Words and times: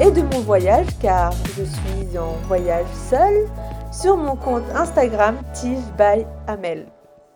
et 0.00 0.10
de 0.10 0.22
mon 0.22 0.40
voyage 0.40 0.86
car 1.00 1.32
je 1.56 1.64
suis 1.64 2.18
en 2.18 2.32
voyage 2.46 2.86
seule 3.10 3.46
sur 3.92 4.16
mon 4.16 4.36
compte 4.36 4.64
Instagram 4.74 5.36
Tige 5.52 5.84
by 5.96 6.24
Amel. 6.46 6.86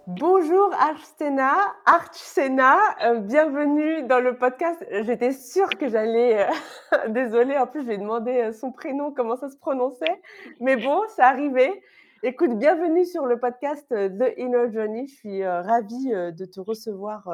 Bonjour 0.06 0.72
Archsena, 0.74 1.54
Archsena, 1.86 2.78
euh, 3.04 3.20
bienvenue 3.20 4.02
dans 4.06 4.20
le 4.20 4.36
podcast. 4.36 4.84
J'étais 5.02 5.32
sûre 5.32 5.68
que 5.70 5.88
j'allais, 5.88 6.46
euh, 6.46 7.08
désolée, 7.08 7.56
en 7.56 7.66
plus 7.66 7.84
j'ai 7.86 7.98
demandé 7.98 8.32
euh, 8.32 8.52
son 8.52 8.72
prénom, 8.72 9.12
comment 9.12 9.36
ça 9.36 9.48
se 9.48 9.56
prononçait, 9.56 10.20
mais 10.60 10.76
bon, 10.76 11.02
c'est 11.14 11.22
arrivé. 11.22 11.82
Écoute, 12.24 12.58
bienvenue 12.58 13.04
sur 13.04 13.26
le 13.26 13.38
podcast 13.38 13.88
The 13.88 14.34
Inner 14.36 14.72
Journey. 14.72 15.06
Je 15.08 15.14
suis 15.14 15.46
ravie 15.46 16.10
de 16.10 16.44
te 16.44 16.60
recevoir 16.60 17.28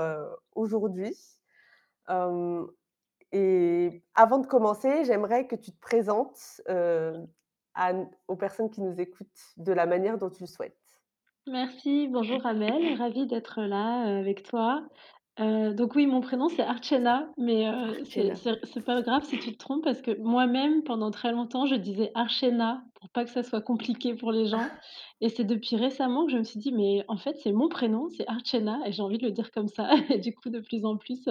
aujourd'hui. 0.55 1.15
Et 3.33 4.05
avant 4.15 4.39
de 4.39 4.47
commencer, 4.47 5.05
j'aimerais 5.05 5.47
que 5.47 5.57
tu 5.57 5.73
te 5.73 5.79
présentes, 5.81 6.63
heu, 6.69 7.27
à 7.75 7.93
aux 8.29 8.37
personnes 8.37 8.71
qui 8.71 8.81
nous 8.83 9.01
écoutent 9.01 9.53
de 9.57 9.73
la 9.73 9.87
manière 9.87 10.19
dont 10.19 10.31
tu 10.31 10.43
le 10.43 10.47
souhaites. 10.49 10.79
Merci, 11.47 12.09
bonjour 12.09 12.45
Amel, 12.45 12.93
ravie 12.99 13.27
d'être 13.27 13.63
là, 13.63 14.07
heu, 14.07 14.19
avec 14.19 14.43
toi. 14.43 14.87
Heu, 15.41 15.73
donc 15.73 15.95
oui, 15.95 16.07
mon 16.07 16.21
prénom 16.21 16.49
c'est 16.49 16.63
Archena, 16.63 17.33
mais 17.39 17.67
heu, 17.67 18.01
c'est 18.05 18.31
Archena. 18.31 18.37
c'est 18.37 18.59
c'est 18.65 18.83
pas 18.85 19.01
grave 19.03 19.25
si 19.25 19.39
tu 19.39 19.53
te 19.53 19.57
trompes 19.59 19.83
parce 19.85 20.03
que 20.03 20.11
moi-même, 20.21 20.83
pendant 20.83 21.11
très 21.11 21.33
longtemps, 21.33 21.65
je 21.65 21.75
disais 21.77 22.11
Archena 22.15 22.85
pour 23.01 23.09
pas 23.11 23.25
que 23.25 23.31
ça 23.31 23.43
soit 23.43 23.63
compliqué 23.63 24.15
pour 24.15 24.31
les 24.33 24.47
gens 24.47 24.75
et 25.23 25.29
c'est 25.31 25.45
depuis 25.45 25.77
récemment 25.77 26.27
que 26.27 26.33
je 26.33 26.39
me 26.39 26.45
suis 26.45 26.59
dit: 26.61 26.73
«Mais 26.73 27.05
en 27.09 27.17
fait, 27.17 27.37
c'est 27.43 27.53
mon 27.53 27.69
prénom, 27.69 28.09
c'est 28.11 28.29
Archena 28.29 28.81
et 28.87 28.93
j'ai 28.93 29.03
envie 29.03 29.19
de 29.19 29.25
le 29.27 29.33
dire 29.33 29.51
comme 29.51 29.69
ça» 29.69 29.91
et 30.11 30.19
du 30.19 30.35
coup, 30.35 30.51
de 30.51 30.61
plus 30.61 30.85
en 30.85 30.97
plus, 30.99 31.27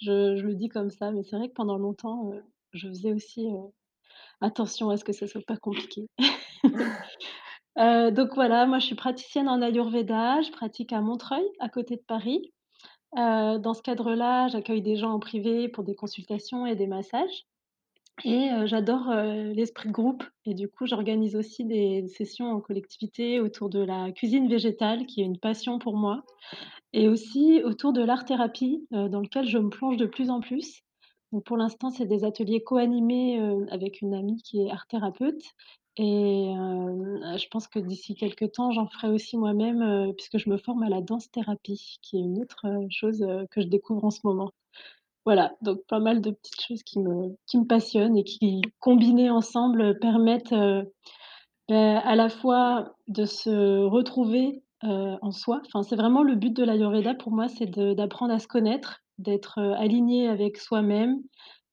je 0.00 0.42
le 0.46 0.54
dis 0.54 0.68
comme 0.68 0.90
ça, 0.90 1.10
mais 1.12 1.22
c'est 1.22 1.36
vrai 1.36 1.48
que 1.48 1.54
pendant 1.54 1.76
longtemps, 1.78 2.32
heu, 2.32 2.42
je 2.72 2.88
faisais 2.88 3.12
aussi, 3.12 3.46
heu, 3.48 3.72
attention 4.42 4.90
à 4.90 4.96
ce 4.98 5.04
que 5.04 5.12
ça 5.14 5.26
soit 5.28 5.42
pas 5.46 5.56
compliqué. 5.58 6.06
Heu, 7.78 8.10
donc 8.12 8.30
voilà, 8.34 8.66
moi 8.66 8.78
je 8.78 8.86
suis 8.86 8.94
praticienne 8.94 9.48
en 9.48 9.60
ayurveda, 9.62 10.40
je 10.42 10.50
pratique 10.52 10.92
à 10.92 11.00
Montreuil, 11.00 11.44
à 11.60 11.68
côté 11.68 11.96
de 11.96 12.02
Paris. 12.06 12.52
Dans 13.16 13.74
ce 13.74 13.82
cadre-là, 13.82 14.48
j'accueille 14.48 14.82
des 14.82 14.96
gens 14.96 15.12
en 15.12 15.20
privé 15.20 15.68
pour 15.68 15.84
des 15.84 15.94
consultations 15.96 16.66
et 16.66 16.76
des 16.76 16.86
massages 16.88 17.46
et 18.24 18.50
j'adore, 18.66 19.12
l'esprit 19.54 19.88
de 19.88 19.92
groupe 19.92 20.24
et 20.44 20.54
du 20.54 20.68
coup, 20.68 20.86
j'organise 20.86 21.36
aussi 21.36 21.64
des 21.64 22.06
sessions 22.08 22.50
en 22.52 22.60
collectivité 22.60 23.40
autour 23.40 23.68
de 23.68 23.80
la 23.80 24.12
cuisine 24.12 24.48
végétale 24.48 25.06
qui 25.06 25.20
est 25.22 25.24
une 25.24 25.38
passion 25.38 25.78
pour 25.78 25.96
moi 25.96 26.22
et 26.92 27.08
aussi 27.08 27.62
autour 27.64 27.92
de 27.92 28.02
l'art-thérapie, 28.02 28.86
dans 28.90 29.20
lequel 29.20 29.46
je 29.46 29.58
me 29.58 29.70
plonge 29.70 29.96
de 29.96 30.06
plus 30.06 30.30
en 30.30 30.40
plus. 30.40 30.82
Donc 31.32 31.44
pour 31.44 31.56
l'instant, 31.56 31.90
c'est 31.90 32.06
des 32.06 32.24
ateliers 32.24 32.62
co-animés, 32.62 33.40
avec 33.70 34.00
une 34.00 34.14
amie 34.14 34.42
qui 34.42 34.62
est 34.62 34.70
art-thérapeute 34.70 35.42
et 35.96 36.46
hem, 36.50 37.36
je 37.36 37.46
pense 37.48 37.68
que 37.68 37.78
d'ici 37.78 38.14
quelque 38.14 38.44
temps, 38.44 38.70
j'en 38.70 38.86
ferai 38.86 39.08
aussi 39.08 39.36
moi-même, 39.36 40.12
puisque 40.16 40.38
je 40.38 40.48
me 40.48 40.56
forme 40.56 40.82
à 40.82 40.88
la 40.88 41.00
danse-thérapie, 41.00 41.98
qui 42.02 42.16
est 42.16 42.20
une 42.20 42.40
autre, 42.40 42.66
chose, 42.90 43.24
que 43.50 43.60
je 43.60 43.66
découvre 43.66 44.04
en 44.04 44.10
ce 44.10 44.20
moment. 44.24 44.50
Voilà, 45.26 45.52
donc 45.60 45.80
pas 45.86 45.98
mal 46.00 46.20
de 46.22 46.30
petites 46.30 46.60
choses 46.62 46.82
qui 46.82 46.98
me 46.98 47.64
passionnent 47.66 48.16
et 48.16 48.24
qui, 48.24 48.62
combinées 48.80 49.28
ensemble, 49.30 49.98
permettent, 49.98 50.52
heu, 50.52 50.90
bah, 51.68 51.98
à 52.00 52.16
la 52.16 52.28
fois 52.30 52.94
de 53.08 53.26
se 53.26 53.84
retrouver, 53.84 54.62
heu, 54.84 55.16
en 55.22 55.32
soi. 55.32 55.62
C'est 55.84 55.96
vraiment 55.96 56.22
le 56.24 56.36
but 56.36 56.54
de 56.56 56.64
l'ayurveda 56.64 57.14
pour 57.14 57.32
moi, 57.32 57.48
c'est 57.48 57.66
d'apprendre 57.70 58.34
à 58.34 58.40
se 58.40 58.48
connaître, 58.48 59.02
d'être, 59.18 59.58
aligné 59.60 60.28
avec 60.28 60.58
soi-même 60.58 61.20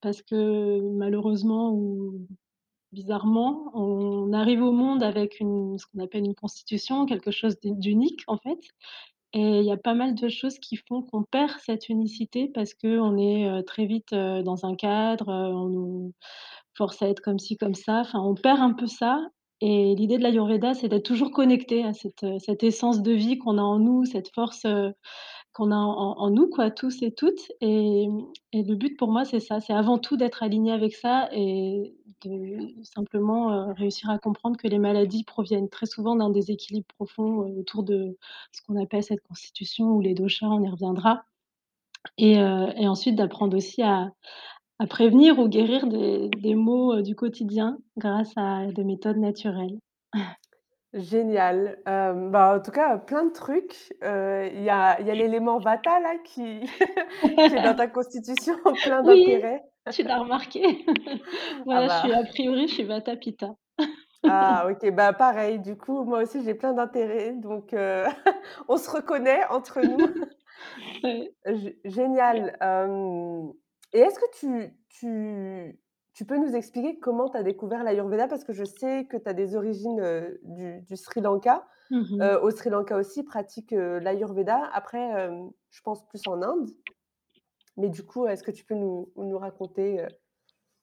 parce 0.02 0.22
que 0.24 0.82
malheureusement 0.98 1.72
ou 1.74 2.28
bizarrement, 2.94 3.72
on 3.76 4.34
arrive 4.34 4.64
au 4.64 4.72
monde 4.74 5.04
avec 5.04 5.40
une 5.42 5.78
ce 5.80 5.86
qu'on 5.88 6.04
appelle 6.04 6.26
une 6.26 6.36
constitution, 6.36 7.06
quelque 7.08 7.32
chose 7.32 7.60
d'u 7.62 7.72
d'unique 7.76 8.24
en 8.28 8.38
fait 8.38 8.60
et 9.38 9.60
il 9.60 9.66
y 9.66 9.72
a 9.72 9.78
pas 9.78 9.94
mal 9.94 10.16
de 10.16 10.30
choses 10.30 10.58
qui 10.60 10.78
font 10.78 11.04
qu'on 11.04 11.24
perd 11.24 11.52
cette 11.64 11.90
unicité 11.90 12.50
parce 12.54 12.74
qu'on 12.74 13.18
est, 13.18 13.48
heu, 13.48 13.64
très 13.64 13.86
vite, 13.86 14.12
heu, 14.14 14.42
dans 14.44 14.66
un 14.66 14.76
cadre, 14.76 15.30
heu, 15.30 15.54
on 15.54 15.70
nous 15.70 16.14
force 16.76 17.02
à 17.04 17.10
être 17.10 17.22
comme 17.22 17.40
ci, 17.40 17.58
comme 17.58 17.76
ça, 17.76 18.02
enfin 18.02 18.20
on 18.20 18.36
perd 18.36 18.60
un 18.62 18.74
peu 18.74 18.88
ça. 18.88 19.22
Et 19.62 19.96
l'idée 19.96 20.18
de 20.18 20.24
l'ayurveda, 20.24 20.74
c'est 20.74 20.88
d'être 20.88 21.06
toujours 21.06 21.32
connecté 21.32 21.84
à 21.84 21.94
cette, 21.94 22.64
essence 22.64 23.02
de 23.02 23.12
vie 23.12 23.38
qu'on 23.40 23.58
a 23.58 23.62
en 23.62 23.80
nous, 23.80 24.06
cette 24.06 24.34
force, 24.34 24.66
qu'on 25.58 25.72
a 25.72 25.76
en 25.78 26.30
nous 26.32 26.48
quoi, 26.50 26.72
tous 26.72 27.02
et 27.04 27.12
toutes. 27.14 27.52
Et 27.62 28.08
le 28.54 28.76
but 28.76 28.98
pour 28.98 29.12
moi, 29.12 29.26
c'est 29.26 29.42
ça, 29.42 29.60
c'est 29.62 29.74
avant 29.74 30.00
tout 30.00 30.18
d'être 30.18 30.44
aligné 30.44 30.72
avec 30.74 30.96
ça 30.96 31.30
et 31.34 31.96
de 32.24 32.74
simplement, 32.84 33.52
heu, 33.70 33.74
réussir 33.74 34.10
à 34.12 34.20
comprendre 34.20 34.58
que 34.58 34.68
les 34.70 34.80
maladies 34.80 35.24
proviennent 35.26 35.70
très 35.70 35.88
souvent 35.88 36.16
d'un 36.16 36.30
déséquilibre 36.32 36.88
profond, 36.98 37.44
heu, 37.50 37.60
autour 37.60 37.84
de 37.84 38.18
ce 38.54 38.62
qu'on 38.64 38.78
appelle 38.82 39.04
cette 39.04 39.22
constitution 39.24 39.88
ou 39.92 40.02
les 40.02 40.16
doshas, 40.16 40.48
on 40.48 40.64
y 40.64 40.70
reviendra. 40.70 41.26
Et 42.20 42.34
et 42.36 42.88
ensuite 42.90 43.16
d'apprendre 43.16 43.58
aussi 43.58 43.82
à 43.84 44.12
prévenir 44.90 45.40
ou 45.40 45.48
guérir 45.50 45.88
des 45.88 46.56
maux, 46.56 47.02
du 47.02 47.16
quotidien 47.16 47.80
grâce 47.98 48.34
à 48.38 48.68
des 48.68 48.84
méthodes 48.86 49.18
naturelles. 49.18 49.80
Génial, 50.98 51.80
hem, 51.86 52.32
bah, 52.32 52.56
en 52.58 52.60
tout 52.62 52.72
cas, 52.72 52.98
plein 52.98 53.26
de 53.26 53.32
trucs, 53.32 53.94
heu, 54.04 54.48
il 54.52 54.64
y 54.64 54.70
a 54.70 55.00
il 55.00 55.06
y 55.06 55.12
a 55.12 55.16
l'élément 55.16 55.60
vata 55.60 56.00
là 56.00 56.18
qui 56.24 56.62
qui 57.46 57.56
est 57.56 57.60
dans 57.60 57.76
ta 57.76 57.88
constitution, 57.88 58.56
plein 58.84 59.04
Oui, 59.04 59.48
tu 59.90 60.04
l'as 60.04 60.20
remarqué. 60.20 60.86
Ah 61.70 61.82
Voilà, 61.82 61.88
je 61.88 61.94
bah 61.94 61.98
suis 61.98 62.12
a 62.14 62.24
priori, 62.24 62.68
je 62.68 62.74
suis 62.76 62.84
vata-pitta. 62.84 63.56
ah 64.26 64.68
OK, 64.70 64.92
bah, 64.92 65.14
pareil, 65.14 65.60
du 65.60 65.78
coup, 65.78 66.04
moi 66.04 66.24
aussi 66.24 66.44
j'ai 66.44 66.54
plein 66.56 66.74
d'intérêts 66.74 67.34
donc 67.34 67.74
heu, 67.74 68.04
on 68.68 68.78
se 68.78 68.90
reconnaît 68.90 69.46
entre 69.50 69.82
nous. 69.82 70.06
Ouais. 71.04 71.34
Génial, 71.86 72.58
et 73.94 74.00
est-ce 74.00 74.20
que 74.20 74.38
tu 74.40 74.74
tu 74.90 75.80
tu 76.18 76.26
peux 76.26 76.38
nous 76.40 76.56
expliquer 76.56 77.00
comment 77.00 77.30
tu 77.30 77.38
as 77.38 77.44
découvert 77.44 77.84
l'ayurveda? 77.86 78.28
Parce 78.30 78.44
que 78.46 78.54
je 78.54 78.66
sais 78.66 79.08
que 79.08 79.18
tu 79.18 79.30
as 79.30 79.34
des 79.34 79.56
origines, 79.56 80.02
heu, 80.02 80.40
du 80.44 80.82
du 80.84 80.98
Sri 80.98 81.22
Lanka. 81.22 81.68
Mmh 81.90 82.12
mh. 82.12 82.24
Heu, 82.24 82.40
au 82.44 82.52
Sri 82.52 82.72
Lanka 82.72 82.98
aussi, 82.98 83.22
ils 83.22 83.26
pratiquent, 83.26 83.74
heu, 83.74 84.00
l'ayurveda. 84.00 84.70
Après, 84.74 85.00
hem, 85.02 85.52
je 85.72 85.82
pense 85.84 86.08
plus 86.08 86.28
en 86.28 86.42
Inde. 86.44 86.70
Mais 87.78 87.90
du 87.90 88.04
coup, 88.06 88.28
est-ce 88.28 88.44
que 88.44 88.52
tu 88.52 88.66
peux 88.66 88.76
nous 88.76 89.12
nous 89.16 89.38
raconter, 89.38 90.06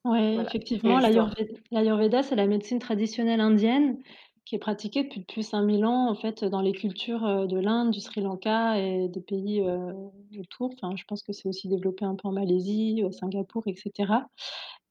Ouais, 0.04 0.34
voilà, 0.34 0.50
effectivement, 0.50 0.98
l'ayurveda, 0.98 2.22
c'est 2.22 2.36
la 2.36 2.46
médecine 2.46 2.78
traditionnelle 2.78 3.40
indienne 3.40 3.98
qui 4.44 4.54
est 4.56 4.58
pratiquée 4.58 5.04
depuis 5.04 5.22
plus 5.24 5.40
de 5.40 5.46
5000 5.46 5.86
ans, 5.86 6.10
en 6.10 6.14
fait, 6.14 6.44
dans 6.44 6.60
les 6.60 6.72
cultures, 6.72 7.46
de 7.48 7.58
l'Inde, 7.58 7.90
du 7.90 8.00
Sri 8.00 8.20
Lanka 8.20 8.78
et 8.78 9.08
des 9.08 9.22
pays, 9.22 9.62
autour. 10.38 10.70
Enfin, 10.74 10.94
je 10.96 11.04
pense 11.04 11.22
que 11.22 11.32
c'est 11.32 11.48
aussi 11.48 11.68
développé 11.68 12.04
un 12.04 12.14
peu 12.16 12.28
en 12.28 12.32
Malaisie, 12.32 13.02
au 13.02 13.10
Singapour 13.12 13.62
et 13.66 13.74
cetera 13.76 14.28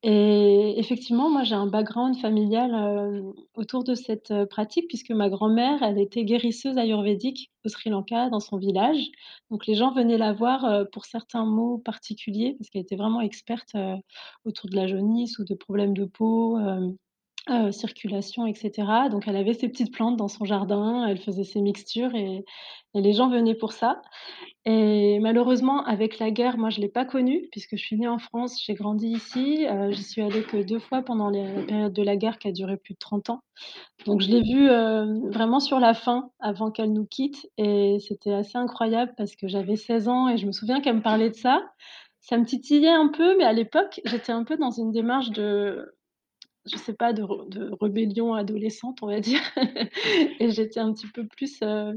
et 0.04 0.80
effectivement, 0.80 1.30
moi, 1.30 1.44
j'ai 1.44 1.56
un 1.56 1.66
background 1.68 2.18
familial, 2.18 3.24
autour 3.56 3.84
de 3.86 3.96
cette, 3.96 4.34
pratique 4.50 4.88
puisque 4.90 5.12
ma 5.12 5.30
grand-mère, 5.30 5.82
elle 5.82 5.98
était 6.00 6.26
guérisseuse 6.26 6.78
ayurvédique 6.78 7.52
au 7.66 7.70
Sri 7.70 7.90
Lanka, 7.90 8.30
dans 8.30 8.42
son 8.42 8.58
village. 8.58 9.12
Donc 9.50 9.66
les 9.66 9.76
gens 9.76 9.94
venaient 9.94 10.18
la 10.18 10.34
voir, 10.34 10.86
pour 10.92 11.06
certains 11.06 11.46
maux 11.46 11.78
particuliers 11.78 12.56
parce 12.60 12.70
qu'elle 12.70 12.82
était 12.82 12.98
vraiment 12.98 13.22
experte, 13.22 13.76
autour 14.46 14.70
de 14.70 14.76
la 14.76 14.88
jaunisse 14.88 15.40
ou 15.40 15.46
de 15.46 15.54
problèmes 15.54 15.94
de 15.94 16.06
peau, 16.06 16.58
circulation 17.72 18.46
et 18.48 18.54
cetera. 18.56 19.10
Donc 19.10 19.28
elle 19.28 19.36
avait 19.36 19.54
ses 19.54 19.70
petites 19.70 19.94
plantes 19.94 20.18
dans 20.18 20.28
son 20.28 20.46
jardin, 20.46 21.06
elle 21.08 21.18
faisait 21.18 21.44
ses 21.44 21.62
mixtures 21.62 22.16
et 22.16 22.46
les 22.96 23.14
gens 23.14 23.30
venaient 23.30 23.56
pour 23.56 23.74
ça 23.74 24.02
et 24.66 25.20
malheureusement, 25.20 25.84
avec 25.84 26.20
la 26.20 26.32
guerre, 26.32 26.58
moi, 26.58 26.70
je 26.70 26.80
l'ai 26.80 26.88
pas 26.88 27.04
connue 27.04 27.48
puisque 27.52 27.76
je 27.76 27.84
suis 27.84 27.98
née 27.98 28.08
en 28.08 28.18
France, 28.18 28.62
j'ai 28.66 28.76
grandi 28.76 29.10
ici, 29.10 29.66
heu, 29.70 29.92
j'y 29.92 30.04
suis 30.04 30.22
allée 30.22 30.44
que 30.44 30.64
2 30.64 30.80
fois 30.80 31.02
pendant 31.02 31.30
les 31.30 31.44
la 31.54 31.64
période 31.64 31.94
de 31.94 32.02
la 32.04 32.16
guerre 32.16 32.40
qui 32.40 32.48
a 32.48 32.52
duré 32.54 32.78
plus 32.78 32.94
de 32.94 33.00
30 33.00 33.30
ans. 33.30 33.42
Donc 34.06 34.22
je 34.22 34.30
l'ai 34.30 34.42
vue, 34.42 34.70
vraiment 35.32 35.60
sur 35.60 35.80
la 35.80 35.94
fin, 35.94 36.32
avant 36.40 36.72
qu'elle 36.72 36.94
nous 36.94 37.06
quitte 37.06 37.48
et 37.58 37.98
c'était 38.00 38.34
assez 38.34 38.58
incroyable 38.58 39.14
parce 39.18 39.36
que 39.36 39.48
j'avais 39.48 39.76
16 39.76 40.08
ans 40.08 40.30
et 40.30 40.38
je 40.38 40.46
me 40.48 40.52
souviens 40.52 40.82
qu'elle 40.82 40.98
me 40.98 41.02
parlait 41.02 41.30
de 41.30 41.36
ça. 41.36 41.62
Ça 42.22 42.38
me 42.38 42.46
titillait 42.46 42.90
un 42.90 43.10
peu, 43.10 43.38
mais 43.38 43.44
à 43.44 43.52
l'époque, 43.52 44.00
j'étais 44.06 44.32
un 44.32 44.46
peu 44.46 44.56
dans 44.56 44.72
une 44.72 44.92
démarche 44.92 45.32
de 45.32 45.94
je 46.66 46.78
sais 46.78 46.94
pas, 46.94 47.14
de 47.14 47.24
rébellion 47.82 48.34
adolescente, 48.34 49.00
on 49.02 49.08
va 49.08 49.20
dire. 49.20 49.42
Et 50.40 50.52
j'étais 50.52 50.80
un 50.80 50.94
petit 50.94 51.08
peu 51.08 51.26
plus, 51.28 51.62
a 51.62 51.92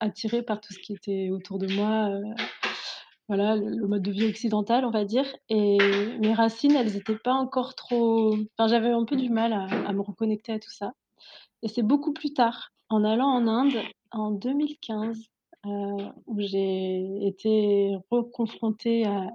attirée 0.00 0.42
par 0.42 0.60
tout 0.60 0.72
ce 0.72 0.78
qui 0.78 0.92
était 0.92 1.30
autour 1.30 1.58
de 1.58 1.72
moi, 1.74 2.10
heu, 2.10 2.22
voilà, 3.28 3.56
le 3.56 3.86
mode 3.86 4.02
de 4.02 4.10
vie 4.10 4.26
occidental, 4.26 4.84
on 4.84 4.90
va 4.90 5.04
dire. 5.04 5.26
Et 5.48 5.78
mes 6.20 6.34
racines, 6.34 6.76
elles 6.76 6.96
étaient 6.96 7.16
pas 7.16 7.32
encore 7.32 7.74
trop 7.74 8.34
enfin, 8.58 8.68
j'avais 8.68 8.90
un 8.90 9.04
peu 9.04 9.16
du 9.16 9.30
mal 9.30 9.52
à 9.52 9.92
me 9.92 10.00
reconnecter 10.00 10.52
à 10.52 10.58
tout 10.58 10.70
ça. 10.70 10.92
Et 11.62 11.68
c'est 11.68 11.82
beaucoup 11.82 12.12
plus 12.12 12.34
tard, 12.34 12.72
en 12.90 13.04
allant 13.04 13.28
en 13.28 13.48
Inde 13.48 13.82
en 14.10 14.30
2015, 14.30 15.18
heu, 15.66 15.70
où 16.26 16.40
j'ai 16.40 17.26
été 17.26 17.96
reconfrontée 18.10 19.06
à 19.06 19.28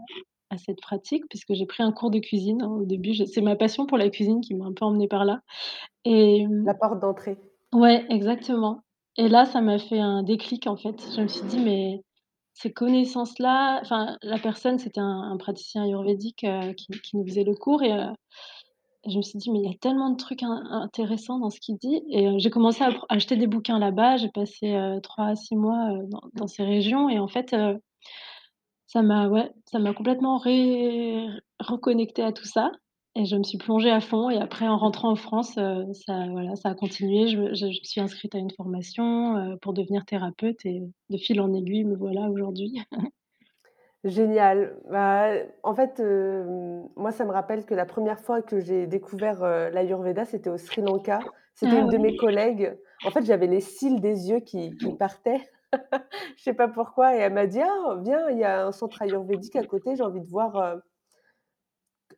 à 0.52 0.58
cette 0.58 0.82
pratique 0.82 1.26
puisque 1.30 1.54
j'ai 1.54 1.66
pris 1.66 1.84
un 1.84 1.92
cours 1.92 2.12
de 2.12 2.20
cuisine. 2.20 2.64
Au 2.64 2.86
début, 2.86 3.14
je 3.14 3.26
c'est 3.26 3.42
ma 3.42 3.56
passion 3.56 3.86
pour 3.88 3.98
la 3.98 4.10
cuisine 4.10 4.42
qui 4.42 4.56
m'a 4.56 4.66
un 4.66 4.74
peu 4.74 4.86
emmenée 4.86 5.08
par 5.08 5.26
là 5.26 5.42
et 6.06 6.48
La 6.64 6.74
porte 6.74 7.02
d'entrée. 7.02 7.38
ouais, 7.74 8.06
exactement 8.10 8.82
et 9.18 9.28
là, 9.28 9.46
ça 9.46 9.60
m'a 9.60 9.80
fait 9.80 10.00
un 10.00 10.24
déclic, 10.24 10.66
en 10.68 10.78
fait. 10.78 11.10
Je 11.14 11.20
me 11.22 11.28
suis 11.28 11.46
dit: 11.46 11.60
«Mais 11.60 12.00
ces 12.54 12.72
connaissances-là» 12.72 13.80
enfin, 13.82 14.18
la 14.22 14.38
personne, 14.40 14.80
c'était 14.80 15.02
un 15.02 15.24
un 15.32 15.36
praticien 15.38 15.84
ayurvédique, 15.84 16.44
heu, 16.46 16.74
qui 16.74 16.88
qui 17.02 17.18
nous 17.18 17.26
faisait 17.28 17.44
le 17.44 17.54
cours 17.56 17.84
et 17.84 17.92
heu 17.94 18.06
et 19.06 19.12
je 19.12 19.18
me 19.18 19.22
suis 19.24 19.40
dit: 19.40 19.52
«Mais 19.52 19.60
il 19.62 19.66
y 19.72 19.74
a 19.74 19.78
tellement 19.80 20.10
de 20.12 20.18
trucs 20.18 20.44
in 20.44 20.52
intéressants 20.72 21.40
dans 21.40 21.50
ce 21.52 21.60
qu'il 21.62 21.78
dit» 21.78 22.02
et 22.10 22.28
heu, 22.30 22.36
j'ai 22.40 22.50
commencé 22.52 22.84
à 22.84 22.92
acheter 23.10 23.38
des 23.38 23.48
bouquins 23.48 23.80
là-bas. 23.80 24.18
J'ai 24.18 24.30
passé, 24.30 24.78
3 25.04 25.26
à 25.28 25.36
6 25.36 25.56
mois, 25.58 25.90
dans 26.10 26.22
dans 26.36 26.48
ces 26.48 26.64
régions 26.64 27.10
et 27.10 27.20
en 27.20 27.28
fait, 27.30 27.56
ça 28.90 29.02
m'a 29.04 29.30
ouais, 29.30 29.52
ça 29.72 29.80
m'a 29.80 29.94
complètement 29.94 30.38
ré 30.38 31.28
reconnectée 31.60 32.24
à 32.24 32.34
tout 32.34 32.46
ça 32.46 32.72
et 33.16 33.26
je 33.26 33.36
me 33.38 33.44
suis 33.44 33.58
plongée 33.60 33.92
à 33.92 34.02
fond 34.02 34.30
et 34.32 34.38
après 34.38 34.68
en 34.68 34.78
rentrant 34.78 35.12
en 35.12 35.16
France, 35.16 35.58
heu, 35.60 35.86
ça 35.94 36.28
voilà, 36.32 36.56
ça 36.58 36.70
a 36.70 36.76
continué. 36.76 37.28
Je 37.30 37.38
me 37.38 37.50
je 37.56 37.62
je 37.72 37.80
me 37.82 37.86
suis 37.86 38.02
inscrite 38.02 38.36
à 38.36 38.40
une 38.40 38.52
formation, 38.52 39.38
heu, 39.38 39.58
pour 39.62 39.74
devenir 39.74 40.06
thérapeute 40.06 40.66
et 40.66 40.82
de 41.10 41.18
fil 41.18 41.40
en 41.42 41.54
aiguille, 41.54 41.86
me 41.86 41.96
voilà 41.98 42.30
aujourd'hui. 42.32 42.74
Génial. 44.06 44.78
Bah, 44.90 45.28
en 45.64 45.76
fait, 45.76 46.00
hem, 46.00 46.88
moi, 46.96 47.12
ça 47.12 47.26
me 47.26 47.32
rappelle 47.32 47.66
que 47.66 47.74
la 47.76 47.86
première 47.86 48.20
fois 48.20 48.42
que 48.42 48.60
j'ai 48.62 48.88
découvert, 48.88 49.42
l'Ayurveda, 49.72 50.24
c'était 50.26 50.50
au 50.50 50.58
Sri 50.58 50.82
Lanka. 50.82 51.28
C'était 51.54 51.76
Ah 51.76 51.80
une 51.80 51.90
de 51.90 51.98
mes 51.98 52.16
collègues. 52.16 52.78
En 53.04 53.12
fait, 53.12 53.26
j'avais 53.26 53.48
les 53.48 53.60
cils 53.60 54.00
des 54.00 54.30
yeux 54.30 54.40
qui 54.40 54.78
qui 54.78 54.94
partaient. 54.94 55.50
Je 56.38 56.44
sais 56.44 56.54
pas 56.54 56.68
pourquoi 56.68 57.16
et 57.16 57.20
elle 57.20 57.34
m'a 57.34 57.48
dit: 57.48 57.62
«Ah, 57.62 57.98
viens, 58.04 58.30
il 58.30 58.38
y 58.40 58.44
a 58.44 58.66
un 58.66 58.72
centre 58.72 59.02
ayurvédique 59.02 59.56
à 59.56 59.64
côté, 59.64 59.96
j'ai 59.96 60.04
envie 60.04 60.22
de 60.22 60.28
voir, 60.28 60.56
heu, 60.58 60.82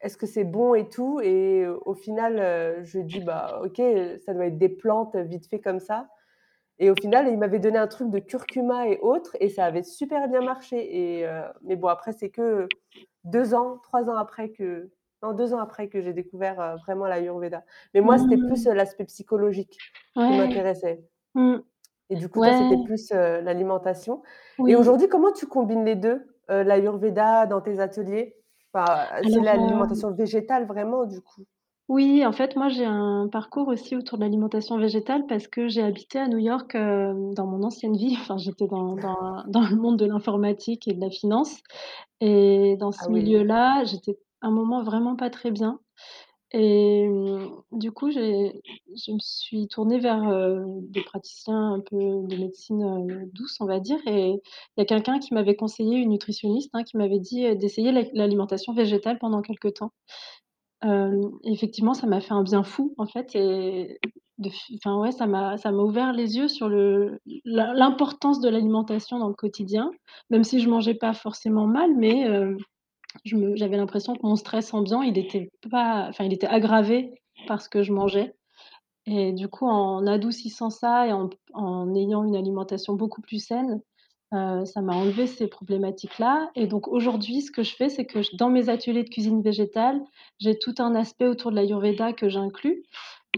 est-ce 0.02 0.18
que 0.18 0.26
c'est 0.26 0.44
bon 0.44 0.74
et 0.76 0.90
tout?» 0.90 1.20
et 1.22 1.68
au 1.68 1.94
final, 1.94 2.40
heu, 2.40 2.84
je 2.84 2.98
lui 2.98 3.06
ai 3.06 3.08
dit: 3.08 3.22
«Bah, 3.22 3.62
OK, 3.64 3.82
ça 4.26 4.34
doit 4.34 4.46
être 4.48 4.58
des 4.58 4.70
plantes, 4.70 5.16
vite 5.16 5.48
fait 5.48 5.60
comme 5.62 5.80
ça» 5.80 6.10
et 6.80 6.90
au 6.92 6.96
final, 6.96 7.28
il 7.30 7.38
m'avait 7.40 7.60
donné 7.60 7.78
un 7.80 7.88
truc 7.88 8.10
de 8.12 8.20
curcuma 8.20 8.88
et 8.90 9.00
autres 9.02 9.38
et 9.42 9.50
ça 9.50 9.66
avait 9.66 9.84
super 9.84 10.28
bien 10.30 10.42
marché 10.42 11.20
et 11.22 11.28
mais 11.64 11.76
bon, 11.78 11.88
après, 11.90 12.14
c'est 12.14 12.32
que 12.32 12.74
2 13.26 13.54
ans, 13.56 13.80
3 13.80 14.10
ans 14.10 14.18
après 14.18 14.52
que 14.52 14.92
non, 15.24 15.34
2 15.34 15.54
ans 15.56 15.60
après 15.60 15.90
que 15.90 16.02
j'ai 16.02 16.14
découvert, 16.14 16.80
vraiment 16.80 17.08
l'Ayurveda. 17.08 17.66
Mais 17.96 18.02
moi, 18.02 18.18
c'était 18.20 18.38
plus, 18.40 18.66
Mmh. 18.66 18.70
heu, 18.70 18.74
l'aspect 18.74 19.06
psychologique 19.06 19.84
qui 20.24 20.34
m'intéressait 20.34 21.04
Mmh. 21.36 21.71
Et 22.12 22.18
du 22.18 22.30
coup, 22.30 22.42
toi, 22.42 22.54
c'était 22.54 22.78
plus, 22.78 23.12
l'alimentation 23.12 24.22
et 24.68 24.76
Oui. 24.76 24.76
aujourd'hui, 24.76 25.10
comment 25.10 25.32
tu 25.32 25.48
combines 25.48 25.86
les 25.86 25.96
2, 25.96 26.36
heu, 26.52 26.64
l'Ayurveda 26.64 27.48
dans 27.48 27.62
tes 27.62 27.80
ateliers? 27.80 28.36
Enfin, 28.74 29.24
c'est 29.26 29.42
l'alimentation 29.42 30.12
végétale 30.14 30.68
vraiment, 30.68 31.06
du 31.06 31.22
coup? 31.22 31.46
Oui, 31.90 32.26
en 32.26 32.32
fait, 32.32 32.56
moi, 32.56 32.70
j'ai 32.70 32.86
un 32.86 33.28
parcours 33.30 33.68
aussi 33.68 33.96
autour 33.98 34.18
de 34.18 34.24
l'alimentation 34.24 34.78
végétale 34.78 35.26
parce 35.28 35.48
que 35.48 35.68
j'ai 35.68 35.82
habité 35.84 36.20
à 36.20 36.28
New 36.30 36.38
York, 36.38 36.74
dans 36.76 37.46
mon 37.48 37.64
ancienne 37.64 37.98
vie. 37.98 38.16
Enfin, 38.22 38.38
j'étais 38.38 38.68
dans 38.68 38.96
dans 38.96 39.44
dans 39.48 39.62
le 39.68 39.76
monde 39.76 39.98
de 40.00 40.06
l'informatique 40.06 40.88
et 40.88 40.94
de 40.94 41.02
la 41.02 41.10
finance 41.10 41.58
et 42.22 42.78
dans 42.80 42.92
Ah 42.98 43.08
ce 43.08 43.12
oui. 43.12 43.32
milieu-là, 43.32 43.84
j'étais 43.86 44.20
un 44.42 44.52
moment 44.52 44.84
vraiment 44.84 45.16
pas 45.18 45.30
très 45.30 45.52
bien 45.52 45.80
et 46.54 47.08
mmh, 47.08 47.64
du 47.72 47.92
coup, 47.92 48.12
je 48.12 49.12
me 49.12 49.20
suis 49.20 49.68
tournée 49.68 50.00
vers, 50.00 50.22
des 50.82 51.02
praticiens 51.02 51.74
un 51.74 51.80
peu 51.80 51.98
de 51.98 52.36
médecine, 52.38 53.30
douce, 53.34 53.58
on 53.62 53.66
va 53.66 53.80
dire 53.80 54.00
et 54.06 54.30
il 54.32 54.40
y 54.78 54.82
a 54.82 54.86
quelqu'un 54.86 55.20
qui 55.20 55.34
m'avait 55.34 55.56
conseillé, 55.56 55.98
une 55.98 56.10
nutritionniste, 56.10 56.72
hein, 56.74 56.84
qui 56.84 56.98
m'avait 56.98 57.20
dit, 57.20 57.56
d'essayer 57.56 57.92
l'al 57.92 58.10
l'alimentation 58.14 58.74
végétale 58.74 59.18
pendant 59.20 59.42
quelque 59.42 59.70
temps. 59.70 59.92
Effectivement, 61.44 61.94
ça 61.94 62.08
m'a 62.08 62.22
fait 62.22 62.34
un 62.34 62.44
bien 62.44 62.64
fou, 62.64 62.94
en 62.98 63.06
fait 63.06 63.36
et 63.36 64.00
ouais, 64.86 65.12
ça 65.12 65.28
m'a 65.28 65.58
ouvert 65.74 66.14
les 66.14 66.38
yeux 66.38 66.48
sur 66.48 66.68
le 66.70 67.20
l'im 67.46 67.74
l'importance 67.74 68.40
de 68.40 68.50
l'alimentation 68.50 69.20
dans 69.20 69.28
le 69.28 69.34
quotidien, 69.36 69.92
même 70.30 70.44
si 70.44 70.60
je 70.60 70.70
mangeais 70.70 70.96
pas 70.96 71.14
forcément 71.14 71.68
mal, 71.68 71.96
mais 71.96 72.28
j'avais 73.26 73.78
l'impression 73.78 74.16
que 74.16 74.22
mon 74.24 74.36
stress 74.36 74.74
ambiant, 74.74 75.02
il 75.02 75.18
était 75.18 75.50
pas 75.70 76.08
enfin, 76.10 76.26
il 76.26 76.34
était 76.34 76.48
aggravé 76.48 77.22
par 77.48 77.62
ce 77.62 77.70
que 77.70 77.84
je 77.84 77.92
mangeais. 77.94 78.36
Et 79.06 79.34
du 79.34 79.48
coup, 79.48 79.68
en 79.68 80.06
adoucissant 80.08 80.70
ça 80.70 81.08
et 81.08 81.12
en 81.12 81.30
en 81.54 81.96
ayant 81.96 82.24
une 82.24 82.36
alimentation 82.36 82.94
beaucoup 82.94 83.22
plus 83.22 83.44
saine, 83.44 83.82
heu, 84.34 84.66
ça 84.66 84.82
m'a 84.82 84.94
enlevé 84.96 85.28
ces 85.28 85.48
problématiques-là. 85.48 86.52
Et 86.56 86.68
donc 86.68 86.88
aujourd'hui, 86.88 87.42
ce 87.42 87.52
que 87.52 87.64
je 87.64 87.76
fais, 87.76 87.90
c'est 87.90 88.06
que 88.06 88.20
dans 88.38 88.50
mes 88.50 88.70
ateliers 88.70 89.04
de 89.04 89.10
cuisine 89.10 89.42
végétale, 89.42 90.02
j'ai 90.40 90.58
tout 90.58 90.76
un 90.80 90.96
aspect 90.96 91.28
autour 91.28 91.52
de 91.52 91.56
l'Ayurveda 91.58 92.14
que 92.14 92.30
j'inclus 92.30 92.84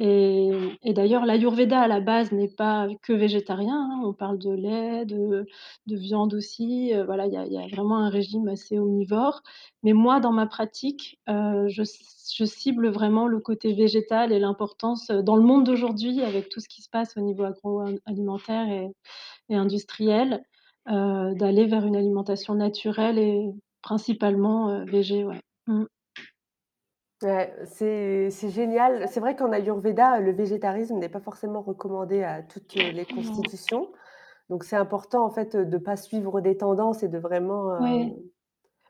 et 0.01 0.94
d'ailleurs 0.94 1.25
l'Ayurveda 1.25 1.81
à 1.81 1.88
la 1.88 2.00
base 2.01 2.31
n'est 2.31 2.50
pas 2.50 2.88
que 3.04 3.13
végétarien, 3.13 3.90
hein. 3.92 4.01
On 4.06 4.13
parle 4.13 4.40
de 4.40 4.51
lait, 4.51 5.06
de 5.06 5.45
de 5.88 5.95
viande 5.95 6.34
aussi, 6.34 6.92
heu, 6.94 7.04
voilà, 7.06 7.28
il 7.28 7.34
y 7.34 7.57
a 7.57 7.68
vraiment 7.68 7.98
un 8.00 8.10
régime 8.10 8.48
assez 8.48 8.80
omnivore. 8.80 9.42
Mais 9.84 9.94
moi, 9.94 10.19
dans 10.19 10.31
ma 10.31 10.48
pratique, 10.48 11.19
heu, 11.30 11.68
je 11.68 11.84
cible 12.45 12.90
vraiment 12.90 13.28
le 13.28 13.40
côté 13.40 13.74
végétal 13.74 14.31
et 14.31 14.40
l'importance, 14.40 15.10
heu, 15.12 15.22
dans 15.24 15.36
le 15.36 15.44
monde 15.44 15.66
d'aujourd'hui 15.66 16.22
avec 16.24 16.50
tout 16.50 16.60
ce 16.60 16.69
qui 16.69 16.81
se 16.81 16.89
passe 16.89 17.16
au 17.18 17.22
niveau 17.22 17.44
agro 17.44 17.81
alimentaire 18.06 18.68
et 19.50 19.56
industriel, 19.56 20.44
d'aller 20.88 21.66
vers 21.68 21.86
une 21.86 21.96
alimentation 21.98 22.56
naturelle 22.56 23.19
et 23.19 23.51
principalement, 23.84 24.72
heu, 24.72 24.86
végé. 24.86 25.25
Mmh. 25.68 25.86
Ouais, 27.24 27.56
c'est 27.66 28.30
c'est 28.31 28.50
génial. 28.50 29.08
C'est 29.08 29.22
vrai 29.22 29.36
qu'en 29.38 29.52
Ayurveda, 29.54 30.20
le 30.20 30.31
végétarisme 30.34 30.98
n'est 31.00 31.08
pas 31.08 31.22
forcément 31.22 31.62
recommandé 31.62 32.22
à 32.22 32.44
toutes, 32.44 32.75
les 32.75 33.06
Non. 33.10 33.44
constitutions. 33.46 33.94
Donc 34.50 34.63
c'est 34.65 34.75
important 34.77 35.25
en 35.25 35.30
fait, 35.32 35.56
de 35.58 35.77
pas 35.77 35.98
suivre 35.98 36.42
des 36.42 36.58
tendances 36.58 37.03
et 37.03 37.10
de 37.10 37.20
vraiment, 37.20 37.72
Ouais. 37.80 38.12
heu, 38.12 38.32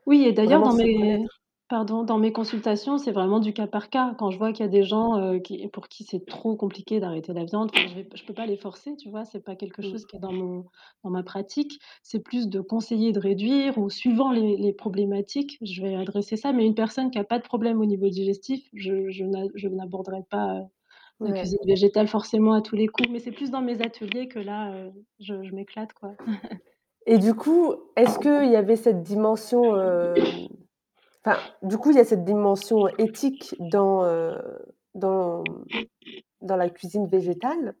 Oui 0.06 0.24
et 0.26 0.32
d'ailleurs 0.32 0.62
vraiment 0.62 0.64
dans 0.64 0.72
se 0.72 0.76
mes 0.76 0.90
connaître. 0.92 1.40
Pardon, 1.68 2.04
dans 2.04 2.18
mes 2.18 2.32
consultations, 2.32 2.98
c'est 2.98 3.12
vraiment 3.12 3.40
du 3.40 3.52
cas 3.52 3.66
par 3.66 3.90
cas. 3.90 4.14
Quand 4.18 4.30
je 4.30 4.38
vois 4.38 4.52
qu'il 4.52 4.64
y 4.64 4.68
a 4.68 4.70
des 4.70 4.82
gens, 4.84 5.18
heu, 5.18 5.38
qui 5.40 5.66
pour 5.68 5.88
qui 5.88 6.04
c'est 6.04 6.26
trop 6.26 6.56
compliqué 6.56 7.00
d'arrêter 7.00 7.32
la 7.32 7.44
viande, 7.44 7.70
enfin 7.74 7.86
je 7.88 8.02
je 8.16 8.24
peux 8.24 8.34
pas 8.34 8.46
les 8.46 8.56
forcer, 8.56 8.96
tu 8.96 9.10
vois? 9.10 9.24
C'est 9.24 9.40
pas 9.44 9.56
quelque 9.56 9.82
chose 9.82 10.04
Mmh. 10.04 10.06
qui 10.06 10.16
est 10.16 10.20
dans 10.20 10.32
mon 10.32 10.66
dans 11.04 11.10
ma 11.10 11.22
pratique. 11.22 11.80
C'est 12.02 12.20
plus 12.20 12.48
de 12.48 12.60
conseiller 12.60 13.12
de 13.12 13.18
réduire 13.20 13.78
ou 13.78 13.90
suivant 13.90 14.30
les 14.32 14.56
les 14.56 14.72
problématiques, 14.72 15.58
je 15.62 15.82
vais 15.82 15.94
adresser 15.96 16.36
ça. 16.36 16.52
Mais 16.52 16.66
une 16.66 16.74
personne 16.74 17.10
qui 17.10 17.18
a 17.18 17.24
pas 17.24 17.38
de 17.38 17.44
problème 17.44 17.80
au 17.80 17.86
niveau 17.86 18.08
digestif, 18.08 18.68
je 18.74 19.24
n'a 19.24 19.44
n'aborderai 19.70 20.22
pas, 20.30 20.60
heu, 20.60 20.64
la 21.24 21.32
Ouais 21.32 21.34
cuisine 21.34 21.58
végétale 21.66 22.08
forcément 22.08 22.54
à 22.54 22.62
tous 22.62 22.76
les 22.76 22.88
coups. 22.88 23.10
Mais 23.10 23.20
c'est 23.20 23.32
plus 23.32 23.50
dans 23.50 23.62
mes 23.62 23.82
ateliers 23.82 24.28
que 24.28 24.38
là, 24.40 24.72
heu, 24.88 24.92
je 25.20 25.42
je 25.44 25.54
m'éclate, 25.54 25.92
quoi. 25.94 26.16
et 27.06 27.18
du 27.18 27.34
coup, 27.34 27.74
est-ce 27.96 28.18
qu'il 28.18 28.50
y 28.50 28.56
avait 28.56 28.76
cette 28.76 29.02
dimension, 29.02 29.78
hem, 29.78 30.48
enfin, 31.24 31.42
du 31.62 31.78
coup, 31.78 31.90
il 31.90 31.96
y 31.96 32.00
a 32.00 32.04
cette 32.04 32.24
dimension 32.24 32.88
éthique 32.98 33.56
dans, 33.60 34.04
heu, 34.06 34.36
dans 34.94 35.64
dans 36.42 36.56
la 36.56 36.70
cuisine 36.70 37.06
végétale 37.08 37.74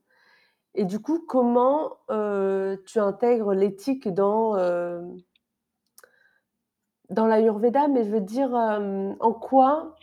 et 0.74 0.84
du 0.86 1.00
coup, 1.00 1.24
comment, 1.28 1.98
heu, 2.10 2.82
tu 2.86 3.00
intègres 3.00 3.54
l'éthique 3.54 4.08
dans, 4.14 4.56
hem 4.58 5.22
Dans 7.10 7.26
l'Ayurveda, 7.26 7.88
mais 7.88 8.04
je 8.04 8.10
veux 8.10 8.20
dire, 8.20 8.54
hem, 8.56 9.16
en 9.20 9.32
quoi 9.32 10.00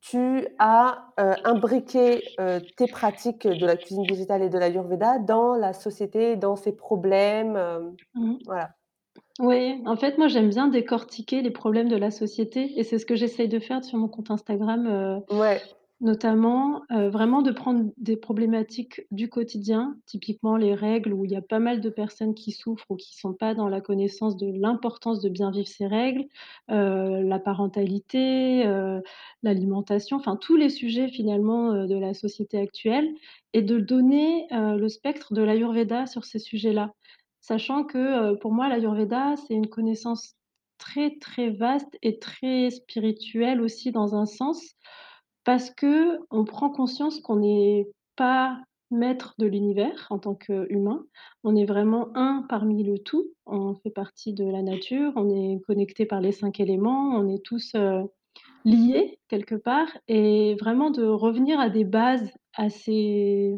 tu 0.00 0.46
as, 0.58 1.12
imbriqué, 1.44 2.34
tes 2.76 2.88
pratiques 2.88 3.46
de 3.48 3.66
la 3.66 3.76
cuisine 3.76 4.06
végétale 4.06 4.42
et 4.42 4.48
de 4.48 4.58
l'Ayurveda 4.58 5.18
dans 5.18 5.54
la 5.54 5.72
société, 5.72 6.36
dans 6.36 6.56
ses 6.56 6.72
problèmes, 6.72 7.96
Mmh. 8.14 8.38
voilà. 8.46 8.77
Oui, 9.38 9.80
en 9.86 9.94
fait, 9.96 10.18
moi, 10.18 10.26
j'aime 10.26 10.48
bien 10.48 10.66
décortiquer 10.66 11.42
les 11.42 11.52
problèmes 11.52 11.88
de 11.88 11.94
la 11.96 12.10
société 12.10 12.72
et 12.78 12.82
c'est 12.82 12.98
ce 12.98 13.06
que 13.06 13.14
j'essaye 13.14 13.46
de 13.48 13.60
faire 13.60 13.84
sur 13.84 13.96
mon 13.96 14.08
compte 14.08 14.30
Instagram, 14.32 14.86
heu 14.88 15.20
Ouais. 15.30 15.68
Notamment, 16.00 16.82
heu, 16.92 17.08
vraiment 17.08 17.42
de 17.42 17.52
prendre 17.52 17.90
des 17.98 18.16
problématiques 18.16 19.02
du 19.12 19.28
quotidien, 19.30 19.96
typiquement 20.06 20.56
les 20.56 20.74
règles 20.74 21.12
où 21.14 21.24
il 21.24 21.32
y 21.32 21.36
a 21.36 21.42
pas 21.42 21.58
mal 21.60 21.80
de 21.80 21.90
personnes 21.90 22.34
qui 22.34 22.52
souffrent 22.52 22.86
ou 22.90 22.96
qui 22.96 23.16
sont 23.18 23.34
pas 23.34 23.54
dans 23.54 23.68
la 23.68 23.80
connaissance 23.80 24.36
de 24.36 24.48
l'importance 24.52 25.20
de 25.22 25.28
bien 25.30 25.50
vivre 25.50 25.68
ses 25.68 25.86
règles, 25.88 26.26
heu, 26.70 27.22
la 27.22 27.38
parentalité, 27.40 28.66
heu, 28.66 29.02
l'alimentation, 29.42 30.16
enfin 30.18 30.36
tous 30.36 30.56
les 30.56 30.70
sujets 30.70 31.08
finalement, 31.08 31.72
heu, 31.74 31.86
de 31.88 31.96
la 31.96 32.14
société 32.14 32.58
actuelle 32.60 33.08
et 33.54 33.62
de 33.62 33.78
donner, 33.80 34.46
heu, 34.52 34.78
le 34.78 34.88
spectre 34.88 35.34
de 35.34 35.42
l'Ayurveda 35.42 36.06
sur 36.06 36.24
ces 36.26 36.38
sujets-là. 36.40 36.92
Sachant 37.48 37.84
que, 37.84 38.32
heu, 38.32 38.38
pour 38.38 38.52
moi 38.52 38.68
l'Ayurveda, 38.68 39.34
c'est 39.36 39.54
une 39.54 39.68
connaissance 39.68 40.34
très, 40.76 41.16
très 41.18 41.48
vaste 41.50 41.96
et 42.02 42.18
très 42.18 42.68
spirituelle 42.70 43.62
aussi 43.62 43.90
dans 43.90 44.14
un 44.14 44.26
sens, 44.26 44.74
parce 45.44 45.70
qu'on 45.70 46.44
prend 46.44 46.70
conscience 46.70 47.20
qu'on 47.20 47.36
n'est 47.36 47.88
pas 48.16 48.60
maître 48.90 49.34
de 49.38 49.46
l'univers 49.46 50.06
en 50.10 50.18
tant 50.18 50.34
qu'humain. 50.34 51.06
On 51.42 51.56
est 51.56 51.64
vraiment 51.64 52.08
un 52.14 52.44
parmi 52.48 52.84
le 52.84 52.98
tout. 52.98 53.32
On 53.46 53.74
fait 53.76 53.90
partie 53.90 54.34
de 54.34 54.44
la 54.44 54.62
nature, 54.62 55.12
on 55.16 55.30
est 55.30 55.60
connectés 55.66 56.04
par 56.06 56.20
les 56.20 56.32
5 56.32 56.60
éléments, 56.60 57.10
on 57.16 57.28
est 57.34 57.42
tous, 57.44 57.74
heu, 57.76 58.02
liés 58.64 59.18
quelque 59.28 59.54
part 59.56 59.88
et 60.08 60.56
vraiment 60.60 60.90
de 60.90 61.04
revenir 61.04 61.60
à 61.60 61.70
des 61.70 61.84
bases 61.84 62.30
assez 62.54 63.54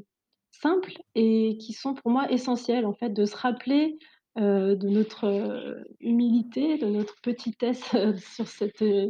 simples 0.60 0.92
et 1.14 1.56
qui 1.58 1.72
sont 1.72 1.94
pour 1.94 2.10
moi 2.10 2.30
essentielles 2.30 2.86
en 2.86 2.94
fait, 2.94 3.10
de 3.10 3.24
se 3.24 3.36
rappeler, 3.36 3.98
de 4.36 4.88
notre, 4.88 5.82
humilité, 6.00 6.78
de 6.78 6.86
notre 6.86 7.14
petitesse, 7.20 7.82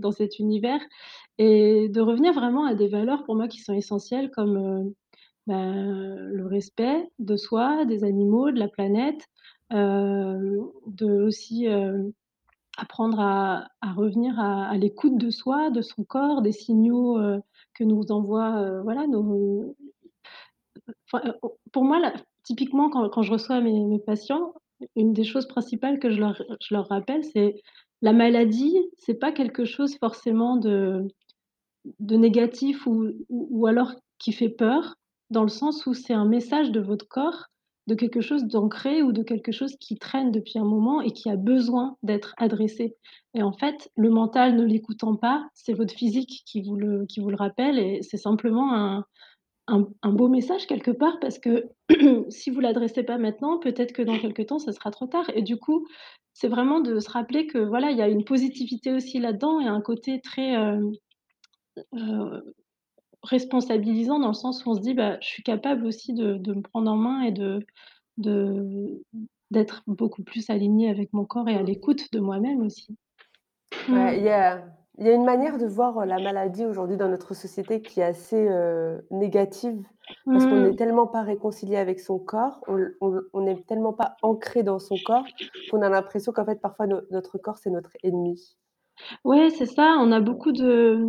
dans 0.00 0.12
cet 0.12 0.38
univers 0.38 0.80
et 1.38 1.88
de 1.88 2.00
revenir 2.00 2.32
vraiment 2.32 2.64
à 2.64 2.74
des 2.74 2.88
valeurs 2.88 3.24
pour 3.24 3.36
moi 3.36 3.46
qui 3.46 3.60
sont 3.60 3.74
essentielles 3.74 4.30
comme, 4.30 4.92
bah, 5.46 5.72
le 5.72 6.46
respect 6.46 7.10
de 7.18 7.36
soi, 7.36 7.84
des 7.84 8.02
animaux, 8.02 8.50
de 8.50 8.58
la 8.58 8.68
planète, 8.68 9.26
de 9.70 11.22
aussi, 11.22 11.68
apprendre 12.76 13.20
à 13.20 13.68
revenir 13.94 14.40
à 14.40 14.76
l'écoute 14.78 15.18
de 15.18 15.30
soi, 15.30 15.70
de 15.70 15.82
son 15.82 16.02
corps, 16.02 16.42
des 16.42 16.52
signaux, 16.52 17.18
que 17.74 17.84
nous 17.84 18.10
envoient, 18.10 18.80
voilà 18.82 19.06
nos 19.06 19.76
heu, 21.14 21.34
pour 21.72 21.84
moi 21.84 22.12
typiquement 22.44 22.90
quand 22.90 23.22
je 23.22 23.32
reçois 23.32 23.60
mes 23.60 23.98
patients, 24.06 24.54
une 24.96 25.12
des 25.12 25.24
choses 25.24 25.46
principales 25.46 25.98
que 25.98 26.10
je 26.10 26.20
leur 26.20 26.88
rappelle, 26.88 27.24
c'est 27.24 27.54
la 28.02 28.12
maladie, 28.12 28.76
c'est 28.98 29.18
pas 29.18 29.32
quelque 29.32 29.64
chose 29.64 29.96
forcément 29.98 30.56
de 30.56 31.06
négatif 32.00 32.86
ou 32.86 33.66
alors 33.66 33.92
qui 34.18 34.32
fait 34.32 34.48
peur, 34.48 34.94
dans 35.30 35.42
le 35.42 35.48
sens 35.48 35.86
où 35.86 35.94
c'est 35.94 36.14
un 36.14 36.24
message 36.24 36.70
de 36.72 36.80
votre 36.80 37.06
corps, 37.08 37.46
de 37.86 37.94
quelque 37.94 38.20
chose 38.20 38.44
d'ancré 38.44 39.02
ou 39.02 39.12
de 39.12 39.22
quelque 39.22 39.52
chose 39.52 39.76
qui 39.80 39.96
traîne 39.98 40.30
depuis 40.30 40.58
un 40.58 40.64
moment 40.64 41.00
et 41.00 41.12
qui 41.12 41.28
a 41.30 41.36
besoin 41.36 41.96
d'être 42.02 42.34
adressé. 42.36 42.96
Et 43.34 43.42
en 43.42 43.52
fait, 43.52 43.90
le 43.96 44.10
mental 44.10 44.56
ne 44.56 44.64
l'écoutant 44.64 45.16
pas, 45.16 45.46
c'est 45.54 45.72
votre 45.72 45.94
physique 45.94 46.42
qui 46.46 46.62
vous 46.62 46.76
le 46.76 47.36
rappelle 47.36 47.78
et 47.78 48.02
c'est 48.02 48.16
simplement 48.16 48.74
un 48.74 49.04
un 49.70 49.88
un 50.02 50.12
beau 50.12 50.28
message 50.28 50.66
quelque 50.66 50.90
part 50.90 51.18
parce 51.20 51.38
que 51.38 51.68
si 52.30 52.50
vous 52.50 52.60
l'adressez 52.60 53.02
pas 53.04 53.18
maintenant, 53.18 53.58
peut-être 53.58 53.92
que 53.92 54.02
dans 54.02 54.18
quelque 54.18 54.42
temps, 54.42 54.58
ce 54.58 54.72
sera 54.72 54.90
trop 54.90 55.06
tard. 55.06 55.30
Et 55.34 55.42
du 55.42 55.56
coup, 55.58 55.86
c'est 56.34 56.48
vraiment 56.48 56.80
de 56.80 56.98
se 57.00 57.10
rappeler 57.10 57.46
que 57.46 57.58
voilà, 57.58 57.90
il 57.90 57.98
y 57.98 58.02
a 58.02 58.08
une 58.08 58.24
positivité 58.24 58.92
aussi 58.92 59.18
là-dedans 59.20 59.60
et 59.60 59.66
un 59.66 59.80
côté 59.80 60.20
très, 60.20 60.52
hem, 60.52 60.92
heu, 61.94 62.54
responsabilisant 63.22 64.18
dans 64.20 64.28
le 64.28 64.34
sens 64.34 64.64
où 64.64 64.70
on 64.70 64.74
se 64.74 64.80
dit: 64.80 64.94
«Bah, 64.94 65.18
je 65.20 65.28
suis 65.28 65.42
capable 65.42 65.86
aussi 65.86 66.14
de 66.14 66.34
de 66.38 66.54
me 66.54 66.62
prendre 66.62 66.90
en 66.90 66.96
main 66.96 67.22
et 67.22 67.32
de 67.32 67.66
de 68.18 69.02
d'être 69.50 69.82
beaucoup 69.86 70.22
plus 70.22 70.50
alignée 70.50 70.90
avec 70.90 71.12
mon 71.12 71.24
corps 71.24 71.48
et 71.48 71.56
à 71.56 71.62
l'écoute 71.62 72.12
de 72.12 72.20
moi-même 72.20 72.62
aussi». 72.62 72.96
Ouais, 73.88 74.18
il 74.18 74.24
y 74.24 74.28
a 74.28 74.64
il 75.00 75.06
y 75.06 75.10
a 75.10 75.14
une 75.14 75.24
manière 75.24 75.58
de 75.58 75.66
voir, 75.66 76.06
la 76.06 76.20
maladie 76.20 76.64
aujourd'hui 76.66 76.96
dans 76.96 77.08
notre 77.08 77.34
société 77.34 77.82
qui 77.82 78.00
est 78.00 78.04
assez, 78.04 78.48
heu, 78.48 79.06
négative 79.10 79.86
parce 80.32 80.46
qu'on 80.46 80.58
n'est 80.58 80.74
Mmh. 80.74 80.76
tellement 80.76 81.06
pas 81.08 81.22
réconcilié 81.22 81.76
avec 81.76 81.98
son 82.00 82.18
corps, 82.20 82.62
on 82.68 83.40
n'est 83.40 83.62
tellement 83.64 83.92
pas 83.94 84.18
ancré 84.22 84.62
dans 84.62 84.78
son 84.78 84.98
corps 84.98 85.32
qu'on 85.68 85.82
a 85.82 85.88
l'impression 85.88 86.32
qu'en 86.32 86.44
fait 86.44 86.60
parfois 86.60 86.86
no 86.86 87.00
notre 87.10 87.38
corps 87.38 87.58
c'est 87.58 87.70
notre 87.70 87.90
ennemi. 88.04 88.56
Ouais, 89.24 89.50
c'est 89.50 89.66
ça, 89.66 89.96
on 90.00 90.12
a 90.12 90.20
beaucoup 90.20 90.52
de 90.52 91.06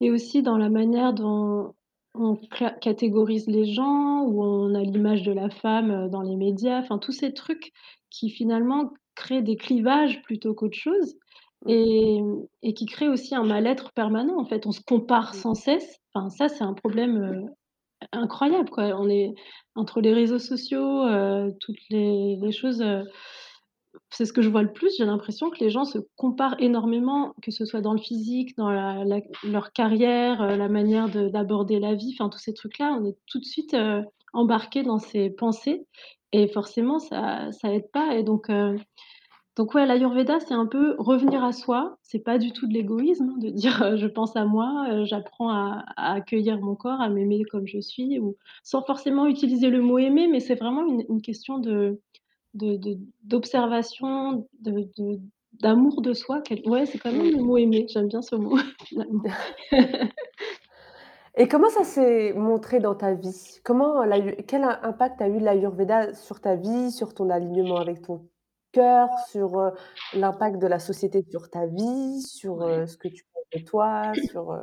et 0.00 0.10
aussi 0.10 0.42
dans 0.42 0.58
la 0.58 0.68
manière 0.68 1.14
dont 1.14 1.74
on 2.14 2.36
cla 2.36 2.70
catégorise 2.72 3.46
les 3.48 3.64
gens, 3.64 4.22
où 4.26 4.42
on 4.44 4.74
a 4.74 4.82
l'image 4.82 5.22
de 5.22 5.32
la 5.32 5.48
femme, 5.50 5.90
heu, 5.90 6.08
dans 6.10 6.20
les 6.22 6.36
médias, 6.36 6.78
enfin 6.80 6.98
tous 6.98 7.12
ces 7.12 7.32
trucs 7.32 7.72
qui 8.10 8.28
finalement 8.30 8.92
créent 9.14 9.42
des 9.42 9.56
clivages 9.56 10.22
plutôt 10.22 10.54
qu'autre 10.54 10.76
chose 10.76 11.16
Mmh. 11.64 11.74
et 11.74 12.20
et 12.62 12.74
qui 12.74 12.86
créent 12.86 13.08
aussi 13.08 13.34
un 13.34 13.44
mal-être 13.44 13.92
permanent 13.94 14.38
en 14.40 14.44
fait. 14.46 14.66
On 14.66 14.72
se 14.72 14.80
compare 14.82 15.34
Mmh. 15.34 15.44
sans 15.44 15.54
cesse, 15.54 15.98
enfin 16.14 16.30
ça 16.30 16.48
c'est 16.48 16.64
un 16.64 16.74
problème, 16.74 17.16
heu, 17.22 17.46
incroyable 18.12 18.70
quoi. 18.70 18.84
On 19.00 19.08
est 19.10 19.34
entre 19.76 20.00
les 20.02 20.14
réseaux 20.14 20.38
sociaux, 20.40 21.06
heu, 21.08 21.52
toutes 21.60 21.80
les 21.90 22.36
les 22.42 22.52
choses, 22.52 22.82
heu 22.82 23.04
c'est 24.10 24.24
ce 24.26 24.32
que 24.32 24.42
je 24.42 24.48
vois 24.48 24.62
le 24.62 24.72
plus, 24.72 24.96
j'ai 24.96 25.04
l'impression 25.04 25.50
que 25.50 25.58
les 25.60 25.70
gens 25.70 25.84
se 25.84 25.98
comparent 26.16 26.56
énormément, 26.58 27.34
que 27.42 27.50
ce 27.50 27.64
soit 27.64 27.80
dans 27.80 27.92
le 27.92 28.00
physique, 28.00 28.56
dans 28.56 28.70
la 28.70 29.04
la 29.04 29.20
leur 29.42 29.72
carrière, 29.72 30.42
heu, 30.42 30.56
la 30.56 30.68
manière 30.68 31.08
de 31.08 31.28
d'aborder 31.28 31.80
la 31.80 31.94
vie, 31.94 32.14
enfin 32.18 32.28
tous 32.28 32.38
ces 32.38 32.54
trucs-là, 32.54 32.96
on 33.00 33.04
est 33.06 33.16
tout 33.26 33.38
de 33.40 33.44
suite, 33.44 33.74
heu, 33.74 34.02
embarqués 34.32 34.82
dans 34.82 34.98
ces 34.98 35.30
pensées 35.30 35.86
et 36.32 36.48
forcément 36.48 36.98
ça 36.98 37.50
ça 37.52 37.72
aide 37.72 37.90
pas 37.92 38.16
et 38.16 38.22
donc 38.24 38.50
heu, 38.50 38.76
donc 39.56 39.74
ouais, 39.74 39.86
l'Ayurveda, 39.86 40.40
c'est 40.40 40.54
un 40.54 40.66
peu 40.66 40.96
revenir 40.98 41.44
à 41.44 41.52
soi. 41.52 41.96
C'est 42.02 42.18
pas 42.18 42.38
du 42.38 42.52
tout 42.52 42.66
de 42.66 42.72
l'égoïsme, 42.74 43.38
de 43.38 43.50
dire, 43.50 43.82
heu: 43.84 43.96
«Je 43.96 44.06
pense 44.06 44.34
à 44.36 44.44
moi, 44.44 44.86
heu, 44.90 45.04
j'apprends 45.04 45.50
à 45.50 45.84
accueillir 45.96 46.60
mon 46.60 46.74
corps, 46.74 47.00
à 47.00 47.08
m'aimer 47.08 47.44
comme 47.44 47.66
je 47.66 47.80
suis» 47.80 48.18
ou 48.18 48.36
sans 48.64 48.82
forcément 48.82 49.26
utiliser 49.26 49.70
le 49.70 49.80
mot 49.80 49.98
aimer, 49.98 50.26
mais 50.26 50.40
c'est 50.40 50.56
vraiment 50.56 50.84
une 51.08 51.22
question 51.22 51.58
de 51.58 52.00
d'observation, 53.24 54.48
d'amour 55.60 56.02
de 56.02 56.12
soi 56.12 56.42
ouais, 56.66 56.86
c'est 56.86 56.98
quand 56.98 57.12
même 57.12 57.30
le 57.32 57.42
mot 57.42 57.56
aimer, 57.56 57.86
j'aime 57.88 58.08
bien 58.08 58.22
ce 58.22 58.36
mot. 58.36 58.56
Et 61.36 61.48
comment 61.48 61.68
ça 61.68 61.82
s'est 61.82 62.32
montré 62.32 62.78
dans 62.78 62.94
ta 62.94 63.14
vie? 63.14 63.58
Comment 63.64 64.04
quel 64.46 64.62
im 64.62 64.78
impact 64.82 65.20
a 65.20 65.28
eu 65.28 65.40
l'Ayurveda 65.40 66.14
sur 66.14 66.40
ta 66.40 66.54
vie, 66.54 66.92
sur 66.92 67.12
ton 67.12 67.28
alignement 67.28 67.78
avec 67.78 68.02
ton 68.02 68.28
cœur, 68.74 69.08
sur, 69.30 69.72
l'impact 70.12 70.58
de 70.58 70.66
la 70.66 70.78
société 70.78 71.24
sur 71.30 71.48
ta 71.50 71.66
vie, 71.66 72.20
sur, 72.22 72.56
Ouais. 72.56 72.86
ce 72.86 72.96
que 72.96 73.08
tu 73.08 73.24
penses 73.32 73.44
de 73.54 73.64
toi, 73.64 74.12
sur, 74.30 74.58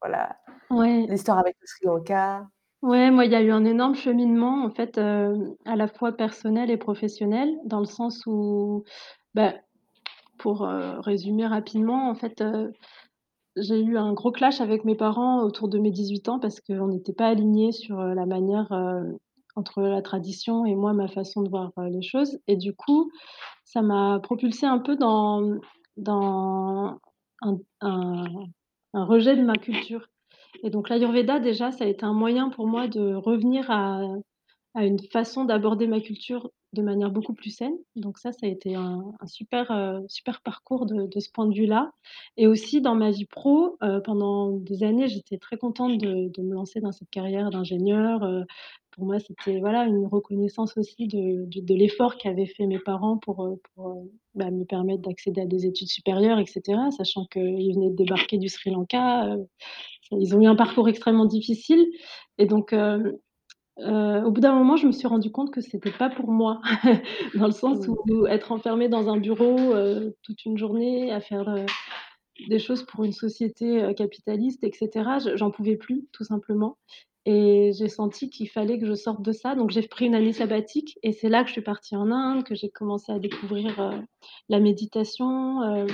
voilà, 0.00 0.36
Ouais. 0.70 1.06
l'histoire 1.08 1.38
avec 1.38 1.56
le 1.60 1.66
Sri 1.66 1.86
Lanka? 1.86 2.46
Ouais, 2.82 3.10
moi, 3.10 3.24
il 3.24 3.32
y 3.32 3.34
a 3.34 3.42
eu 3.42 3.50
un 3.50 3.64
énorme 3.64 3.94
cheminement 3.94 4.64
en 4.64 4.70
fait, 4.70 4.98
à 4.98 5.76
la 5.76 5.88
fois 5.88 6.12
personnel 6.12 6.70
et 6.70 6.76
professionnel, 6.76 7.56
dans 7.64 7.80
le 7.80 7.86
sens 7.86 8.22
où, 8.26 8.84
bah, 9.34 9.54
pour, 10.38 10.60
résumer 11.04 11.46
rapidement, 11.46 12.08
en 12.08 12.14
fait, 12.14 12.42
j'ai 13.56 13.80
eu 13.80 13.96
un 13.96 14.12
gros 14.12 14.32
clash 14.32 14.60
avec 14.60 14.84
mes 14.84 14.94
parents 14.94 15.42
autour 15.42 15.68
de 15.68 15.78
mes 15.78 15.90
18 15.90 16.28
ans 16.28 16.38
parce 16.38 16.60
qu'on 16.60 16.88
n'était 16.88 17.14
pas 17.14 17.28
alignés 17.28 17.72
sur, 17.72 17.96
la 17.96 18.26
manière, 18.26 18.68
entre 19.56 19.82
la 19.82 20.02
tradition 20.02 20.64
et 20.66 20.74
moi, 20.74 20.92
ma 20.92 21.08
façon 21.08 21.42
de 21.42 21.48
voir, 21.48 21.72
heu, 21.78 21.88
les 21.88 22.02
choses. 22.02 22.38
Et 22.46 22.56
du 22.56 22.74
coup, 22.74 23.10
ça 23.64 23.82
m'a 23.82 24.20
propulsée 24.22 24.66
un 24.66 24.78
peu 24.78 24.96
dans, 24.96 25.58
dans 25.96 27.00
un 27.42 27.58
un 27.80 28.24
un 28.94 29.04
rejet 29.04 29.36
de 29.36 29.42
ma 29.42 29.54
culture. 29.56 30.08
Et 30.62 30.70
donc 30.70 30.88
l'Ayurveda 30.88 31.40
déjà, 31.40 31.72
ça 31.72 31.84
a 31.84 31.88
été 31.88 32.04
un 32.04 32.14
moyen 32.14 32.50
pour 32.50 32.66
moi 32.66 32.88
de 32.88 33.14
revenir 33.14 33.70
à 33.70 34.00
à 34.74 34.84
une 34.84 35.00
façon 35.10 35.44
d'aborder 35.44 35.86
ma 35.86 36.00
culture 36.00 36.50
de 36.76 36.82
manière 36.82 37.10
beaucoup 37.10 37.34
plus 37.34 37.50
saine. 37.50 37.76
Donc 37.96 38.18
ça, 38.18 38.32
ça 38.32 38.46
a 38.46 38.48
été 38.48 38.74
un 38.76 39.02
super, 39.26 39.70
heu, 39.72 40.04
super 40.08 40.42
parcours 40.42 40.86
de 40.86 41.20
ce 41.20 41.30
point 41.32 41.46
de 41.46 41.54
vue-là. 41.54 41.90
Et 42.36 42.46
aussi 42.46 42.80
dans 42.80 42.94
ma 42.94 43.10
vie 43.10 43.24
pro, 43.26 43.76
heu, 43.82 44.00
pendant 44.04 44.50
des 44.52 44.84
années, 44.84 45.08
j'étais 45.08 45.38
très 45.38 45.56
contente 45.58 45.98
de 45.98 46.42
me 46.42 46.54
lancer 46.54 46.80
dans 46.80 46.92
cette 46.92 47.10
carrière 47.10 47.50
d'ingénieure, 47.50 48.24
heu, 48.24 48.44
pour 48.92 49.04
moi, 49.04 49.18
c'était 49.18 49.60
voilà, 49.60 49.84
une 49.84 50.06
reconnaissance 50.06 50.76
aussi 50.78 51.06
de 51.08 51.74
l'effort 51.74 52.16
qu'avaient 52.16 52.46
fait 52.46 52.66
mes 52.66 52.78
parents 52.78 53.18
pour, 53.18 53.46
bah, 54.34 54.50
me 54.50 54.64
permettre 54.64 55.02
d'accéder 55.02 55.42
à 55.42 55.46
des 55.46 55.66
études 55.66 55.88
supérieures 55.88 56.38
et 56.38 56.46
cetera, 56.46 56.90
sachant 56.92 57.26
qu'ils 57.26 57.74
venaient 57.74 57.90
de 57.90 57.96
débarquer 57.96 58.38
du 58.38 58.48
Sri 58.48 58.70
Lanka, 58.70 59.36
ils 60.12 60.34
ont 60.36 60.40
eu 60.42 60.46
un 60.46 60.56
parcours 60.56 60.88
extrêmement 60.88 61.26
difficile. 61.26 61.84
Et 62.38 62.46
donc 62.46 62.74
heu, 63.80 64.22
au 64.24 64.30
bout 64.30 64.40
d'un 64.40 64.54
moment, 64.54 64.76
je 64.76 64.86
me 64.86 64.92
suis 64.92 65.06
rendu 65.08 65.30
compte 65.30 65.50
que 65.52 65.60
c'était 65.60 65.90
pas 65.92 66.08
pour 66.10 66.30
moi. 66.30 66.60
Dans 67.34 67.46
le 67.46 67.52
sens 67.52 67.86
où 67.88 68.26
être 68.26 68.52
enfermée 68.52 68.88
dans 68.88 69.08
un 69.08 69.18
bureau, 69.18 69.74
heu, 69.74 70.16
toute 70.22 70.44
une 70.44 70.58
journée 70.58 71.12
à 71.12 71.20
faire, 71.20 71.48
heu 71.48 71.66
des 72.48 72.58
choses 72.58 72.82
pour 72.84 73.04
une 73.04 73.12
société, 73.12 73.92
capitaliste 73.96 74.62
et 74.64 74.72
cetera. 74.72 75.18
Je 75.18 75.36
j'en 75.36 75.50
pouvais 75.50 75.76
plus, 75.76 76.06
tout 76.12 76.24
simplement 76.24 76.76
et 77.28 77.72
j'ai 77.76 77.88
senti 77.88 78.30
qu'il 78.30 78.48
fallait 78.48 78.78
que 78.78 78.86
je 78.86 78.94
sorte 78.94 79.20
de 79.20 79.32
ça, 79.32 79.56
donc 79.56 79.70
j'ai 79.70 79.82
pris 79.82 80.06
une 80.06 80.14
année 80.14 80.32
sabbatique 80.32 80.96
et 81.02 81.10
c'est 81.12 81.28
là 81.28 81.42
que 81.42 81.48
je 81.48 81.54
suis 81.54 81.60
partie 81.62 81.96
en 81.96 82.12
Inde, 82.12 82.44
que 82.44 82.54
j'ai 82.54 82.68
commencé 82.70 83.10
à 83.10 83.18
découvrir, 83.18 83.90
la 84.48 84.60
méditation, 84.60 85.86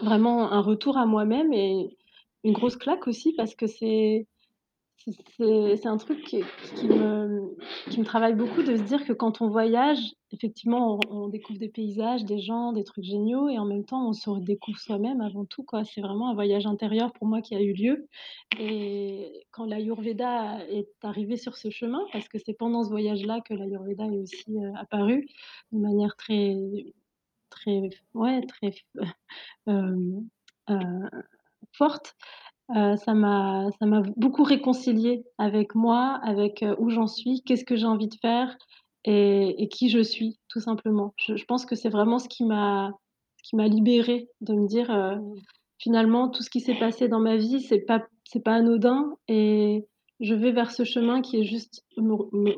vraiment 0.00 0.50
un 0.52 0.60
retour 0.60 0.98
à 0.98 1.06
moi-même 1.06 1.52
et 1.52 1.96
une 2.44 2.52
grosse 2.52 2.76
claque 2.76 3.06
aussi 3.06 3.32
parce 3.32 3.54
que 3.54 3.66
c'est 3.66 4.26
c'est 5.38 5.86
un 5.86 5.96
truc 5.98 6.24
qui 6.24 6.88
me 6.88 8.04
travaille 8.04 8.34
beaucoup 8.34 8.62
de 8.62 8.76
se 8.76 8.82
dire 8.82 9.04
que 9.04 9.12
quand 9.12 9.40
on 9.40 9.48
voyage, 9.48 9.98
effectivement, 10.32 10.98
on 11.10 11.28
découvre 11.28 11.58
des 11.58 11.68
paysages, 11.68 12.24
des 12.24 12.40
gens, 12.40 12.72
des 12.72 12.82
trucs 12.84 13.04
géniaux 13.04 13.48
et 13.48 13.58
en 13.58 13.64
même 13.64 13.84
temps, 13.84 14.08
on 14.08 14.12
se 14.12 14.28
redécouvre 14.28 14.78
soi-même 14.78 15.20
avant 15.20 15.44
tout. 15.44 15.64
C'est 15.84 16.00
vraiment 16.00 16.30
un 16.30 16.34
voyage 16.34 16.66
intérieur 16.66 17.12
pour 17.12 17.26
moi 17.28 17.40
qui 17.40 17.54
a 17.54 17.60
eu 17.60 17.72
lieu 17.72 18.08
et 18.58 19.46
quand 19.52 19.66
l'Ayurveda 19.66 20.64
est 20.68 20.88
arrivé 21.02 21.36
sur 21.36 21.56
ce 21.56 21.70
chemin, 21.70 22.00
parce 22.12 22.28
que 22.28 22.38
c'est 22.38 22.54
pendant 22.54 22.82
ce 22.84 22.90
voyage-là 22.90 23.40
que 23.42 23.54
l'Ayurveda 23.54 24.06
est 24.06 24.18
aussi, 24.18 24.44
heu, 24.50 24.72
apparu 24.76 25.26
de 25.72 25.78
manière 25.78 26.16
très 26.16 26.56
très 27.50 27.90
ouais, 28.14 28.42
très 28.46 28.72
hem, 29.66 30.28
heu, 30.70 31.10
forte, 31.72 32.16
Heu, 32.74 32.96
ça 32.96 33.14
m'a 33.14 33.68
ça 33.78 33.86
m'a 33.86 34.02
beaucoup 34.16 34.42
réconciliée 34.42 35.24
avec 35.38 35.74
moi, 35.76 36.18
avec, 36.24 36.62
heu, 36.64 36.74
où 36.78 36.90
j'en 36.90 37.06
suis, 37.06 37.42
qu'est-ce 37.42 37.64
que 37.64 37.76
j'ai 37.76 37.86
envie 37.86 38.08
de 38.08 38.16
faire 38.20 38.56
et 39.08 39.68
qui 39.70 39.88
je 39.88 40.00
suis, 40.02 40.36
tout 40.48 40.58
simplement. 40.58 41.14
Je 41.18 41.44
pense 41.44 41.64
que 41.64 41.76
c'est 41.76 41.88
vraiment 41.90 42.18
ce 42.18 42.28
qui 42.28 42.44
m'a 42.44 42.90
qui 43.44 43.54
m'a 43.54 43.68
libérée 43.68 44.28
de 44.40 44.54
me 44.54 44.66
dire, 44.66 44.90
heu: 44.90 45.18
«Finalement, 45.78 46.28
tout 46.28 46.42
ce 46.42 46.50
qui 46.50 46.58
s'est 46.60 46.74
passé 46.78 47.06
dans 47.08 47.20
ma 47.20 47.36
vie, 47.36 47.60
c'est 47.60 47.78
pas 47.80 48.02
c'est 48.24 48.42
pas 48.42 48.54
anodin 48.56 49.14
et 49.28 49.86
je 50.20 50.34
vais 50.34 50.50
vers 50.50 50.72
ce 50.72 50.82
chemin 50.84 51.20
qui 51.22 51.36
est 51.38 51.44
juste 51.44 51.84
me 51.96 52.14
re 52.14 52.28
me 52.32 52.52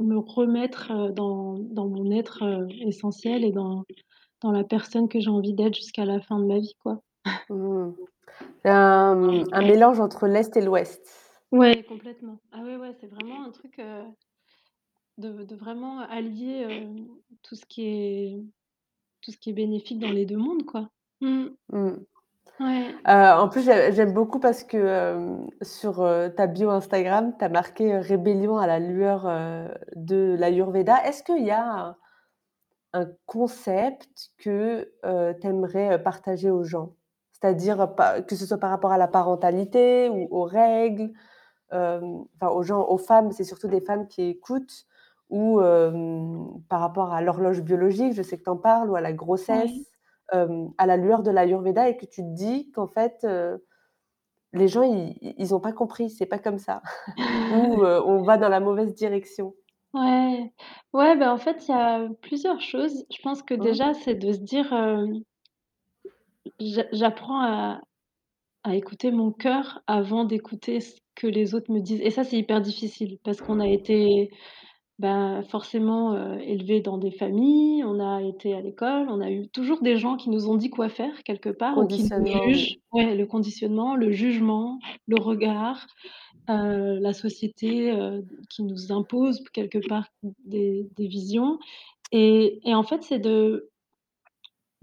me 0.00 0.18
remettre, 0.18 1.12
dans 1.12 1.54
dans 1.60 1.86
mon 1.88 2.10
être, 2.10 2.42
essentiel 2.84 3.44
et 3.44 3.52
dans 3.52 3.84
dans 4.42 4.52
la 4.52 4.64
personne 4.64 5.08
que 5.08 5.20
j'ai 5.20 5.30
envie 5.30 5.54
d'être 5.54 5.76
jusqu'à 5.76 6.04
la 6.06 6.20
fin 6.20 6.38
de 6.40 6.46
ma 6.46 6.58
vie, 6.60 6.74
quoi». 6.82 7.00
Mmh. 7.50 7.92
C'est 8.62 8.70
un, 8.70 9.44
un 9.52 9.62
mélange 9.62 10.00
entre 10.00 10.26
l'Est 10.26 10.56
et 10.56 10.60
l'Ouest. 10.60 11.00
Ouais, 11.52 11.84
complètement. 11.84 12.40
Ah 12.52 12.62
ouais, 12.62 12.76
ouais, 12.76 12.92
c'est 13.00 13.06
vraiment 13.06 13.44
un 13.44 13.50
truc, 13.50 13.78
heu 13.78 14.02
De 15.18 15.44
de 15.44 15.56
vraiment 15.56 16.00
allier, 16.00 16.64
heu, 16.64 16.88
tout 17.42 17.54
ce 17.54 17.64
qui 17.64 17.86
est 17.86 18.44
tout 19.22 19.32
ce 19.32 19.38
qui 19.38 19.50
est 19.50 19.54
bénéfique 19.54 19.98
dans 19.98 20.10
les 20.10 20.26
2 20.26 20.36
mondes, 20.36 20.64
quoi. 20.66 20.90
Mmh. 21.20 21.46
Mmh. 21.72 21.90
Ouais, 22.60 22.94
Heu, 23.08 23.32
en 23.40 23.48
plus, 23.48 23.64
j'ai 23.64 23.92
j'aime 23.92 24.12
beaucoup 24.12 24.40
parce 24.40 24.64
que, 24.64 25.38
sur, 25.62 25.96
ta 26.36 26.46
bio 26.46 26.70
Instagram, 26.70 27.34
tu 27.38 27.44
as 27.44 27.48
marqué, 27.48 27.98
«Rébellion 27.98 28.58
à 28.58 28.66
la 28.66 28.78
lueur, 28.78 29.26
heu, 29.26 29.68
de 29.94 30.36
l'Ayurveda». 30.38 31.04
Est-ce 31.06 31.22
qu'il 31.22 31.44
y 31.44 31.50
a 31.50 31.62
un 31.62 31.96
un 32.92 33.06
concept 33.26 34.32
que, 34.38 34.90
tu 35.40 35.46
aimerais, 35.46 36.02
partager 36.02 36.50
aux 36.50 36.64
gens? 36.64 36.95
C'est-à-dire, 37.40 37.94
pa 37.96 38.22
que 38.22 38.36
ce 38.36 38.46
soit 38.46 38.58
par 38.58 38.70
rapport 38.70 38.92
à 38.92 38.98
la 38.98 39.08
parentalité 39.08 40.08
ou 40.10 40.28
aux 40.30 40.44
règles, 40.44 41.12
hem, 41.72 42.24
enfin 42.36 42.52
aux 42.52 42.62
gens, 42.64 42.86
aux 42.88 42.98
femmes, 42.98 43.32
c'est 43.32 43.44
surtout 43.44 43.68
des 43.68 43.80
femmes 43.82 44.08
qui 44.08 44.22
écoutent 44.24 44.86
ou 45.30 45.60
par 46.68 46.80
rapport 46.80 47.12
à 47.12 47.20
l'horloge 47.22 47.62
biologique, 47.62 48.12
je 48.14 48.22
sais 48.22 48.38
que 48.38 48.44
tu 48.44 48.50
en 48.50 48.56
parles, 48.56 48.90
ou 48.90 48.96
à 48.96 49.00
la 49.00 49.12
grossesse, 49.12 49.92
à 50.78 50.86
la 50.86 50.96
lueur 50.96 51.22
de 51.22 51.30
l'Ayurveda 51.30 51.88
et 51.88 51.96
que 51.96 52.06
tu 52.06 52.22
te 52.22 52.34
dis 52.34 52.70
qu'en 52.72 52.86
fait, 52.86 53.24
heu, 53.24 53.64
les 54.54 54.68
gens 54.68 54.82
ils 54.84 55.16
ils 55.38 55.54
ont 55.54 55.60
pas 55.60 55.72
compris, 55.72 56.10
c'est 56.10 56.26
pas 56.26 56.38
comme 56.40 56.58
ça 56.58 56.82
ou 57.48 57.84
on 57.86 58.22
va 58.24 58.38
dans 58.38 58.50
la 58.50 58.60
mauvaise 58.60 58.94
direction. 58.94 59.54
Ouais. 59.94 60.52
Ouais, 60.92 61.16
bah, 61.16 61.32
en 61.32 61.38
fait, 61.38 61.66
il 61.68 61.70
y 61.70 61.74
a 61.74 62.08
plusieurs 62.22 62.60
choses. 62.60 63.04
Je 63.10 63.20
pense 63.22 63.42
que 63.42 63.54
Mmh, 63.58 63.66
déjà, 63.66 63.94
c'est 63.94 64.14
de 64.14 64.32
se 64.32 64.38
dire, 64.38 64.72
j'apprends 66.92 67.40
à 67.42 67.80
à 68.64 68.76
écouter 68.76 69.12
mon 69.12 69.32
cœur 69.32 69.82
avant 69.86 70.24
d'écouter 70.24 70.80
ce 70.80 70.96
que 71.14 71.26
les 71.28 71.54
autres 71.54 71.72
me 71.72 71.80
disent. 71.80 72.00
Et 72.02 72.10
ça, 72.10 72.24
c'est 72.24 72.36
hyper 72.38 72.60
difficile 72.60 73.18
parce 73.24 73.40
qu'on 73.40 73.60
a 73.60 73.68
été 73.68 74.30
Bah, 74.98 75.42
forcément, 75.44 76.14
heu, 76.16 76.40
élevés 76.40 76.80
dans 76.80 76.98
des 76.98 77.10
familles, 77.12 77.84
on 77.84 78.00
a 78.00 78.22
été 78.22 78.54
à 78.54 78.62
l'école, 78.62 79.08
on 79.10 79.20
a 79.20 79.30
eu 79.30 79.48
toujours 79.50 79.82
des 79.82 79.98
gens 79.98 80.16
qui 80.16 80.30
nous 80.30 80.48
ont 80.48 80.56
dit 80.56 80.70
quoi 80.70 80.88
faire 80.88 81.22
quelque 81.24 81.50
part 81.50 81.80
ou 81.80 81.86
qui 81.86 82.04
nous 82.04 82.26
jugent. 82.26 82.78
Ouais, 82.92 83.14
le 83.14 83.26
conditionnement, 83.26 83.96
le 83.96 84.10
jugement, 84.12 84.80
le 85.06 85.18
regard, 85.18 85.86
heu, 86.50 86.98
la 87.00 87.12
société, 87.12 87.92
heu, 87.92 88.24
qui 88.50 88.62
nous 88.64 88.92
impose 88.92 89.42
quelque 89.52 89.78
part 89.78 90.08
des 90.44 90.88
des 90.96 91.08
visions. 91.08 91.58
Et 92.12 92.60
et 92.68 92.74
en 92.74 92.82
fait, 92.84 93.02
c'est 93.02 93.18
de 93.20 93.70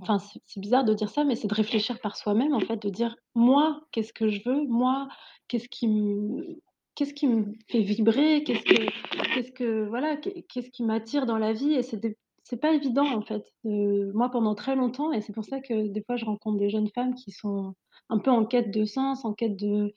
Enfin, 0.01 0.17
c'est 0.19 0.59
bizarre 0.59 0.83
de 0.83 0.93
dire 0.93 1.09
ça, 1.09 1.23
mais 1.23 1.35
c'est 1.35 1.47
de 1.47 1.53
réfléchir 1.53 1.99
par 2.01 2.17
soi-même, 2.17 2.53
en 2.53 2.59
fait, 2.59 2.77
de 2.81 2.89
dire: 2.89 3.15
«Moi, 3.35 3.81
qu'est-ce 3.91 4.11
que 4.13 4.27
je 4.29 4.41
veux? 4.47 4.63
Moi, 4.67 5.07
qu'est-ce 5.47 5.69
qui 5.69 5.87
me 5.87 6.59
qu'est-ce 6.95 7.13
qui 7.13 7.27
me 7.27 7.53
fait 7.69 7.81
vibrer? 7.81 8.43
Qu'est-ce 8.43 8.63
que 8.63 9.33
qu'est-ce 9.33 9.51
que 9.51 9.87
voilà, 9.87 10.17
qu'est 10.17 10.43
qu'est-ce 10.49 10.69
qui 10.71 10.83
m'attire 10.83 11.25
dans 11.25 11.37
la 11.37 11.53
vie?» 11.53 11.73
et 11.73 11.83
c'est 11.83 12.17
c'est 12.43 12.57
pas 12.57 12.73
évident, 12.73 13.05
en 13.07 13.21
fait. 13.21 13.43
Moi, 13.63 14.29
pendant 14.31 14.55
très 14.55 14.75
longtemps 14.75 15.11
et 15.13 15.21
c'est 15.21 15.31
pour 15.33 15.45
ça 15.45 15.61
que, 15.61 15.87
des 15.87 16.03
fois, 16.03 16.17
je 16.17 16.25
rencontre 16.25 16.57
des 16.59 16.69
jeunes 16.69 16.89
femmes 16.89 17.15
qui 17.15 17.31
sont 17.31 17.73
un 18.09 18.17
peu 18.19 18.31
en 18.31 18.45
quête 18.45 18.71
de 18.71 18.83
sens, 18.85 19.23
en 19.25 19.33
quête 19.33 19.55
de 19.57 19.93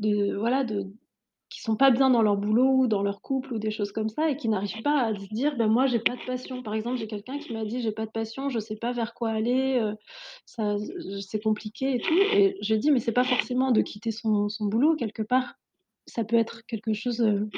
de 0.00 0.36
voilà, 0.36 0.64
de 0.64 0.86
qui 1.56 1.62
sont 1.62 1.74
pas 1.74 1.90
bien 1.90 2.10
dans 2.10 2.20
leur 2.20 2.36
boulot 2.36 2.70
ou 2.82 2.86
dans 2.86 3.02
leur 3.02 3.22
couple 3.22 3.54
ou 3.54 3.58
des 3.58 3.70
choses 3.70 3.90
comme 3.90 4.10
ça 4.10 4.28
et 4.28 4.36
qui 4.36 4.50
n'arrivent 4.50 4.82
pas 4.82 5.04
à 5.04 5.14
se 5.14 5.26
dire: 5.32 5.56
«Ben, 5.56 5.68
moi, 5.68 5.86
j'ai 5.86 5.98
pas 6.00 6.14
de 6.14 6.20
passion». 6.26 6.62
Par 6.62 6.74
exemple, 6.74 6.98
j'ai 6.98 7.06
quelqu'un 7.06 7.38
qui 7.38 7.54
m'a 7.54 7.64
dit: 7.64 7.80
«J'ai 7.80 7.92
pas 7.92 8.04
de 8.04 8.10
passion, 8.10 8.50
je 8.50 8.58
sais 8.58 8.76
pas 8.76 8.92
vers 8.92 9.14
quoi 9.14 9.30
aller, 9.30 9.78
heu, 9.80 9.94
ça 10.44 10.76
c'est 11.26 11.42
compliqué 11.42 11.94
et 11.94 11.98
tout» 12.00 12.12
et 12.34 12.58
je 12.60 12.74
dit: 12.74 12.90
«Mais 12.90 13.00
c'est 13.00 13.12
pas 13.12 13.24
forcément 13.24 13.70
de 13.70 13.80
quitter 13.80 14.10
son 14.10 14.48
boulot 14.60 14.96
quelque 14.96 15.22
part. 15.22 15.54
Ça 16.06 16.24
peut 16.24 16.36
être 16.36 16.66
quelque 16.66 16.92
chose, 16.92 17.22
heu, 17.22 17.48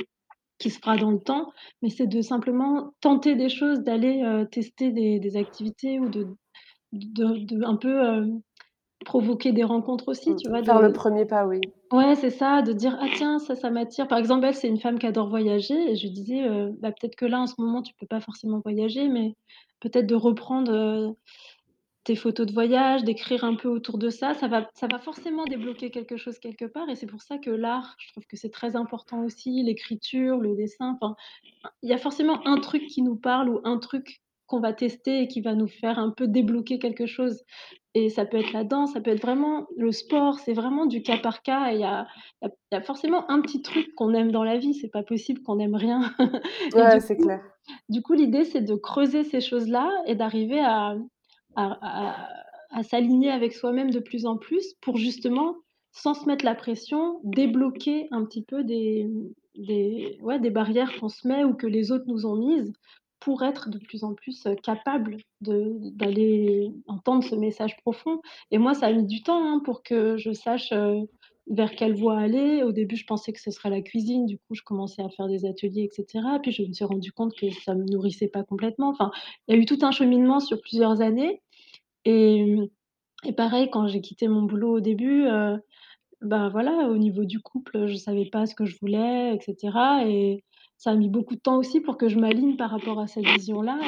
qui 0.58 0.70
se 0.70 0.78
fera 0.80 0.96
dans 0.96 1.10
le 1.12 1.20
temps, 1.20 1.52
mais 1.82 1.90
c'est 1.90 2.06
de 2.06 2.22
simplement 2.22 2.94
tenter 3.00 3.36
des 3.36 3.48
choses, 3.50 3.80
d'aller, 3.80 4.22
heu, 4.24 4.46
tester 4.50 4.92
des 4.92 5.36
activités 5.36 6.00
ou 6.00 6.08
de 6.08 6.28
de 6.92 7.64
un 7.64 7.76
peu, 7.76 8.24
provoquer 9.04 9.52
des 9.52 9.64
rencontres 9.64 10.08
aussi», 10.08 10.34
Mmh. 10.34 10.36
tu 10.36 10.48
vois? 10.50 10.62
Faire 10.64 10.80
le 10.80 10.92
premier 10.92 11.24
pas, 11.26 11.46
oui. 11.46 11.72
Ouais, 11.92 12.14
c'est 12.16 12.30
ça, 12.30 12.60
de 12.62 12.72
dire: 12.74 12.98
«Ah 13.00 13.08
tiens, 13.14 13.38
ça, 13.38 13.54
ça 13.56 13.70
m'attire». 13.70 14.08
Par 14.08 14.18
exemple, 14.18 14.44
elle, 14.46 14.54
c'est 14.54 14.68
une 14.68 14.78
femme 14.80 14.98
qui 14.98 15.06
adore 15.06 15.28
voyager 15.30 15.92
et 15.92 15.96
je 15.96 16.02
lui 16.04 16.10
disais, 16.12 16.46
heu: 16.46 16.72
«Bah, 16.80 16.92
peut-être 16.92 17.16
que 17.16 17.24
là, 17.26 17.40
en 17.40 17.46
ce 17.46 17.54
moment, 17.58 17.82
tu 17.82 17.94
peux 17.98 18.06
pas 18.06 18.20
forcément 18.20 18.60
voyager, 18.60 19.08
mais 19.08 19.36
peut-être 19.80 20.06
de 20.06 20.14
reprendre, 20.14 20.70
heu, 20.72 21.14
tes 22.04 22.16
photos 22.16 22.46
de 22.46 22.52
voyage, 22.54 23.04
d'écrire 23.04 23.44
un 23.44 23.56
peu 23.56 23.68
autour 23.68 23.98
de 23.98 24.10
ça, 24.10 24.34
ça 24.34 24.48
va 24.48 24.68
ça 24.74 24.88
va 24.88 24.98
forcément 24.98 25.46
débloquer 25.46 25.90
quelque 25.90 26.16
chose 26.18 26.38
quelque 26.40 26.64
part» 26.66 26.88
et 26.90 26.96
c'est 26.96 27.06
pour 27.06 27.22
ça 27.22 27.38
que 27.38 27.50
l'art, 27.50 27.96
je 28.00 28.12
trouve 28.12 28.26
que 28.28 28.36
c'est 28.38 28.50
très 28.50 28.76
important 28.76 29.24
aussi, 29.24 29.62
l'écriture, 29.64 30.38
le 30.38 30.56
dessin, 30.56 30.96
enfin, 31.00 31.16
il 31.82 31.90
y 31.90 31.94
a 31.94 31.98
forcément 31.98 32.46
un 32.48 32.58
truc 32.60 32.86
qui 32.88 33.02
nous 33.02 33.16
parle 33.16 33.50
ou 33.50 33.60
un 33.64 33.78
truc 33.78 34.20
qu'on 34.48 34.60
va 34.60 34.72
tester 34.74 35.22
et 35.22 35.28
qui 35.28 35.40
va 35.42 35.54
nous 35.54 35.68
faire 35.68 35.98
un 36.00 36.10
peu 36.10 36.28
débloquer 36.28 36.80
quelque 36.80 37.06
chose. 37.06 37.44
Et 37.94 38.10
ça 38.10 38.26
peut 38.26 38.38
être 38.38 38.52
la 38.52 38.64
danse, 38.64 38.92
ça 38.94 39.00
peut 39.00 39.10
être 39.12 39.22
vraiment 39.22 39.66
le 39.76 39.92
sport, 39.92 40.38
c'est 40.40 40.54
vraiment 40.54 40.86
du 40.86 41.02
cas 41.02 41.18
par 41.18 41.42
cas 41.42 41.72
il 41.72 41.80
y 41.80 41.84
a 41.84 42.06
il 42.42 42.46
y 42.48 42.48
a 42.48 42.54
il 42.72 42.74
y 42.74 42.78
a 42.78 42.82
forcément 42.82 43.30
un 43.30 43.40
petit 43.42 43.62
truc 43.62 43.94
qu'on 43.96 44.14
aime 44.14 44.32
dans 44.32 44.44
la 44.44 44.58
vie, 44.58 44.74
c'est 44.74 44.90
pas 44.90 45.02
possible 45.04 45.42
qu'on 45.42 45.56
n'aime 45.56 45.74
rien 45.76 46.14
Ouais, 46.72 47.00
du 47.00 47.00
c'est 47.00 47.16
coup 47.16 47.20
clair. 47.20 47.42
du 47.88 48.02
coup, 48.02 48.14
l'idée, 48.14 48.44
c'est 48.44 48.62
de 48.62 48.74
creuser 48.76 49.24
ces 49.24 49.40
choses-là 49.40 49.90
et 50.06 50.14
d'arriver 50.16 50.60
à 50.60 50.96
à 51.56 51.78
à 51.82 52.28
à 52.70 52.82
s'aligner 52.84 53.30
avec 53.30 53.54
soi-même 53.54 53.90
de 53.90 54.00
plus 54.00 54.26
en 54.26 54.36
plus 54.38 54.74
pour 54.82 54.96
justement, 54.98 55.56
sans 55.92 56.14
se 56.14 56.26
mettre 56.26 56.44
la 56.44 56.54
pression, 56.54 57.20
débloquer 57.24 58.08
un 58.12 58.24
petit 58.24 58.42
peu 58.44 58.64
des 58.64 59.08
des 59.56 60.18
ouais, 60.22 60.38
des 60.40 60.50
barrières 60.50 60.98
qu'on 61.00 61.08
se 61.08 61.26
met 61.28 61.44
ou 61.44 61.54
que 61.54 61.66
les 61.66 61.92
autres 61.92 62.04
nous 62.08 62.26
ont 62.26 62.36
mises 62.36 62.72
pour 63.20 63.42
être 63.42 63.68
de 63.70 63.78
plus 63.78 64.04
en 64.04 64.14
plus, 64.14 64.44
de 64.44 65.90
d'aller 65.96 66.72
entendre 66.86 67.24
ce 67.24 67.34
message 67.34 67.76
profond 67.78 68.20
et 68.50 68.58
moi, 68.58 68.74
ça 68.74 68.86
a 68.86 68.92
mis 68.92 69.06
du 69.06 69.22
temps, 69.22 69.44
hein, 69.44 69.60
pour 69.64 69.82
que 69.82 70.16
je 70.16 70.32
sache, 70.32 70.72
vers 71.50 71.74
quelle 71.74 71.94
voie 71.94 72.18
aller. 72.18 72.62
Au 72.62 72.72
début, 72.72 72.96
je 72.96 73.06
pensais 73.06 73.32
que 73.32 73.40
ce 73.40 73.50
serait 73.50 73.70
la 73.70 73.80
cuisine, 73.80 74.26
du 74.26 74.36
coup, 74.38 74.54
je 74.54 74.62
commençais 74.62 75.02
à 75.02 75.08
faire 75.08 75.28
des 75.28 75.46
ateliers 75.46 75.84
et 75.84 75.90
cetera. 75.90 76.38
Puis 76.40 76.52
je 76.52 76.62
me 76.62 76.72
suis 76.72 76.84
rendu 76.84 77.10
compte 77.10 77.34
que 77.34 77.50
ça 77.64 77.74
me 77.74 77.84
nourrissait 77.84 78.28
pas 78.28 78.44
complètement. 78.44 78.90
Enfin, 78.90 79.10
il 79.48 79.54
y 79.54 79.58
a 79.58 79.60
eu 79.60 79.64
tout 79.64 79.78
un 79.82 79.90
cheminement 79.90 80.40
sur 80.40 80.60
plusieurs 80.60 81.00
années 81.00 81.40
et 82.04 82.56
et 83.24 83.32
pareil, 83.32 83.68
quand 83.70 83.88
j'ai 83.88 84.00
quitté 84.00 84.28
mon 84.28 84.42
boulot 84.42 84.76
au 84.76 84.80
début, 84.80 85.26
bah, 86.20 86.48
voilà, 86.50 86.88
au 86.88 86.96
niveau 86.98 87.24
du 87.24 87.40
couple, 87.40 87.86
je 87.88 87.96
savais 87.96 88.26
pas 88.26 88.46
ce 88.46 88.54
que 88.54 88.64
je 88.64 88.76
voulais 88.80 89.34
et 89.34 89.40
cetera 89.40 90.06
et 90.06 90.44
ça 90.78 90.90
a 90.90 90.94
mis 90.94 91.08
beaucoup 91.08 91.34
de 91.34 91.40
temps 91.40 91.58
aussi 91.58 91.80
pour 91.80 91.98
que 91.98 92.08
je 92.08 92.18
m'aligne 92.18 92.56
par 92.56 92.70
rapport 92.70 92.98
à 93.00 93.06
cette 93.06 93.26
vision-là 93.26 93.78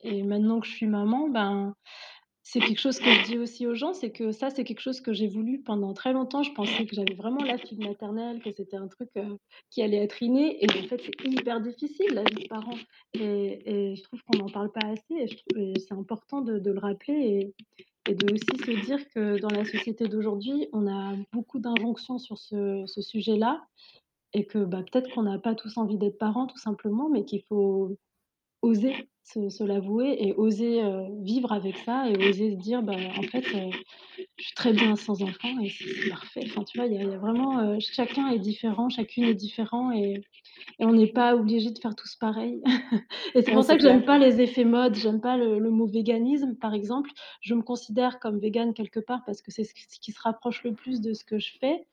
et 0.00 0.22
maintenant 0.22 0.60
que 0.60 0.66
je 0.66 0.72
suis 0.72 0.86
maman, 0.86 1.28
ben 1.28 1.74
c'est 2.42 2.60
quelque 2.60 2.80
chose 2.80 2.98
que 2.98 3.10
je 3.10 3.24
dis 3.24 3.36
aussi 3.36 3.66
aux 3.66 3.74
gens, 3.74 3.92
c'est 3.92 4.10
que 4.10 4.32
ça, 4.32 4.48
c'est 4.48 4.64
quelque 4.64 4.80
chose 4.80 5.02
que 5.02 5.12
j'ai 5.12 5.28
voulu 5.28 5.60
pendant 5.60 5.92
très 5.92 6.14
longtemps. 6.14 6.42
Je 6.42 6.52
pensais 6.52 6.86
que 6.86 6.94
j'avais 6.94 7.12
vraiment 7.12 7.44
la 7.44 7.58
fibre 7.58 7.86
maternelle, 7.86 8.40
que 8.40 8.50
c'était 8.50 8.78
un 8.78 8.88
truc, 8.88 9.10
heu, 9.18 9.36
qui 9.68 9.82
allait 9.82 9.98
être 9.98 10.22
inné 10.22 10.56
et 10.64 10.66
en 10.70 10.88
fait, 10.88 11.02
c'est 11.04 11.28
hyper 11.28 11.60
difficile 11.60 12.06
la 12.12 12.22
vie 12.22 12.44
de 12.44 12.48
parent 12.48 12.78
et 13.12 13.94
je 13.96 14.02
trouve 14.02 14.22
qu'on 14.22 14.38
n'en 14.38 14.48
parle 14.48 14.72
pas 14.72 14.86
assez 14.86 15.14
et 15.14 15.26
je 15.26 15.36
c'est 15.78 15.92
important 15.92 16.40
de 16.40 16.70
le 16.70 16.78
rappeler 16.78 17.52
et 18.06 18.14
de 18.14 18.32
aussi 18.32 18.64
se 18.64 18.86
dire 18.86 19.06
que 19.10 19.38
dans 19.40 19.50
la 19.50 19.66
société 19.66 20.08
d'aujourd'hui, 20.08 20.68
on 20.72 20.86
a 20.86 21.14
beaucoup 21.32 21.58
d'injonctions 21.58 22.18
sur 22.18 22.38
ce 22.38 22.86
sujet-là 23.02 23.60
et 24.34 24.46
que, 24.46 24.58
bah, 24.64 24.82
peut-être 24.82 25.10
qu'on 25.10 25.22
n'a 25.22 25.38
pas 25.38 25.54
tous 25.54 25.76
envie 25.78 25.98
d'être 25.98 26.18
parents 26.18 26.46
tout 26.46 26.58
simplement, 26.58 27.08
mais 27.10 27.24
qu'il 27.24 27.42
faut 27.44 27.96
oser 28.62 29.08
se 29.24 29.48
se 29.50 29.64
l'avouer 29.64 30.16
et 30.26 30.34
oser, 30.34 30.82
heu, 30.84 31.06
vivre 31.22 31.52
avec 31.52 31.78
ça 31.78 32.08
et 32.10 32.16
oser 32.18 32.52
se 32.52 32.56
dire: 32.56 32.82
«Bah, 32.82 33.12
en 33.16 33.24
fait, 33.24 33.54
heu, 33.54 33.74
je 34.38 34.44
suis 34.46 34.54
très 34.54 34.72
bien 34.74 34.96
sans 34.96 35.22
enfant 35.22 35.58
et 35.60 35.70
c'est 35.70 36.06
parfait». 36.08 36.44
Enfin, 36.46 36.64
tu 36.64 36.78
vois, 36.78 36.86
il 36.86 36.94
y 36.94 36.98
a 36.98 37.02
il 37.02 37.10
y 37.10 37.14
a 37.14 37.18
vraiment, 37.18 37.60
heu, 37.62 37.78
chacun 37.80 38.28
est 38.28 38.38
différent, 38.40 38.88
chacune 38.90 39.28
est 39.28 39.34
différent 39.34 39.92
et 39.92 40.24
et 40.80 40.86
on 40.86 40.92
n'est 40.94 41.08
pas 41.12 41.36
obligés 41.36 41.70
de 41.72 41.78
faire 41.78 41.94
tous 41.96 42.16
pareil 42.16 42.62
et 43.34 43.42
c'est 43.42 43.50
Ouais, 43.50 43.54
pour 43.54 43.64
ça 43.64 43.76
que 43.76 43.82
j'aime 43.82 44.04
pas 44.04 44.18
les 44.18 44.40
effets 44.40 44.64
mode, 44.64 44.94
j'aime 44.94 45.20
pas 45.20 45.36
le 45.36 45.58
le 45.58 45.70
mot 45.70 45.86
véganisme, 45.86 46.56
par 46.56 46.74
exemple. 46.74 47.10
Je 47.42 47.54
me 47.54 47.62
considère 47.62 48.18
comme 48.20 48.38
végane 48.40 48.74
quelque 48.74 49.00
part 49.00 49.22
parce 49.26 49.42
que 49.42 49.50
c'est 49.52 49.64
ce 49.64 49.74
qui 50.00 50.12
se 50.12 50.20
rapproche 50.22 50.64
le 50.64 50.74
plus 50.74 51.00
de 51.00 51.14
ce 51.14 51.24
que 51.24 51.38
je 51.38 51.52
fais 51.60 51.86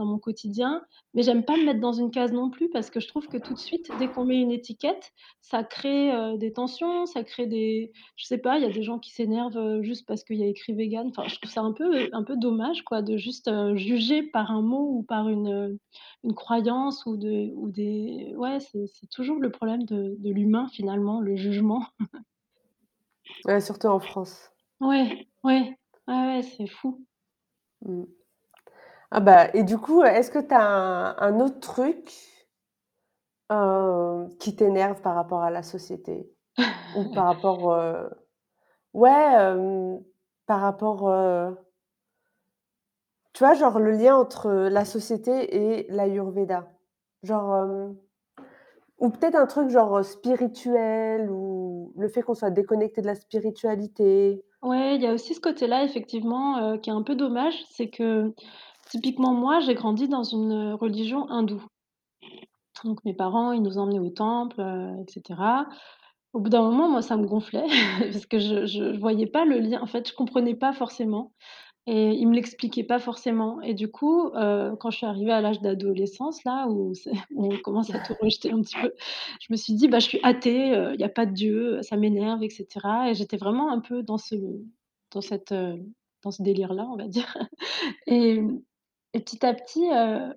dans 0.00 0.06
mon 0.06 0.18
quotidien, 0.18 0.82
mais 1.12 1.22
j'aime 1.22 1.44
pas 1.44 1.56
me 1.56 1.64
mettre 1.64 1.80
dans 1.80 1.92
une 1.92 2.10
case 2.10 2.32
non 2.32 2.48
plus 2.48 2.70
parce 2.70 2.88
que 2.90 3.00
je 3.00 3.06
trouve 3.06 3.28
que 3.28 3.36
tout 3.36 3.52
de 3.52 3.58
suite, 3.58 3.90
dès 3.98 4.08
qu'on 4.08 4.24
met 4.24 4.40
une 4.40 4.50
étiquette, 4.50 5.12
ça 5.42 5.62
crée, 5.62 6.10
heu, 6.12 6.38
des 6.38 6.52
tensions, 6.52 7.04
ça 7.04 7.22
crée 7.22 7.46
des 7.46 7.92
je 8.16 8.24
sais 8.24 8.38
pas, 8.38 8.56
il 8.56 8.62
y 8.62 8.66
a 8.66 8.70
des 8.72 8.82
gens 8.82 8.98
qui 8.98 9.10
s'énervent, 9.10 9.58
heu, 9.58 9.82
juste 9.82 10.06
parce 10.06 10.24
qu'il 10.24 10.36
y 10.36 10.42
a 10.42 10.46
écrit 10.46 10.72
vegan. 10.72 11.08
Enfin, 11.08 11.28
je 11.28 11.36
trouve 11.36 11.50
ça 11.50 11.60
un 11.60 11.72
peu, 11.72 12.08
un 12.12 12.22
peu 12.22 12.36
dommage 12.36 12.82
quoi 12.82 13.02
de 13.02 13.16
juste, 13.18 13.50
juger 13.76 14.22
par 14.22 14.50
un 14.50 14.62
mot 14.62 14.88
ou 14.96 15.02
par 15.02 15.28
une, 15.28 15.78
une 16.24 16.34
croyance 16.34 17.04
ou 17.04 17.16
de 17.18 17.52
ou 17.54 17.70
des 17.70 18.32
ouais, 18.36 18.58
c'est 18.60 19.10
toujours 19.10 19.38
le 19.38 19.50
problème 19.50 19.84
de 19.84 20.16
de 20.18 20.30
l'humain 20.30 20.68
finalement, 20.72 21.20
le 21.20 21.36
jugement. 21.36 21.84
Ouais, 23.44 23.60
surtout 23.60 23.86
en 23.86 24.00
France. 24.00 24.50
Ouais, 24.80 25.26
ouais, 25.44 25.76
ouais, 26.08 26.26
ouais, 26.26 26.42
c'est 26.42 26.66
fou. 26.66 27.04
Mmh. 27.82 28.04
Ah 29.12 29.20
bah 29.20 29.50
et 29.54 29.62
du 29.64 29.78
coup, 29.78 30.02
est-ce 30.02 30.30
que 30.32 30.38
tu 30.40 30.52
as 30.54 30.62
un 30.66 31.16
un 31.18 31.38
autre 31.40 31.60
truc, 31.60 32.10
heu, 33.50 34.28
qui 34.38 34.56
t'énerve 34.56 35.00
par 35.02 35.14
rapport 35.14 35.42
à 35.42 35.50
la 35.50 35.62
société? 35.62 36.30
Ou 36.92 37.06
par 37.06 37.26
rapport, 37.26 37.72
heu 37.74 38.10
ouais, 38.94 39.10
hem, 39.12 40.02
par 40.46 40.62
rapport, 40.62 41.08
heu 41.10 41.56
tu 43.32 43.40
vois, 43.44 43.54
genre 43.54 43.78
le 43.78 43.92
lien 43.92 44.16
entre 44.16 44.50
la 44.50 44.84
société 44.84 45.56
et 45.56 45.86
l'Ayurveda? 45.90 46.68
Genre, 47.22 47.56
hem 47.56 47.96
ou 48.98 49.10
peut-être 49.10 49.34
un 49.36 49.46
truc 49.46 49.68
genre, 49.70 50.04
spirituel 50.04 51.30
ou 51.30 51.92
le 51.96 52.08
fait 52.08 52.22
qu'on 52.22 52.34
soit 52.34 52.50
déconnecté 52.50 53.00
de 53.00 53.06
la 53.06 53.14
spiritualité? 53.14 54.44
Ouais, 54.62 54.96
il 54.96 55.02
y 55.02 55.06
a 55.06 55.14
aussi 55.14 55.34
ce 55.34 55.40
côté-là 55.40 55.84
effectivement, 55.84 56.58
heu, 56.74 56.78
qui 56.78 56.90
est 56.90 56.92
un 56.92 57.02
peu 57.02 57.14
dommage, 57.14 57.54
c'est 57.70 57.88
que 57.88 58.34
typiquement 58.90 59.34
moi, 59.34 59.60
j'ai 59.60 59.74
grandi 59.74 60.08
dans 60.08 60.24
une, 60.24 60.52
heu, 60.52 60.74
religion 60.74 61.28
hindoue. 61.30 61.64
Donc 62.84 63.04
mes 63.04 63.14
parents, 63.14 63.52
ils 63.52 63.62
nous 63.62 63.78
emmenaient 63.78 63.98
au 63.98 64.10
temple, 64.10 64.60
heu 64.60 64.90
et 65.06 65.10
cetera. 65.10 65.66
Au 66.32 66.40
bout 66.40 66.50
d'un 66.50 66.62
moment, 66.62 66.88
moi, 66.90 67.02
ça 67.02 67.16
me 67.16 67.26
gonflait 67.26 67.66
parce 68.12 68.26
que 68.26 68.38
je 68.38 68.66
je 68.66 68.98
voyais 68.98 69.26
pas 69.26 69.44
le 69.44 69.58
lien. 69.58 69.80
En 69.82 69.86
fait, 69.86 70.08
je 70.08 70.14
comprenais 70.14 70.54
pas 70.54 70.72
forcément 70.72 71.32
et 71.86 72.12
ils 72.12 72.28
me 72.28 72.34
l'expliquaient 72.36 72.84
pas 72.84 73.00
forcément 73.00 73.60
et 73.62 73.74
du 73.74 73.90
coup, 73.90 74.28
heu, 74.36 74.74
quand 74.80 74.90
je 74.90 74.98
suis 74.98 75.06
arrivée 75.06 75.32
à 75.32 75.40
l'âge 75.42 75.60
d'adolescence 75.62 76.44
là, 76.44 76.68
où 76.70 76.92
on 77.36 77.58
commence 77.58 77.94
à 77.94 78.00
tout 78.00 78.14
rejeter 78.22 78.52
un 78.52 78.62
petit 78.62 78.76
peu, 78.80 78.92
je 79.42 79.48
me 79.52 79.56
suis 79.56 79.74
dit: 79.74 79.88
«Bah, 79.88 80.00
je 80.00 80.06
suis 80.08 80.20
athée, 80.24 80.68
il 80.94 81.00
y 81.00 81.04
a 81.04 81.08
pas 81.10 81.26
de 81.26 81.32
Dieu, 81.34 81.82
ça 81.82 81.96
m'énerve 81.98 82.42
et 82.44 82.50
cetera» 82.50 83.10
et 83.10 83.14
j'étais 83.14 83.38
vraiment 83.38 83.72
un 83.72 83.80
peu 83.80 84.02
dans 84.04 84.18
ce 84.18 84.36
dans 85.12 85.22
dans 86.22 86.30
ce 86.30 86.42
délire-là, 86.42 86.86
on 86.90 86.96
va 86.96 87.08
dire 87.08 87.36
et 88.06 88.40
et 89.14 89.20
petit 89.20 89.44
à 89.46 89.54
petit, 89.54 89.84
heu 89.92 90.34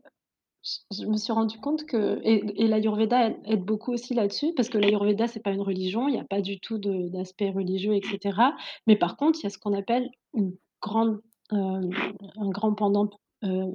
je 0.92 1.06
me 1.08 1.18
suis 1.18 1.34
rendu 1.34 1.60
compte 1.60 1.86
que 1.86 2.22
et 2.24 2.44
et 2.64 2.68
l'Ayurveda 2.68 3.30
aide 3.46 3.64
beaucoup 3.66 3.94
aussi 3.94 4.14
là-dessus, 4.14 4.54
parce 4.56 4.70
que 4.70 4.78
l'Ayurveda, 4.78 5.28
c'est 5.28 5.42
pas 5.44 5.52
une 5.52 5.62
religion, 5.62 6.08
il 6.08 6.16
y 6.16 6.20
a 6.20 6.24
pas 6.26 6.42
du 6.42 6.60
tout 6.60 6.78
d'aspect 6.80 7.52
religieux 7.52 7.96
et 7.96 8.02
cetera. 8.04 8.56
Mais 8.88 8.96
par 8.98 9.18
contre, 9.18 9.40
il 9.42 9.44
y 9.44 9.48
a 9.48 9.50
ce 9.52 9.58
qu'on 9.60 9.74
appelle 9.74 10.10
une 10.36 10.56
grande, 10.82 11.22
hem, 11.52 11.90
un 12.38 12.50
grand 12.50 12.74
pendant, 12.76 13.10
heu, 13.44 13.66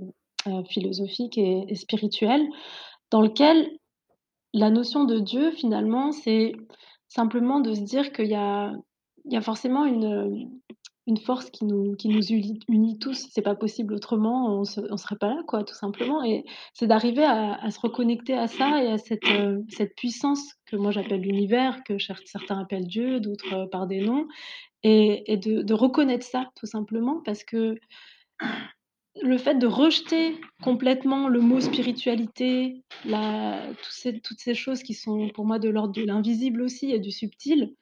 philosophique 0.71 1.39
et 1.39 1.75
spirituel, 1.77 2.47
dans 3.11 3.23
lequel 3.23 3.71
la 4.55 4.71
notion 4.71 5.05
de 5.05 5.19
Dieu, 5.21 5.53
finalement, 5.53 6.13
c'est 6.13 6.53
simplement 7.09 7.61
de 7.61 7.75
se 7.75 7.83
dire 7.83 8.13
qu'il 8.13 8.29
y 8.29 8.35
a 8.37 8.73
y 9.27 9.37
a 9.37 9.43
forcément 9.43 9.85
une, 9.87 10.51
une 11.09 11.17
force 11.19 11.51
qui 11.51 11.65
nous 11.65 11.95
qui 11.97 12.09
nous 12.11 12.23
ulit 12.33 12.61
unit 12.69 12.99
tous. 13.01 13.27
C'est 13.33 13.43
pas 13.43 13.57
possible 13.57 13.95
autrement, 13.95 14.61
on 14.61 14.65
se 14.65 14.81
serait 14.99 15.17
pas 15.17 15.29
là, 15.31 15.43
quoi, 15.49 15.65
tout 15.65 15.75
simplement 15.75 16.23
et 16.23 16.45
c'est 16.75 16.87
d'arriver 16.87 17.25
à 17.25 17.71
se 17.71 17.81
reconnecter 17.81 18.35
à 18.35 18.47
ça 18.47 18.83
et 18.85 18.89
à 18.89 18.99
cette, 18.99 19.31
heu, 19.31 19.65
cette 19.71 19.97
puissance 19.97 20.55
que 20.67 20.77
moi 20.77 20.93
j'appelle 20.93 21.23
l'univers, 21.23 21.83
que 21.85 21.99
certains 21.99 22.61
appellent 22.61 22.87
Dieu, 22.87 23.21
d'autres, 23.21 23.55
heu, 23.65 23.69
par 23.71 23.87
des 23.89 24.03
noms 24.03 24.27
et 24.85 25.37
de 25.39 25.75
reconnaître 25.75 26.27
ça, 26.27 26.51
tout 26.57 26.67
simplement, 26.67 27.23
parce 27.25 27.45
que 27.45 27.77
le 29.23 29.39
fait 29.39 29.57
de 29.57 29.67
rejeter 29.67 30.41
complètement 30.63 31.29
le 31.29 31.41
mot 31.41 31.61
spiritualité, 31.61 32.85
la 33.05 33.75
tous 33.83 33.93
ces 33.93 34.21
toutes 34.21 34.41
ces 34.41 34.55
choses 34.55 34.83
qui 34.83 34.95
sont 34.95 35.31
pour 35.31 35.47
moi 35.47 35.59
de 35.59 35.69
l'ordre 35.69 35.95
de 35.95 36.05
l'invisible 36.05 36.63
aussi 36.63 36.91
et 36.93 36.99
du 37.01 37.11
subtil, 37.11 37.75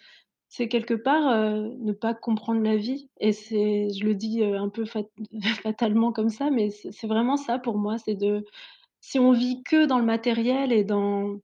c'est 0.49 0.69
quelque 0.69 0.95
part, 0.95 1.29
heu, 1.33 1.75
ne 1.81 1.93
pas 1.93 2.15
comprendre 2.15 2.63
la 2.63 2.77
vie 2.77 3.09
et 3.21 3.33
c'est 3.33 3.89
je 3.91 4.05
le 4.05 4.15
dis, 4.15 4.43
heu, 4.43 4.57
un 4.57 4.69
peu 4.69 4.85
fat 4.85 5.05
fatalement 5.63 6.13
comme 6.13 6.29
ça, 6.31 6.51
mais 6.51 6.71
c'est 6.71 7.07
vraiment 7.07 7.37
ça 7.37 7.59
pour 7.59 7.79
moi, 7.79 7.99
c'est 7.99 8.15
de 8.15 8.45
si 9.01 9.19
on 9.21 9.33
vit 9.33 9.63
que 9.65 9.87
dans 9.87 9.99
le 9.99 10.05
matériel 10.07 10.73
et 10.73 10.85
dans 10.85 11.39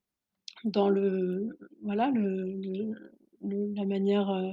dans 0.64 0.88
le 0.90 1.58
voilà, 1.82 2.10
le 2.12 2.94
la 3.42 3.84
manière, 3.84 4.30
heu, 4.30 4.52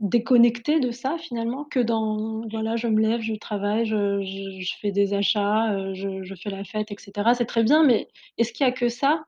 déconnectée 0.00 0.78
de 0.80 0.90
ça 0.92 1.16
finalement, 1.18 1.64
que 1.64 1.80
dans 1.80 2.46
voilà, 2.50 2.76
je 2.76 2.86
me 2.88 3.00
lève, 3.00 3.20
je 3.22 3.34
travaille, 3.34 3.86
je 3.86 4.74
fais 4.80 4.92
des 4.92 5.14
achats, 5.14 5.92
je 5.94 6.34
fais 6.36 6.50
la 6.50 6.62
fête 6.64 6.90
et 6.92 6.96
cetera. 6.98 7.34
C'est 7.34 7.46
très 7.46 7.64
bien, 7.64 7.82
mais 7.84 8.08
est-ce 8.38 8.52
qu'il 8.52 8.64
y 8.66 8.68
a 8.68 8.72
que 8.72 8.88
ça? 8.88 9.24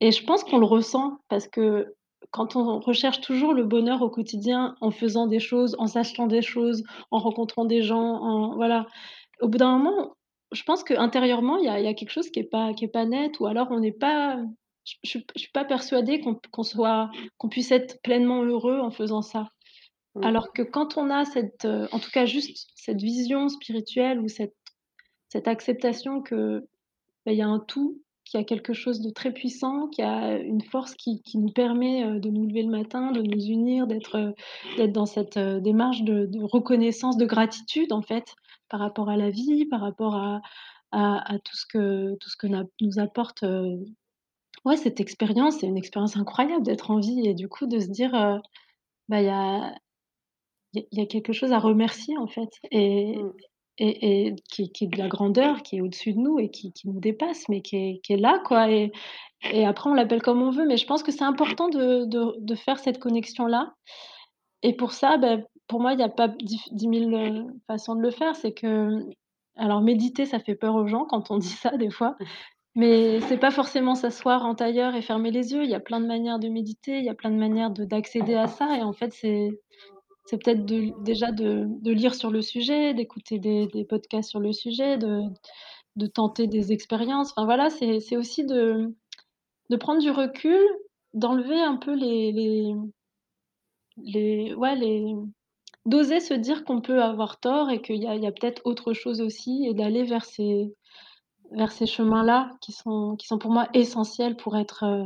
Et 0.00 0.12
je 0.12 0.24
pense 0.24 0.44
qu'on 0.44 0.58
le 0.58 0.66
ressent 0.66 1.18
parce 1.28 1.48
que 1.48 1.94
quand 2.30 2.56
on 2.56 2.80
recherche 2.80 3.20
toujours 3.20 3.54
le 3.54 3.64
bonheur 3.64 4.02
au 4.02 4.10
quotidien 4.10 4.76
en 4.80 4.90
faisant 4.90 5.26
des 5.26 5.40
choses, 5.40 5.76
en 5.78 5.86
s'achetant 5.86 6.26
des 6.26 6.42
choses, 6.42 6.84
en 7.10 7.18
rencontrant 7.18 7.64
des 7.64 7.82
gens, 7.82 7.98
en 8.22 8.54
voilà. 8.54 8.86
Au 9.40 9.48
bout 9.48 9.58
d'un 9.58 9.78
moment, 9.78 10.16
je 10.52 10.62
pense 10.62 10.84
qu'intérieurement, 10.84 11.58
il 11.58 11.64
y 11.64 11.68
a 11.68 11.78
il 11.80 11.84
y 11.84 11.88
a 11.88 11.94
quelque 11.94 12.10
chose 12.10 12.30
qui 12.30 12.40
est 12.40 12.50
pas 12.50 12.74
qui 12.74 12.84
est 12.84 12.88
pas 12.88 13.04
net 13.06 13.40
ou 13.40 13.46
alors 13.46 13.68
on 13.70 13.80
n'est 13.80 13.92
pas 13.92 14.36
je 14.84 15.18
je 15.34 15.40
suis 15.40 15.52
pas 15.52 15.64
persuadée 15.64 16.20
qu'on 16.20 16.40
qu'on 16.50 16.62
soit 16.62 17.10
qu'on 17.38 17.48
puisse 17.48 17.70
être 17.70 18.00
pleinement 18.02 18.42
heureux 18.42 18.78
en 18.78 18.90
faisant 18.90 19.22
ça. 19.22 19.48
Mmh. 20.14 20.24
Alors 20.24 20.52
que 20.52 20.62
quand 20.62 20.96
on 20.96 21.10
a 21.10 21.24
cette, 21.24 21.64
heu, 21.64 21.88
en 21.92 21.98
tout 21.98 22.10
cas 22.10 22.26
juste 22.26 22.70
cette 22.74 23.00
vision 23.00 23.48
spirituelle 23.48 24.20
ou 24.20 24.28
cette 24.28 24.56
cette 25.28 25.48
acceptation 25.48 26.22
que 26.22 26.66
bah, 27.26 27.32
y 27.32 27.42
a 27.42 27.46
un 27.46 27.60
tout, 27.60 28.00
qu'il 28.28 28.40
y 28.40 28.42
a 28.42 28.46
quelque 28.46 28.72
chose 28.74 29.00
de 29.00 29.10
très 29.10 29.32
puissant, 29.32 29.88
qui 29.88 30.02
a 30.02 30.38
une 30.38 30.62
force 30.62 30.94
qui 30.94 31.22
qui 31.22 31.38
nous 31.38 31.50
permet, 31.52 32.04
heu, 32.04 32.20
de 32.20 32.30
nous 32.30 32.46
lever 32.46 32.62
le 32.62 32.70
matin, 32.70 33.12
de 33.12 33.22
nous 33.22 33.42
unir, 33.46 33.86
d'être, 33.88 34.34
d'être 34.78 34.92
dans 34.92 35.06
cette, 35.06 35.36
heu, 35.38 35.60
démarche 35.60 36.02
de 36.04 36.28
reconnaissance, 36.44 37.16
de 37.18 37.26
gratitude, 37.26 37.92
en 37.92 38.02
fait, 38.02 38.34
par 38.70 38.80
rapport 38.80 39.08
à 39.10 39.16
la 39.16 39.30
vie, 39.30 39.66
par 39.66 39.80
rapport 39.80 40.16
à 40.16 40.40
à 40.92 41.38
tout 41.40 41.56
ce 41.56 41.66
que 41.66 42.16
tout 42.20 42.30
ce 42.30 42.36
que 42.38 42.46
nous 42.80 42.98
apporte, 42.98 43.44
ouais, 44.64 44.76
cette 44.78 45.00
expérience. 45.00 45.58
C'est 45.60 45.66
une 45.68 45.76
expérience 45.78 46.16
incroyable 46.16 46.64
d'être 46.64 46.90
en 46.92 47.00
vie 47.00 47.26
et 47.26 47.34
du 47.34 47.48
coup 47.48 47.66
de 47.66 47.80
se 47.80 47.88
dire, 47.90 48.12
bah, 49.08 49.20
il 49.22 49.26
y 49.26 49.30
a 49.30 49.74
y 50.92 51.00
a 51.02 51.06
quelque 51.06 51.32
chose 51.34 51.52
à 51.52 51.58
remercier, 51.60 52.16
en 52.18 52.26
fait 52.28 52.50
Mmh. 53.14 53.32
Et 53.78 54.34
qui 54.50 54.70
est 54.80 54.86
de 54.86 54.98
la 54.98 55.08
grandeur, 55.08 55.62
qui 55.62 55.76
est 55.76 55.80
au-dessus 55.80 56.12
de 56.12 56.18
nous 56.18 56.38
et 56.38 56.50
qui 56.50 56.72
nous 56.84 57.00
dépasse, 57.00 57.48
mais 57.48 57.60
qui 57.60 58.00
est 58.08 58.16
là, 58.16 58.40
quoi 58.44 58.68
et 58.70 58.92
après 59.64 59.88
on 59.88 59.94
l'appelle 59.94 60.20
comme 60.20 60.42
on 60.42 60.50
veut, 60.50 60.66
mais 60.66 60.76
je 60.76 60.84
pense 60.86 61.04
que 61.04 61.12
c'est 61.12 61.22
important 61.22 61.68
de 61.68 62.54
faire 62.56 62.78
cette 62.78 62.98
connexion-là 62.98 63.74
et 64.62 64.74
pour 64.74 64.92
ça, 64.92 65.16
bah, 65.18 65.38
pour 65.66 65.80
moi, 65.80 65.92
il 65.92 66.00
y 66.00 66.02
a 66.02 66.08
pas 66.08 66.28
dix 66.28 66.88
mille 66.88 67.14
heu, 67.14 67.46
façons 67.66 67.94
de 67.94 68.02
le 68.02 68.10
faire. 68.10 68.34
C'est 68.36 68.52
que, 68.52 69.04
alors 69.56 69.80
méditer, 69.80 70.26
ça 70.26 70.40
fait 70.40 70.54
peur 70.54 70.74
aux 70.74 70.86
gens 70.86 71.04
quand 71.04 71.30
on 71.30 71.38
dit 71.38 71.48
ça 71.48 71.76
des 71.76 71.90
fois, 71.90 72.16
mais 72.74 73.20
c'est 73.22 73.38
pas 73.38 73.50
forcément 73.50 73.94
s'asseoir 73.94 74.44
en 74.46 74.54
tailleur 74.54 74.94
et 74.94 75.02
fermer 75.02 75.30
les 75.30 75.52
yeux. 75.52 75.64
Il 75.64 75.70
y 75.70 75.74
a 75.74 75.80
plein 75.80 76.00
de 76.00 76.06
manières 76.06 76.38
de 76.38 76.48
méditer, 76.48 76.98
il 76.98 77.04
y 77.04 77.08
a 77.10 77.14
plein 77.14 77.30
de 77.30 77.36
manières 77.36 77.70
de 77.70 77.84
d'accéder 77.84 78.34
à 78.34 78.48
ça 78.48 78.76
et 78.76 78.82
en 78.82 78.92
fait, 78.92 79.12
c'est 79.12 79.50
c'est 80.28 80.36
peut-être 80.42 80.64
déjà 81.02 81.32
de 81.32 81.90
lire 81.90 82.14
sur 82.14 82.30
le 82.30 82.42
sujet, 82.42 82.92
d'écouter 82.92 83.38
des 83.38 83.84
podcasts 83.88 84.28
sur 84.28 84.40
le 84.40 84.52
sujet, 84.52 84.98
de 84.98 86.06
tenter 86.06 86.46
des 86.46 86.72
expériences. 86.72 87.32
Enfin 87.32 87.46
voilà, 87.46 87.70
c'est 87.70 88.16
aussi 88.16 88.44
de 88.44 88.92
prendre 89.80 90.00
du 90.00 90.10
recul, 90.10 90.60
d'enlever 91.14 91.60
un 91.60 91.76
peu 91.76 91.94
les 91.94 92.32
les 93.96 94.54
ouais, 94.54 94.76
les 94.76 95.04
d'oser 95.86 96.20
se 96.20 96.34
dire 96.34 96.64
qu'on 96.64 96.80
peut 96.80 97.02
avoir 97.02 97.40
tort 97.40 97.70
et 97.70 97.80
qu'il 97.80 98.02
y 98.02 98.06
a 98.06 98.12
a 98.12 98.32
peut-être 98.32 98.62
autre 98.64 98.92
chose 98.92 99.20
aussi 99.20 99.66
et 99.66 99.74
d'aller 99.74 100.04
vers 100.04 100.24
ces 100.24 100.74
vers 101.52 101.72
ces 101.72 101.86
chemins-là 101.86 102.50
qui 102.60 102.72
sont 102.72 103.16
qui 103.16 103.26
sont 103.26 103.38
pour 103.38 103.50
moi 103.50 103.68
essentiels 103.74 104.36
pour 104.36 104.56
être, 104.56 104.84
heu, 104.84 105.04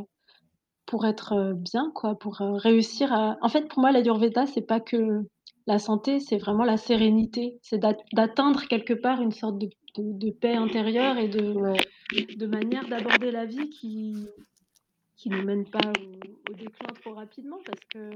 pour 0.93 1.07
être, 1.07 1.33
heu, 1.33 1.55
bien 1.55 1.91
quoi, 1.95 2.19
pour, 2.19 2.43
heu, 2.43 2.53
réussir 2.53 3.15
à 3.15 3.39
en 3.41 3.49
fait, 3.49 3.67
pour 3.67 3.81
moi, 3.81 3.93
l'ayurveda, 3.93 4.47
c'est 4.47 4.67
pas 4.67 4.79
que 4.79 5.23
la 5.67 5.79
santé, 5.79 6.21
c'est 6.21 6.37
vraiment 6.37 6.65
la 6.65 6.77
sérénité. 6.77 7.59
C'est 7.63 7.79
d'at 7.79 7.97
d'atteindre 8.13 8.69
quelque 8.69 8.93
part 8.93 9.23
une 9.23 9.33
sorte 9.33 9.57
de 9.57 9.71
de 9.97 10.13
de 10.13 10.31
paix 10.31 10.55
intérieure 10.55 11.17
et 11.17 11.29
de 11.29 11.55
de 12.37 12.47
manière 12.47 12.87
d'aborder 12.89 13.31
la 13.31 13.47
vie 13.47 13.71
qui 13.71 14.27
qui 15.17 15.31
ne 15.31 15.41
mène 15.41 15.65
pas 15.65 15.93
au 15.99 16.51
au 16.51 16.55
déclin 16.57 16.93
trop 17.01 17.15
rapidement 17.15 17.61
parce 17.65 17.81
que 17.89 18.11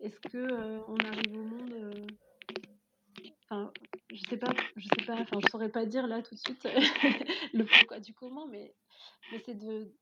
est-ce 0.00 0.18
que, 0.28 0.38
heu, 0.38 0.80
on 0.88 0.96
arrive 0.96 1.36
au 1.38 1.44
monde, 1.44 1.72
heu, 1.74 2.06
enfin, 3.44 3.72
je 4.12 4.20
sais 4.28 4.36
pas 4.36 4.52
je 4.74 4.88
sais 4.98 5.06
pas, 5.06 5.14
enfin, 5.20 5.38
je 5.44 5.48
saurais 5.48 5.70
pas 5.70 5.86
dire 5.86 6.08
là 6.08 6.22
tout 6.22 6.34
de 6.34 6.40
suite 6.40 6.64
le 7.54 7.64
pourquoi 7.64 8.00
du 8.00 8.12
comment, 8.14 8.48
mais 8.48 8.74
mais 9.30 9.38
c'est 9.46 9.54
de 9.54 9.94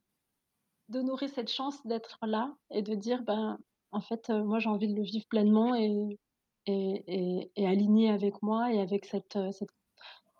d'honorer 0.88 1.28
cette 1.28 1.50
chance 1.50 1.84
d'être 1.86 2.18
là 2.26 2.54
et 2.70 2.82
de 2.82 2.94
dire: 2.94 3.22
«Ben, 3.24 3.58
en 3.92 4.00
fait, 4.00 4.30
heu, 4.30 4.42
moi 4.44 4.58
j'ai 4.60 4.68
envie 4.70 4.88
de 4.88 4.96
le 4.96 5.02
vivre 5.04 5.26
pleinement 5.28 5.74
et 5.74 6.18
et 6.66 7.04
et 7.08 7.52
et 7.56 7.66
aligné 7.68 8.10
avec 8.10 8.42
moi 8.42 8.72
et 8.72 8.80
avec 8.80 9.04
cette, 9.06 9.36
heu, 9.36 9.52
cette 9.52 9.70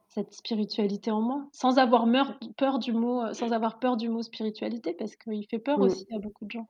cette 0.09 0.35
spiritualité 0.35 1.11
en 1.13 1.23
moi». 1.23 1.49
Sans 1.53 1.79
avoir 1.79 2.07
meur 2.07 2.39
peur 2.59 2.79
du 2.81 2.93
mot, 2.95 3.23
heu, 3.27 3.35
sans 3.35 3.53
avoir 3.53 3.79
peur 3.81 3.97
du 3.99 4.09
mot 4.11 4.23
spiritualité 4.23 4.95
parce 4.95 5.17
qu'il 5.17 5.47
fait 5.51 5.61
peur 5.61 5.81
Mmh. 5.81 5.83
aussi 5.83 6.07
à 6.15 6.19
beaucoup 6.21 6.47
de 6.47 6.53
gens. 6.53 6.69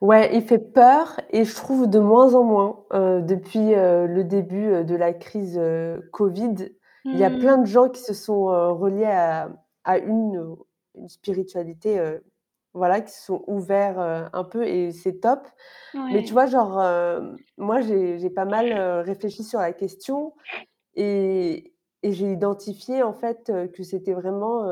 Ouais, 0.00 0.34
il 0.34 0.42
fait 0.42 0.58
peur 0.58 1.20
et 1.30 1.44
je 1.44 1.54
trouve 1.54 1.88
de 1.88 1.98
moins 1.98 2.34
en 2.34 2.42
moins, 2.42 2.84
depuis, 3.22 3.74
le 3.74 4.22
début, 4.24 4.84
de 4.84 4.94
la 4.96 5.12
crise, 5.12 5.60
covid. 6.12 6.54
Il 7.12 7.18
y 7.18 7.24
a 7.24 7.30
plein 7.30 7.58
Mmh. 7.58 7.58
de 7.58 7.66
gens 7.66 7.88
qui 7.88 8.00
se 8.02 8.12
sont, 8.14 8.44
reliés 8.76 9.04
à 9.04 9.50
à 9.86 9.98
une, 9.98 10.56
une 10.94 11.08
spiritualité, 11.10 12.00
voilà, 12.74 13.00
qui 13.00 13.12
se 13.12 13.22
sont 13.26 13.44
ouverts, 13.46 14.00
heu, 14.00 14.26
un 14.32 14.44
peu 14.44 14.64
et 14.66 14.92
c'est 14.92 15.20
top. 15.20 15.48
Mais 16.10 16.22
tu 16.22 16.32
Ouais, 16.32 16.34
vois, 16.34 16.46
genre, 16.46 16.82
hem, 16.82 17.38
moi 17.58 17.80
j'ai 17.82 18.18
j'ai 18.18 18.30
pas 18.30 18.44
mal, 18.46 18.72
heu, 18.72 19.00
réfléchi 19.02 19.44
sur 19.44 19.60
la 19.60 19.72
question 19.74 20.34
et 20.96 21.74
et 22.02 22.12
j'ai 22.12 22.32
identifié 22.32 23.02
en 23.04 23.14
fait, 23.14 23.52
que 23.74 23.82
c'était 23.84 24.14
vraiment, 24.14 24.64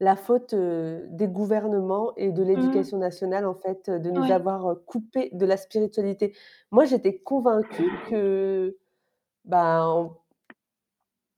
la 0.00 0.16
faute, 0.16 0.54
des 0.54 1.28
gouvernements 1.28 2.14
et 2.16 2.32
de 2.32 2.42
mmh, 2.54 2.82
l'éducation 2.82 2.98
nationale, 2.98 3.46
en 3.46 3.54
fait, 3.54 3.88
de 3.90 4.10
nous 4.10 4.30
ouais, 4.30 4.30
avoir, 4.30 4.76
coupés 4.86 5.30
de 5.32 5.46
la 5.46 5.56
spiritualité. 5.56 6.36
Moi, 6.70 6.84
j'étais 6.84 7.18
convaincue 7.22 8.00
que, 8.02 8.76
ben, 9.44 9.84
on 9.88 10.16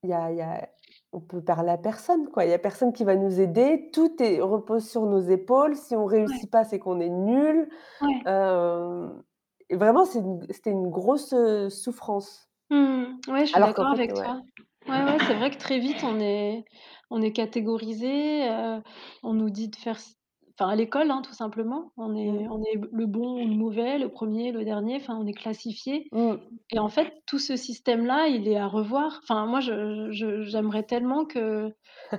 il 0.02 0.10
y 0.10 0.12
a 0.12 0.30
il 0.32 0.36
y 0.38 0.40
a 0.42 0.68
on 1.12 1.20
peut 1.20 1.42
parler 1.42 1.70
à 1.70 1.78
personne, 1.78 2.28
quoi. 2.30 2.44
Il 2.44 2.50
y 2.50 2.54
a 2.54 2.58
personne 2.58 2.92
qui 2.92 3.04
va 3.04 3.16
nous 3.16 3.40
aider. 3.40 3.90
Tout 3.92 4.22
est 4.22 4.40
repose 4.40 4.88
sur 4.88 5.06
nos 5.06 5.20
épaules. 5.20 5.76
Si 5.76 5.96
on 5.96 6.04
ouais, 6.26 6.38
réussit 6.38 6.50
pas, 6.50 6.64
c'est 6.64 6.78
qu'on 6.78 7.00
est 7.00 7.08
nul. 7.10 7.68
ouais. 8.00 8.26
Hem 8.26 9.22
et 9.70 9.76
vraiment, 9.76 10.04
c'est 10.06 10.20
une 10.20 10.46
c'était 10.50 10.70
une 10.72 10.90
grosse, 10.90 11.32
heu, 11.34 11.70
souffrance. 11.70 12.50
Mmh. 12.70 13.20
Ouais, 13.28 13.46
je 13.46 13.52
suis 13.52 13.60
Alors 13.60 13.74
qu'en 13.74 13.84
d'accord 13.84 13.92
fait 13.92 13.94
avec 13.94 14.12
ouais. 14.12 14.24
toi. 14.24 14.40
Ouais, 14.88 15.02
ouais, 15.04 15.18
c'est 15.20 15.34
vrai 15.34 15.50
que 15.50 15.56
très 15.56 15.78
vite 15.78 16.02
on 16.02 16.18
est 16.20 16.64
on 17.10 17.20
est 17.22 17.32
catégorisés, 17.32 18.48
heu, 18.48 18.82
on 19.22 19.34
nous 19.34 19.50
dit 19.50 19.68
de 19.68 19.76
faire 19.76 19.98
c 20.00 20.14
enfin 20.58 20.70
à 20.70 20.76
l'école, 20.76 21.10
hein, 21.10 21.22
tout 21.22 21.34
simplement. 21.34 21.92
On 21.96 22.16
est 22.16 22.46
on 22.50 22.62
est 22.64 22.80
le 22.92 23.06
bon 23.06 23.42
ou 23.42 23.48
le 23.48 23.54
mauvais, 23.54 23.98
le 23.98 24.10
premier, 24.10 24.52
le 24.52 24.64
dernier, 24.64 24.96
enfin 24.96 25.16
on 25.20 25.26
est 25.26 25.32
classifiés 25.34 26.12
Mmh. 26.12 26.58
et 26.70 26.78
en 26.80 26.88
fait 26.88 27.14
tout 27.26 27.38
ce 27.40 27.56
système-là, 27.56 28.28
il 28.28 28.48
est 28.48 28.56
à 28.58 28.66
revoir. 28.68 29.20
Enfin 29.24 29.46
moi 29.46 29.60
je 29.60 30.10
je 30.12 30.42
j'aimerais 30.44 30.84
tellement 30.84 31.24
que 31.26 31.72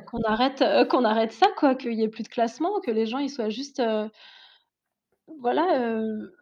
qu'on 0.06 0.21
arrête, 0.23 0.63
qu'on 0.89 1.06
arrête 1.06 1.32
ça 1.34 1.47
quoi, 1.58 1.75
qu'il 1.75 1.93
y 1.93 2.04
ait 2.04 2.10
plus 2.10 2.23
de 2.23 2.30
classement, 2.30 2.80
que 2.82 2.91
les 2.91 3.06
gens 3.08 3.19
ils 3.19 3.30
soient 3.30 3.49
juste, 3.49 3.80
heu, 3.82 4.10
voilà, 5.39 5.80
heu 5.80 6.34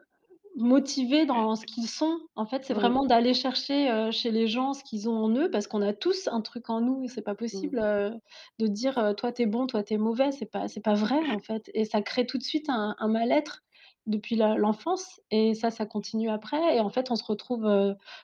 Motivés 0.58 1.28
dans 1.28 1.56
ce 1.56 1.66
qu'ils 1.68 1.88
sont. 1.88 2.20
En 2.36 2.48
fait, 2.48 2.66
c'est 2.66 2.74
Mmh. 2.74 2.74
vraiment 2.74 3.06
d'aller 3.06 3.36
chercher, 3.36 3.92
heu, 3.92 4.10
chez 4.12 4.32
les 4.32 4.48
gens 4.48 4.74
ce 4.74 4.84
qu'ils 4.84 5.08
ont 5.08 5.16
en 5.16 5.30
eux, 5.36 5.52
parce 5.52 5.68
qu'on 5.68 5.84
a 5.84 5.94
tous 5.94 6.28
un 6.30 6.42
truc 6.42 6.72
en 6.72 6.82
nous 6.82 7.04
et 7.04 7.08
c'est 7.10 7.22
pas 7.22 7.36
Mmh. 7.52 7.68
possible, 7.68 7.80
heu, 7.80 8.12
de 8.58 8.66
dire, 8.68 8.98
heu: 8.98 9.14
«Toi, 9.14 9.32
tu 9.32 9.44
es 9.44 9.46
bon, 9.46 9.68
toi, 9.68 9.84
tu 9.84 9.94
es 9.94 9.98
mauvais». 9.98 10.32
C'est 10.32 10.48
pas 10.52 10.68
c'est 10.68 10.82
pas 10.82 10.96
vrai, 10.96 11.20
en 11.30 11.38
fait 11.40 11.70
et 11.76 11.86
ça 11.86 12.02
crée 12.02 12.26
tout 12.26 12.40
de 12.40 12.44
suite 12.44 12.70
un 12.70 12.96
un 12.98 13.08
mal-être 13.08 13.62
depuis 14.08 14.36
l'enfance 14.38 15.22
et 15.32 15.54
ça, 15.56 15.72
ça 15.72 15.86
continue 15.86 16.30
après 16.30 16.76
et 16.78 16.80
en 16.80 16.90
fait, 16.90 17.12
on 17.12 17.16
se 17.16 17.24
retrouve, 17.26 17.68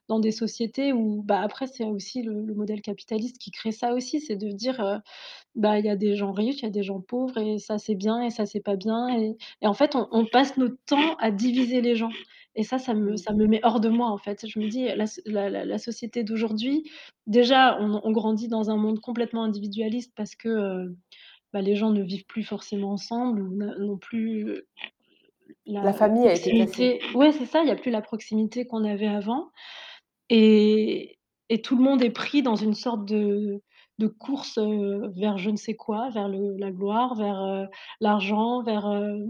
dans 0.10 0.20
des 0.20 0.32
sociétés 0.32 0.94
où, 0.94 1.22
bah, 1.24 1.42
après, 1.42 1.68
c'est 1.68 1.86
aussi 1.86 2.22
le 2.24 2.42
le 2.42 2.54
modèle 2.56 2.82
capitaliste 2.82 3.38
qui 3.40 3.52
crée 3.52 3.72
ça 3.72 3.94
aussi. 3.94 4.20
C'est 4.22 4.36
de 4.38 4.50
dire, 4.50 5.02
«Bah, 5.56 5.80
il 5.80 5.86
y 5.86 5.90
a 5.90 5.96
des 5.98 6.16
gens 6.16 6.32
riches, 6.34 6.58
il 6.62 6.64
y 6.64 6.68
a 6.68 6.70
des 6.72 6.84
gens 6.84 7.02
pauvres 7.02 7.38
et 7.40 7.60
ça, 7.60 7.78
c'est 7.80 7.96
bien 7.96 8.22
et 8.24 8.30
ça, 8.32 8.46
c'est 8.46 8.62
pas 8.62 8.76
bien» 8.78 9.10
et 9.18 9.38
et 9.62 9.68
en 9.68 9.74
fait, 9.74 9.96
on 9.96 10.08
on 10.12 10.26
passe 10.26 10.58
notre 10.58 10.78
temps 10.88 11.16
à 11.20 11.32
diviser 11.32 11.82
les 11.82 11.96
gens. 11.96 12.16
Et 12.56 12.64
ça, 12.64 12.80
ça 12.80 12.94
me 12.96 13.16
Mmh. 13.16 13.18
ça 13.18 13.34
me 13.34 13.48
met 13.48 13.62
hors 13.64 13.80
de 13.82 13.90
moi, 13.90 14.10
en 14.10 14.18
fait. 14.20 14.46
Je 14.48 14.60
me 14.60 14.68
dis: 14.70 14.88
«La 14.96 15.78
société 15.80 16.24
d'aujourd'hui, 16.24 16.84
déjà, 17.28 17.78
on 17.82 18.02
on 18.04 18.12
grandit 18.12 18.48
dans 18.48 18.70
un 18.72 18.78
monde 18.78 19.00
complètement 19.02 19.44
individualiste 19.44 20.14
parce 20.16 20.36
que, 20.36 20.96
bah, 21.54 21.62
les 21.62 21.76
gens 21.76 21.92
ne 21.92 22.04
vivent 22.04 22.26
plus 22.28 22.44
forcément 22.44 22.92
ensemble 22.94 23.42
ou 23.44 23.56
n'ont 23.58 23.98
plus, 23.98 24.64
La 25.82 25.94
famille 25.94 26.28
a 26.28 26.34
été 26.34 26.54
cassée. 26.54 26.90
proximité» 26.90 27.02
ouais, 27.14 27.32
c'est 27.32 27.46
ça, 27.46 27.62
il 27.64 27.68
y 27.68 27.72
a 27.72 27.76
plus 27.76 27.92
la 27.92 28.02
proximité 28.02 28.66
qu'on 28.66 28.84
avait 28.84 29.08
avant 29.08 29.50
et 30.30 31.18
et 31.50 31.62
tout 31.62 31.76
le 31.78 31.84
monde 31.84 32.04
est 32.04 32.12
pris 32.12 32.42
dans 32.44 32.56
une 32.56 32.74
sorte 32.76 33.06
de 33.06 33.62
de 34.00 34.08
course, 34.08 34.58
heu, 34.58 35.12
vers 35.18 35.38
je 35.38 35.50
ne 35.52 35.58
sais 35.58 35.76
quoi, 35.76 36.10
vers 36.12 36.28
le 36.30 36.58
la 36.58 36.72
gloire, 36.72 37.16
vers, 37.16 37.42
heu, 37.44 37.68
l'argent, 38.02 38.64
vers, 38.64 38.86
hem 38.88 39.28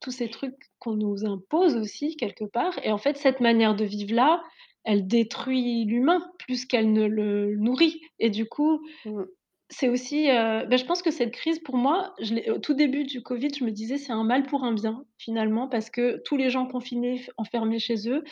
tous 0.00 0.10
ces 0.12 0.30
trucs 0.30 0.56
qu'on 0.80 0.96
nous 0.96 1.24
impose 1.26 1.76
aussi 1.76 2.16
quelque 2.16 2.44
part 2.44 2.74
et 2.84 2.92
en 2.92 2.98
fait, 2.98 3.16
cette 3.18 3.40
manière 3.40 3.74
de 3.76 3.84
vivre-là, 3.84 4.42
elle 4.84 5.06
détruit 5.08 5.84
l'humain 5.86 6.22
plus 6.38 6.66
qu'elle 6.66 6.92
ne 6.92 7.06
le 7.06 7.56
nourrit 7.56 8.00
et 8.20 8.30
du 8.30 8.46
coup, 8.46 8.80
Mmh. 9.04 9.24
C'est 9.70 9.88
aussi, 9.88 10.28
heu, 10.30 10.66
bah, 10.68 10.76
je 10.76 10.84
pense 10.84 11.02
que 11.02 11.10
cette 11.10 11.32
crise 11.32 11.58
pour 11.58 11.76
moi, 11.76 12.14
je 12.20 12.34
l'ai 12.34 12.50
au 12.50 12.58
tout 12.58 12.74
début 12.74 13.04
du 13.04 13.22
covid, 13.22 13.48
je 13.58 13.64
me 13.64 13.70
disais: 13.70 13.96
«C'est 13.98 14.12
un 14.12 14.24
mal 14.24 14.44
pour 14.44 14.64
un 14.64 14.72
bien», 14.72 15.04
finalement, 15.18 15.68
parce 15.68 15.90
que 15.90 16.22
tous 16.24 16.36
les 16.36 16.50
gens 16.50 16.66
confinés, 16.66 17.18
f 17.18 17.30
enfermés 17.38 17.78
chez 17.78 18.08
eux, 18.10 18.22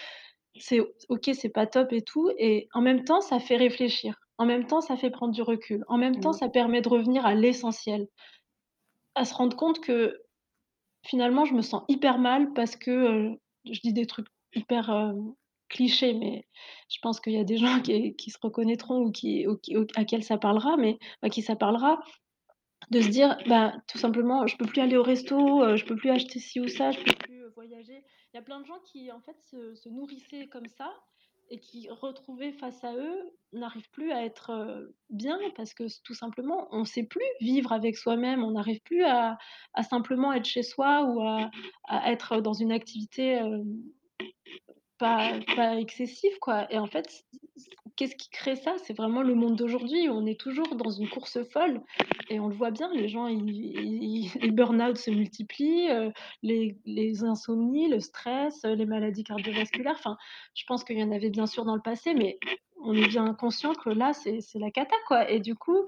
c'est 0.59 0.81
OK, 1.09 1.31
c'est 1.35 1.51
pas 1.51 1.66
top 1.66 1.92
et 1.92 2.03
tout 2.03 2.31
et 2.38 2.68
en 2.75 2.83
même 2.83 3.05
temps, 3.05 3.21
ça 3.23 3.40
fait 3.40 3.57
réfléchir. 3.57 4.16
En 4.38 4.47
même 4.47 4.66
temps, 4.66 4.81
ça 4.83 4.97
fait 4.97 5.11
prendre 5.11 5.33
du 5.35 5.42
recul. 5.42 5.85
En 5.88 5.99
même 5.99 6.21
temps, 6.21 6.33
Mmh. 6.33 6.35
ça 6.35 6.49
permet 6.51 6.83
de 6.83 6.88
revenir 6.90 7.27
à 7.27 7.35
l'essentiel, 7.35 8.09
à 9.14 9.25
se 9.25 9.35
rendre 9.35 9.57
compte 9.57 9.81
que 9.81 10.18
Finalement, 11.07 11.45
je 11.47 11.55
me 11.55 11.62
sens 11.62 11.85
hyper 11.88 12.18
mal 12.18 12.53
parce 12.55 12.77
que, 12.77 12.90
heu, 12.90 13.40
je 13.64 13.81
dis 13.81 13.92
des 13.92 14.07
trucs 14.07 14.29
hyper, 14.55 14.90
hem, 14.90 15.35
clichés, 15.72 16.12
mais 16.14 16.46
je 16.88 16.98
pense 17.02 17.18
qu'il 17.20 17.32
y 17.32 17.38
a 17.40 17.44
des 17.44 17.56
gens 17.56 17.80
qui 17.80 18.14
qui 18.16 18.30
se 18.30 18.38
reconnaîtront 18.40 19.00
ou 19.00 19.11
qui 19.11 19.46
qui 19.62 19.74
à 19.96 20.04
quel 20.04 20.22
ça 20.22 20.38
parlera, 20.38 20.76
mais 20.76 20.98
à 21.22 21.28
qui 21.30 21.42
ça 21.42 21.56
parlera, 21.56 22.00
de 22.90 23.00
se 23.00 23.08
dire, 23.08 23.37
bah, 23.46 23.72
tout 23.88 23.98
simplement: 23.98 24.46
«Je 24.46 24.56
peux 24.56 24.66
plus 24.66 24.82
aller 24.82 24.96
au 24.96 25.02
resto, 25.02 25.62
heu, 25.64 25.76
je 25.76 25.85
peux 25.85 25.96
plus 25.96 26.11
acheter 26.11 26.38
ci 26.38 26.61
ou 26.61 26.68
ça, 26.68 26.90
je 26.92 26.98
peux 27.02 27.14
plus, 27.24 27.40
heu, 27.42 27.52
voyager». 27.54 28.04
Il 28.32 28.37
y 28.37 28.40
a 28.40 28.42
plein 28.42 28.61
de 28.61 28.66
gens 28.66 28.80
qui, 28.85 29.11
en 29.12 29.20
fait, 29.20 29.37
se 29.42 29.88
nourrissaient 29.88 30.48
comme 30.48 30.66
ça 30.66 30.90
et 31.48 31.58
qui, 31.61 31.88
retrouvés 31.90 32.52
face 32.52 32.82
à 32.82 32.94
eux, 32.94 33.18
n'arrivent 33.52 33.90
plus 33.90 34.11
à 34.12 34.24
être, 34.24 34.50
heu, 34.52 34.94
bien 35.11 35.38
parce 35.56 35.74
que 35.74 35.85
tout 36.02 36.14
simplement, 36.14 36.66
on 36.72 36.85
sait 36.85 37.04
plus 37.04 37.30
vivre 37.40 37.72
avec 37.72 37.96
soi-même. 37.96 38.42
On 38.42 38.52
n'arrive 38.52 38.80
plus 38.82 39.04
à 39.04 39.38
simplement 39.88 40.32
être 40.32 40.46
chez 40.46 40.62
soi 40.62 41.04
ou 41.04 41.20
à 41.22 42.11
être 42.11 42.40
dans 42.40 42.54
une 42.54 42.72
activité, 42.72 43.40
pas 45.03 45.79
excessif 45.79 46.38
quoi. 46.41 46.73
Et 46.73 46.79
en 46.79 46.87
fait, 46.87 47.25
qu'est-ce 47.97 48.17
qui 48.17 48.31
crée 48.31 48.57
ça? 48.57 48.77
C'est 48.79 48.97
vraiment 48.97 49.23
le 49.23 49.35
monde 49.35 49.57
d'aujourd'hui. 49.57 50.09
On 50.11 50.27
est 50.27 50.41
toujours 50.41 50.77
dans 50.77 50.91
une 50.91 51.09
course 51.09 51.43
folle 51.51 51.83
et 52.29 52.41
on 52.41 52.49
le 52.49 52.55
voit 52.55 52.71
bien, 52.73 52.91
les 52.95 53.09
gens 53.09 53.27
ils 53.29 53.49
ils 53.51 54.31
les 54.41 54.51
burn-out 54.53 54.97
se 54.99 55.11
multiplient, 55.11 55.91
heu, 55.91 56.12
les 56.43 57.25
insomnies, 57.25 57.88
le 57.88 58.01
stress, 58.01 58.65
heu, 58.65 58.75
les 58.75 58.87
maladies 58.87 59.25
cardiovasculaires, 59.25 59.97
enfin, 59.99 60.17
je 60.55 60.65
pense 60.67 60.85
qu'il 60.85 60.99
y 60.99 61.05
en 61.05 61.12
avait 61.12 61.31
bien 61.31 61.47
sûr 61.47 61.65
dans 61.65 61.77
le 61.77 61.83
passé, 61.83 62.15
mais 62.15 62.41
on 62.83 62.97
est 62.99 63.07
bien 63.07 63.35
conscient 63.35 63.75
que 63.75 63.91
là, 63.91 64.12
c'est 64.15 64.41
la 64.57 64.71
cata 64.73 64.97
quoi. 65.09 65.31
Et 65.31 65.41
du 65.41 65.55
coup, 65.57 65.87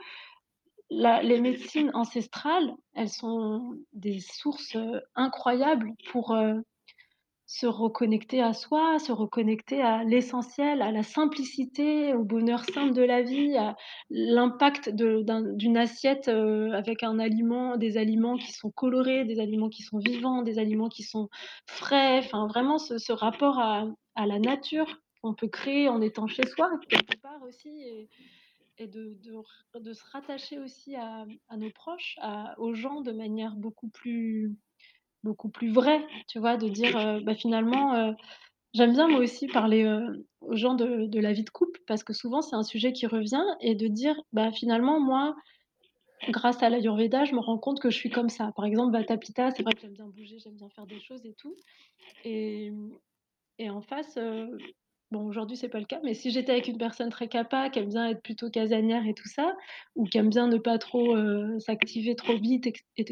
les 0.91 1.41
médecines 1.41 1.91
ancestrales, 1.95 2.75
elles 2.95 3.11
sont 3.11 3.77
des 3.93 4.21
sources, 4.21 4.77
heu, 4.77 5.03
incroyables 5.17 5.93
pour, 6.05 6.37
se 7.47 7.67
reconnecter 7.67 8.43
à 8.43 8.53
soi, 8.53 8.99
se 8.99 9.13
reconnecter 9.13 9.83
à 9.83 10.03
l'essentiel, 10.05 10.81
à 10.83 10.91
la 10.93 11.03
simplicité, 11.03 12.15
au 12.15 12.25
bonheur 12.25 12.65
simple 12.65 12.95
de 12.95 13.03
la 13.03 13.23
vie, 13.23 13.57
à 13.57 13.77
l'impact 14.11 14.91
d'une 14.91 15.77
assiette, 15.77 16.29
heu, 16.29 16.73
avec 16.73 17.03
un 17.03 17.19
aliment 17.19 17.77
des 17.77 17.97
aliments 17.99 18.37
qui 18.37 18.53
sont 18.53 18.71
colorés, 18.71 19.25
des 19.25 19.41
aliments 19.41 19.69
qui 19.69 19.83
sont 19.83 19.99
vivants, 19.99 20.43
des 20.43 20.59
aliments 20.59 20.89
qui 20.89 21.03
sont 21.03 21.29
frais, 21.67 22.19
enfin 22.19 22.47
vraiment 22.47 22.79
ce 22.79 23.13
rapport 23.13 23.59
à 23.59 23.87
la 24.17 24.39
nature 24.39 25.01
qu'on 25.23 25.35
peut 25.35 25.49
créer 25.49 25.89
en 25.89 26.01
étant 26.01 26.27
chez 26.27 26.47
soi 26.47 26.71
quelque 26.89 27.21
part 27.21 27.43
aussi 27.43 27.85
et 28.79 28.87
de 28.87 29.93
se 29.93 30.03
rattacher 30.13 30.59
aussi 30.59 30.97
à 30.97 31.27
nos 31.57 31.71
proches, 31.71 32.19
aux 32.59 32.75
gens 32.75 33.01
de 33.03 33.13
manière 33.13 33.55
beaucoup 33.57 33.89
plus 33.89 34.57
beaucoup 35.25 35.51
plus 35.51 35.73
vraie, 35.73 36.07
tu 36.29 36.41
vois? 36.41 36.59
De 36.59 36.69
dire, 36.69 36.97
heu, 36.97 37.21
bah, 37.23 37.35
finalement, 37.37 37.97
heu 37.97 38.15
j'aime 38.75 38.93
bien 38.93 39.09
moi 39.09 39.21
aussi 39.21 39.49
parler, 39.51 39.85
heu, 39.85 40.27
aux 40.43 40.57
gens 40.57 40.75
de 40.75 41.21
la 41.21 41.33
vie 41.33 41.45
de 41.45 41.51
couple 41.51 41.81
parce 41.89 42.05
que 42.05 42.13
souvent 42.15 42.43
c'est 42.43 42.57
un 42.57 42.63
sujet 42.65 42.93
qui 42.93 43.07
revient 43.07 43.45
et 43.61 43.75
de 43.77 43.89
dire: 43.89 44.17
«Bah, 44.33 44.53
finalement 44.53 45.01
moi, 45.01 45.37
grâce 46.29 46.63
à 46.63 46.71
l'ayurveda, 46.71 47.25
je 47.25 47.35
me 47.35 47.41
rends 47.41 47.59
compte 47.59 47.81
que 47.81 47.91
je 47.91 47.97
suis 47.97 48.11
comme 48.11 48.29
ça». 48.31 48.53
Par 48.57 48.65
exemple, 48.67 48.93
Vata 48.93 49.17
Pitta, 49.19 49.51
c'est 49.53 49.63
vrai 49.63 49.75
que 49.75 49.81
j'aime 49.81 49.95
bien 49.95 50.09
bouger, 50.09 50.39
j'aime 50.39 50.57
bien 50.57 50.71
faire 50.71 50.87
des 50.87 51.01
choses 51.01 51.25
et 51.27 51.35
tout 51.35 51.57
et 53.59 53.71
en 53.71 53.81
face, 53.81 54.19
bon 55.15 55.27
aujourd'hui 55.27 55.57
c'est 55.57 55.69
pas 55.71 55.81
le 55.81 55.87
cas, 55.87 56.01
mais 56.05 56.15
si 56.15 56.31
j'étais 56.31 56.53
avec 56.53 56.69
une 56.69 56.79
personne 56.79 57.11
très 57.11 57.29
capa, 57.29 57.71
qui 57.71 57.79
aime 57.81 57.89
bien 57.89 58.09
être 58.11 58.23
plutôt 58.23 58.51
casanière 58.51 59.07
et 59.07 59.15
tout 59.15 59.29
ça, 59.29 59.57
ou 59.97 60.05
qui 60.07 60.19
aime 60.19 60.31
bien 60.31 60.49
ne 60.49 60.59
pas 60.59 60.79
trop, 60.79 61.17
heu, 61.17 61.59
s'activer 61.61 62.17
trop 62.17 62.37
vite 62.39 62.67
et 62.67 62.75
c 62.75 62.83
et 62.99 63.05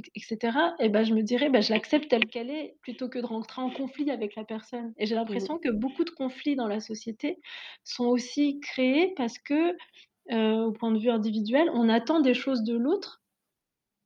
et 0.81 0.88
bah, 0.91 1.05
je 1.05 1.15
me 1.15 1.23
dirais: 1.23 1.51
«Bah, 1.51 1.61
je 1.61 1.73
l'accepte 1.73 2.09
telle 2.11 2.29
qu'elle 2.29 2.51
est», 2.51 2.77
plutôt 2.83 3.09
que 3.09 3.19
de 3.21 3.27
rentrer 3.27 3.62
en 3.62 3.71
conflit 3.71 4.11
avec 4.11 4.35
la 4.37 4.45
personne 4.45 4.93
et 4.99 5.07
j'ai 5.07 5.15
Mmh 5.29 5.49
l'impression 5.49 5.59
que 5.59 5.69
beaucoup 5.71 6.05
de 6.05 6.11
conflits 6.11 6.57
dans 6.57 6.69
la 6.69 6.81
société 6.81 7.38
sont 7.85 8.07
aussi 8.07 8.61
créés 8.61 9.15
parce 9.17 9.38
que, 9.38 9.77
heu, 10.33 10.55
au 10.67 10.73
point 10.73 10.93
de 10.93 10.99
vue 11.01 11.11
individuel, 11.11 11.71
on 11.75 11.88
attend 11.91 12.21
des 12.21 12.35
choses 12.35 12.65
de 12.65 12.77
l'autre 12.77 13.23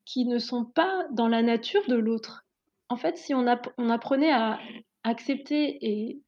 qui 0.07 0.25
ne 0.27 0.39
sont 0.39 0.65
pas 0.65 1.07
dans 1.13 1.29
la 1.29 1.43
nature 1.43 1.83
de 1.89 1.97
l'autre. 1.97 2.47
En 2.89 2.97
fait, 2.97 3.19
si 3.19 3.35
on 3.35 3.47
app 3.47 3.69
on 3.79 3.91
apprenait 3.91 4.33
à 4.33 4.61
accepter 5.05 5.79
et 5.83 6.23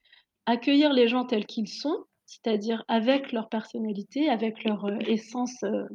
accueillir 0.49 0.93
les 0.93 1.09
gens 1.09 1.25
tels 1.27 1.47
qu'ils 1.47 1.69
sont, 1.69 2.05
c'est-à-dire 2.27 2.85
avec 2.89 3.33
leur 3.33 3.49
personnalité, 3.51 4.31
avec 4.31 4.65
leur, 4.65 4.87
heu, 4.89 4.99
essence, 5.07 5.63
heu, 5.65 5.87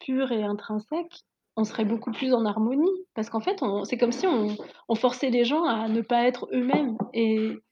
pure 0.00 0.32
et 0.32 0.42
intrinsèque, 0.42 1.12
on 1.56 1.64
serait 1.64 1.86
beaucoup 1.86 2.12
plus 2.12 2.34
en 2.34 2.44
harmonie. 2.44 2.90
Parce 3.14 3.30
qu'en 3.30 3.40
fait, 3.40 3.60
c'est 3.84 3.96
comme 3.98 4.12
si 4.12 4.26
on 4.26 4.56
on 4.88 4.94
forçait 4.94 5.30
les 5.30 5.44
gens 5.44 5.64
à 5.64 5.88
ne 5.88 6.02
pas 6.02 6.24
être 6.26 6.48
eux-mêmes. 6.52 6.96
Et 7.14 7.62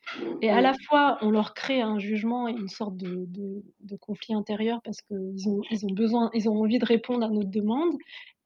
et 0.42 0.50
à 0.50 0.60
la 0.62 0.74
fois, 0.88 1.18
on 1.22 1.30
leur 1.30 1.54
crée 1.54 1.82
un 1.82 1.98
jugement 1.98 2.48
et 2.48 2.52
une 2.52 2.68
sorte 2.68 2.96
de 2.96 3.26
de 3.28 3.62
de 3.80 3.96
conflit 3.96 4.34
intérieur 4.34 4.80
parce 4.84 4.98
qu'ils 5.02 5.48
ont 5.48 5.60
ils 5.70 5.86
ont 5.86 5.92
besoin 5.94 6.30
ils 6.34 6.48
ont 6.48 6.56
envie 6.60 6.78
de 6.78 6.86
répondre 6.86 7.24
à 7.26 7.30
notre 7.30 7.50
demande. 7.50 7.94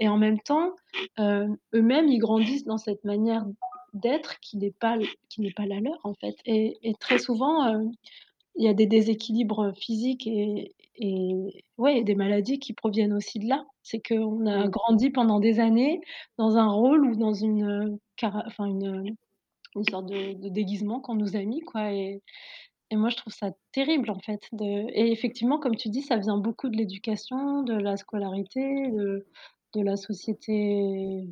Et 0.00 0.08
en 0.08 0.18
même 0.18 0.40
temps, 0.40 0.72
heu, 1.20 1.48
eux-mêmes, 1.74 2.08
ils 2.08 2.18
grandissent 2.18 2.64
dans 2.64 2.78
cette 2.78 3.04
manière 3.04 3.44
d'être 3.94 4.40
qui 4.40 4.56
n'est 4.58 4.72
pas 4.72 4.96
l 4.96 5.06
qui 5.30 5.40
n'est 5.42 5.52
pas 5.52 5.66
la 5.66 5.80
leur, 5.80 5.98
en 6.04 6.14
fait 6.14 6.36
et 6.46 6.78
et 6.82 6.94
très 7.00 7.18
souvent, 7.18 7.66
heu, 7.74 7.90
il 8.56 8.64
y 8.66 8.68
a 8.68 8.74
des 8.74 8.86
déséquilibres 8.86 9.72
physiques 9.76 10.26
et 10.28 10.74
et 10.96 11.64
ouais 11.78 11.98
et 12.00 12.04
des 12.04 12.14
maladies 12.16 12.58
qui 12.60 12.72
proviennent 12.74 13.14
aussi 13.14 13.38
de 13.40 13.48
là. 13.48 13.64
C'est 13.82 14.00
qu'on 14.06 14.46
a 14.46 14.68
grandi 14.68 15.10
pendant 15.10 15.40
des 15.40 15.60
années 15.60 16.00
dans 16.38 16.56
un 16.58 16.70
rôle 16.70 17.04
ou 17.06 17.16
dans 17.16 17.34
une, 17.34 17.98
cara 18.16 18.44
enfin 18.46 18.66
une, 18.66 19.16
une 19.76 19.84
sorte 19.90 20.06
de 20.08 20.34
de 20.34 20.48
déguisement 20.50 21.00
qu'on 21.00 21.16
nous 21.16 21.36
a 21.36 21.44
mis 21.44 21.60
quoi 21.62 21.92
et 21.94 22.22
et 22.90 22.96
moi 22.96 23.10
je 23.10 23.16
trouve 23.16 23.32
ça 23.34 23.50
terrible 23.72 24.10
en 24.10 24.20
fait 24.20 24.42
de 24.52 24.64
et 24.94 25.12
effectivement 25.12 25.58
comme 25.60 25.76
tu 25.76 25.88
dis, 25.90 26.02
ça 26.02 26.16
vient 26.18 26.38
beaucoup 26.38 26.68
de 26.70 26.76
l'éducation, 26.78 27.62
de 27.64 27.74
la 27.74 27.96
scolarité, 27.98 28.62
de 28.92 29.26
de 29.74 29.82
la 29.82 29.96
société 29.96 31.24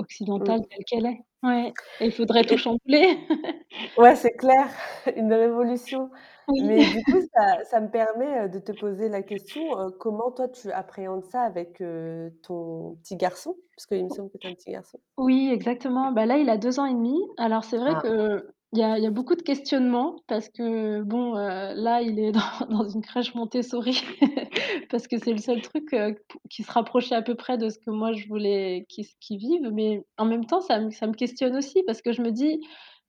occidentale 0.00 0.60
Mmh. 0.60 0.70
telle 0.70 0.84
qu'elle 0.86 1.06
est. 1.06 1.20
Ouais 1.42 1.74
et 2.00 2.06
il 2.06 2.12
faudrait 2.12 2.44
tout 2.46 2.56
chambouler. 2.58 3.18
Ouais, 3.96 4.14
c'est 4.16 4.32
clair, 4.32 4.68
une 5.16 5.32
révolution. 5.32 6.10
Oui. 6.48 6.58
Mais 6.58 6.86
du 6.86 7.02
coup, 7.02 7.20
ça 7.34 7.64
ça 7.64 7.80
me 7.80 7.90
permet, 7.90 8.44
heu, 8.46 8.48
de 8.48 8.58
te 8.58 8.72
poser 8.72 9.08
la 9.08 9.22
question, 9.22 9.76
heu, 9.78 9.90
comment 9.90 10.30
toi 10.30 10.48
tu 10.48 10.70
appréhendes 10.70 11.24
ça 11.24 11.42
avec, 11.42 11.80
heu, 11.80 12.30
ton 12.42 12.96
petit 13.02 13.16
garçon? 13.16 13.56
Parce 13.76 13.86
qu'il 13.86 14.04
me 14.04 14.10
semble 14.10 14.30
que 14.30 14.38
tu 14.38 14.46
as 14.46 14.50
un 14.50 14.54
petit 14.54 14.70
garçon. 14.70 15.00
Oui, 15.18 15.50
exactement. 15.52 16.12
Bah, 16.12 16.26
là, 16.26 16.38
il 16.38 16.48
a 16.48 16.56
2 16.56 16.78
ans 16.80 16.86
et 16.86 16.94
demi. 16.94 17.18
Alors 17.36 17.64
c'est 17.64 17.78
vrai 17.78 17.94
Ah. 17.94 18.04
Il 18.72 19.02
y 19.02 19.06
a 19.06 19.10
beaucoup 19.10 19.34
de 19.34 19.42
questionnements 19.42 20.16
parce 20.28 20.48
que 20.48 21.02
bon, 21.02 21.36
heu, 21.36 21.74
là, 21.74 22.02
il 22.02 22.20
est 22.20 22.30
dans 22.32 22.40
une 22.94 23.02
crèche 23.02 23.34
Montessori 23.34 24.00
parce 24.90 25.08
que 25.08 25.18
c'est 25.18 25.32
le 25.32 25.38
seul 25.38 25.60
truc, 25.60 25.92
heu, 25.92 26.14
p 26.14 26.38
qui 26.48 26.62
se 26.62 26.70
rapprochait 26.70 27.16
à 27.16 27.22
peu 27.22 27.34
près 27.34 27.58
de 27.58 27.68
ce 27.68 27.78
que 27.78 27.90
moi 27.90 28.12
je 28.12 28.28
voulais 28.28 28.86
qu'il 28.88 29.38
vive. 29.38 29.68
Mais 29.72 30.04
en 30.18 30.24
même 30.24 30.46
temps, 30.46 30.60
ça 30.60 30.88
ça 30.92 31.06
me 31.08 31.14
questionne 31.14 31.56
aussi 31.56 31.82
parce 31.84 32.00
que 32.00 32.12
je 32.12 32.22
me 32.22 32.30
dis: 32.30 32.60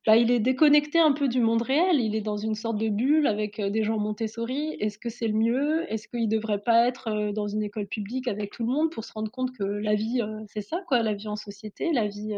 «Bah, 0.07 0.17
il 0.17 0.31
est 0.31 0.39
déconnecté 0.39 0.99
un 0.99 1.11
peu 1.11 1.27
du 1.27 1.41
monde 1.41 1.61
réel». 1.61 1.99
Il 1.99 2.15
est 2.15 2.21
dans 2.21 2.37
une 2.37 2.55
sorte 2.55 2.77
de 2.77 2.89
bulle 2.89 3.27
avec, 3.27 3.61
des 3.61 3.83
gens 3.83 3.99
Montessori. 3.99 4.75
Est-ce 4.79 4.97
que 4.97 5.09
c'est 5.09 5.27
le 5.27 5.35
mieux? 5.37 5.91
Est-ce 5.93 6.07
qu'il 6.07 6.27
devrait 6.27 6.61
pas 6.63 6.87
être, 6.87 7.31
dans 7.33 7.47
une 7.47 7.61
école 7.63 7.85
publique 7.87 8.27
avec 8.27 8.51
tout 8.51 8.63
le 8.65 8.71
monde 8.71 8.89
pour 8.91 9.03
se 9.05 9.13
rendre 9.13 9.29
compte 9.31 9.51
que 9.51 9.63
la 9.63 9.93
vie, 9.95 10.21
c'est 10.47 10.61
ça 10.61 10.81
quoi, 10.87 11.03
la 11.03 11.13
vie 11.13 11.27
en 11.27 11.35
société, 11.35 11.91
la 11.93 12.07
vie, 12.07 12.33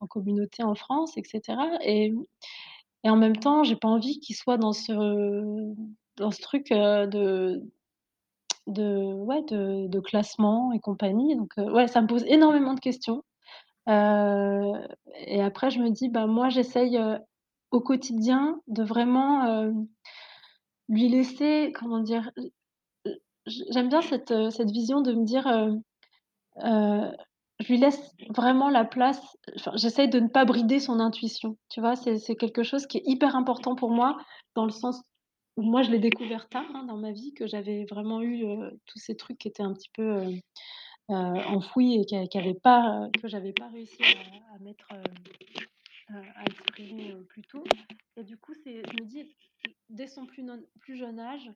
en 0.00 0.06
communauté 0.08 0.62
en 0.64 0.74
France 0.74 1.16
et 1.16 1.22
cetera 1.24 1.68
et 1.84 2.12
en 3.04 3.16
même 3.16 3.36
temps, 3.36 3.64
j'ai 3.64 3.76
pas 3.76 3.88
envie 3.88 4.20
qu'il 4.20 4.36
soit 4.36 4.58
dans 4.58 4.72
ce 4.74 4.84
truc, 6.42 6.68
de 8.66 10.00
classement 10.00 10.72
et 10.72 10.80
compagnie 10.80 11.36
donc 11.36 11.54
ouais, 11.58 11.88
ça 11.88 12.02
me 12.02 12.06
pose 12.08 12.24
énormément 12.26 12.74
de 12.74 12.80
questions. 12.80 13.22
Et 13.86 15.42
après 15.42 15.70
je 15.70 15.80
me 15.80 15.90
dis: 15.90 16.08
«Bah, 16.08 16.26
moi 16.26 16.48
j'essaye, 16.48 16.98
au 17.70 17.80
quotidien 17.80 18.60
de 18.68 18.82
vraiment, 18.82 19.70
lui 20.88 21.08
laisser» 21.08 21.72
comment 21.74 22.00
dire? 22.00 22.30
J'aime 23.46 23.88
bien 23.88 24.02
cette, 24.02 24.34
cette 24.50 24.70
vision 24.70 25.00
de 25.00 25.12
me 25.12 25.24
dire, 25.24 25.48
je 26.58 27.66
lui 27.68 27.78
laisse 27.78 28.14
vraiment 28.30 28.68
la 28.70 28.84
place, 28.84 29.36
enfin 29.56 29.72
j'essaye 29.74 30.08
de 30.08 30.20
ne 30.20 30.28
pas 30.28 30.44
brider 30.44 30.78
son 30.78 31.00
intuition, 31.00 31.56
tu 31.68 31.80
vois? 31.80 31.96
C'est 31.96 32.18
c'est 32.18 32.36
quelque 32.36 32.62
chose 32.62 32.86
qui 32.86 32.98
est 32.98 33.02
hyper 33.06 33.36
important 33.36 33.74
pour 33.74 33.90
moi 33.90 34.16
dans 34.54 34.64
le 34.64 34.70
sens 34.70 35.02
où 35.56 35.62
moi 35.62 35.82
je 35.82 35.90
l'ai 35.90 35.98
découvert 35.98 36.48
tard, 36.48 36.64
hein, 36.74 36.84
dans 36.84 36.96
ma 36.96 37.12
vie, 37.12 37.34
que 37.34 37.46
j'avais 37.46 37.84
vraiment 37.90 38.22
eu, 38.22 38.44
tous 38.86 38.98
ces 38.98 39.16
trucs 39.16 39.36
qui 39.38 39.48
étaient 39.48 39.62
un 39.62 39.72
petit 39.74 39.90
peu, 39.94 40.22
heu, 41.10 41.14
enfouis 41.14 42.04
et 42.12 42.38
avaient 42.38 42.54
pas, 42.54 43.06
heu, 43.06 43.10
que 43.20 43.28
j'avais 43.28 43.52
pas 43.52 43.68
réussi 43.68 44.02
à 44.54 44.58
mettre, 44.60 44.88
heu, 44.92 45.02
à 46.36 46.44
exprimer, 46.46 47.14
plus 47.28 47.42
tôt 47.44 47.64
et 48.16 48.24
du 48.24 48.36
coup, 48.36 48.54
je 48.54 48.70
me 49.02 49.06
dis, 49.06 49.26
dès 49.90 50.06
son 50.08 50.26
plus 50.26 50.96
jeune 50.96 51.20
âge, 51.20 51.50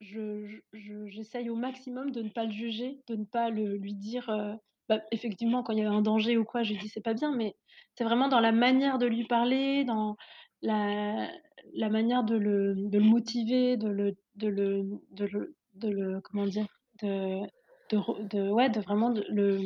je 0.00 0.46
je 0.46 0.78
je 0.78 1.06
j'essaye 1.08 1.50
au 1.50 1.56
maximum 1.56 2.10
de 2.12 2.22
ne 2.22 2.30
pas 2.30 2.44
le 2.44 2.52
juger, 2.52 3.00
de 3.08 3.16
ne 3.16 3.24
pas 3.24 3.50
le 3.50 3.76
lui 3.76 3.94
dire, 3.94 4.30
bah, 4.88 5.00
effectivement 5.12 5.62
quand 5.62 5.72
il 5.74 5.80
y 5.80 5.82
a 5.84 5.90
un 5.90 6.02
danger 6.02 6.38
ou 6.38 6.44
quoi, 6.44 6.62
je 6.64 6.72
lui 6.74 6.80
dis: 6.80 6.88
«C'est 6.88 7.02
pas 7.02 7.14
bien», 7.14 7.34
mais 7.36 7.56
c'est 7.96 8.04
vraiment 8.04 8.28
dans 8.28 8.40
la 8.40 8.52
manière 8.52 8.98
de 8.98 9.06
lui 9.06 9.26
parler, 9.26 9.84
dans 9.84 10.16
la 10.62 11.88
manière 11.90 12.24
de 12.24 12.36
le 12.36 12.74
de 12.76 12.98
le 12.98 13.04
motiver, 13.04 13.76
de 13.78 13.88
le 13.88 14.16
de 14.36 14.48
le 14.48 15.56
de 15.74 15.88
le 15.90 16.20
comment 16.22 16.46
dire? 16.46 16.66
De 17.96 18.50
ouais, 18.50 18.70
de 18.70 18.80
vraiment 18.80 19.12
le, 19.28 19.58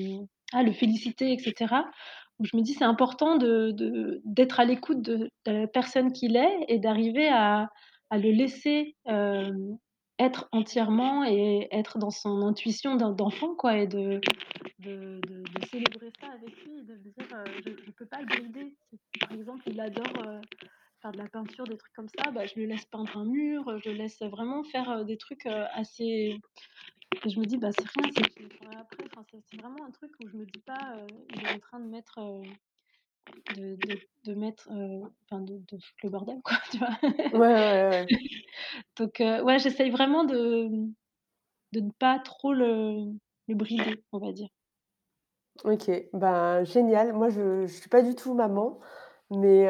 ah, 0.53 0.63
le 0.63 0.73
féliciter 0.73 1.33
et 1.33 1.39
cetera. 1.39 1.91
Où 2.39 2.45
je 2.45 2.57
me 2.57 2.63
dis: 2.63 2.73
«C'est 2.75 2.85
important 2.85 3.37
d'être 3.37 4.59
à 4.61 4.65
l'écoute 4.65 5.03
de 5.03 5.29
la 5.47 5.67
personne 5.69 6.13
qu'il 6.13 6.37
est 6.37 6.65
et 6.69 6.79
d'arriver 6.79 7.29
à 7.29 7.69
à 8.11 8.19
le 8.19 8.31
laisser, 8.31 8.95
hem, 9.07 9.79
être 10.19 10.49
entièrement 10.53 11.25
et 11.25 11.69
être 11.71 11.99
dans 11.99 12.11
son 12.11 12.43
intuition 12.43 12.97
d'en 12.97 13.13
d'enfant 13.13 13.55
quoi 13.55 13.79
et 13.79 13.87
de 13.87 14.21
de 14.81 15.21
célébrer 15.71 16.11
ça 16.21 16.29
avec 16.33 16.55
lui 16.65 16.83
de 16.83 16.97
dire, 16.97 17.13
heu, 17.33 17.45
je 17.65 17.71
je 17.87 17.91
peux 17.93 18.07
pas 18.07 18.21
le 18.21 18.27
brider». 18.27 18.75
Par 19.21 19.33
exemple, 19.33 19.63
il 19.67 19.81
adore, 19.81 20.25
heu, 20.27 20.41
faire 21.01 21.13
de 21.13 21.19
la 21.19 21.29
peinture, 21.29 21.65
des 21.65 21.77
trucs 21.77 21.93
comme 21.95 22.09
ça, 22.19 22.31
bah, 22.31 22.47
je 22.47 22.59
le 22.61 22.67
laisse 22.67 22.85
peindre 22.87 23.17
un 23.17 23.25
mur, 23.25 23.79
je 23.85 23.91
le 23.91 23.97
laisse 23.97 24.21
vraiment 24.23 24.63
faire, 24.65 24.91
heu, 24.91 25.05
des 25.05 25.17
trucs, 25.17 25.47
assez 25.47 26.39
et 27.25 27.31
je 27.31 27.41
me 27.41 27.45
dis: 27.47 27.59
«Bah, 27.59 27.73
c'est 27.73 27.87
rien, 27.89 28.11
c'est 28.13 28.41
le 28.43 28.49
fera 28.51 28.81
après». 28.81 29.05
Enfin, 29.17 29.25
c'est 29.51 29.57
vraiment 29.57 29.85
un 29.85 29.91
truc 29.91 30.13
où 30.21 30.29
je 30.29 30.37
me 30.37 30.47
dis 30.47 30.61
pas, 30.61 30.97
heu, 30.99 31.07
il 31.31 31.45
est 31.45 31.49
en 31.49 31.59
train 31.59 31.81
de 31.81 31.87
mettre, 31.87 32.21
de 33.51 33.77
de 33.77 34.01
de 34.25 34.35
mettre, 34.35 34.69
enfin 35.25 35.41
de 35.43 35.59
de 35.59 35.79
foutre 35.79 35.99
le 36.05 36.11
bordel 36.11 36.41
quoi, 36.45 36.57
tu 36.71 36.79
vois? 36.79 36.99
Ouais, 37.33 37.39
ouais, 37.41 37.89
ouais. 37.89 38.09
Donc 38.97 39.17
ouais, 39.21 39.59
j'essaye 39.59 39.91
vraiment 39.91 40.25
de, 40.25 40.69
de 41.73 41.81
ne 41.81 41.91
pas 41.91 42.19
trop 42.21 42.53
le 42.55 43.13
le 43.49 43.55
brider, 43.57 44.05
on 44.13 44.19
va 44.19 44.33
dire. 44.33 44.49
OK, 45.65 45.91
ben, 46.13 46.65
génial. 46.65 47.13
Moi, 47.13 47.29
je 47.29 47.67
je 47.67 47.73
suis 47.73 47.89
pas 47.89 48.03
du 48.03 48.15
tout 48.15 48.35
maman, 48.35 48.81
Mais 49.31 49.67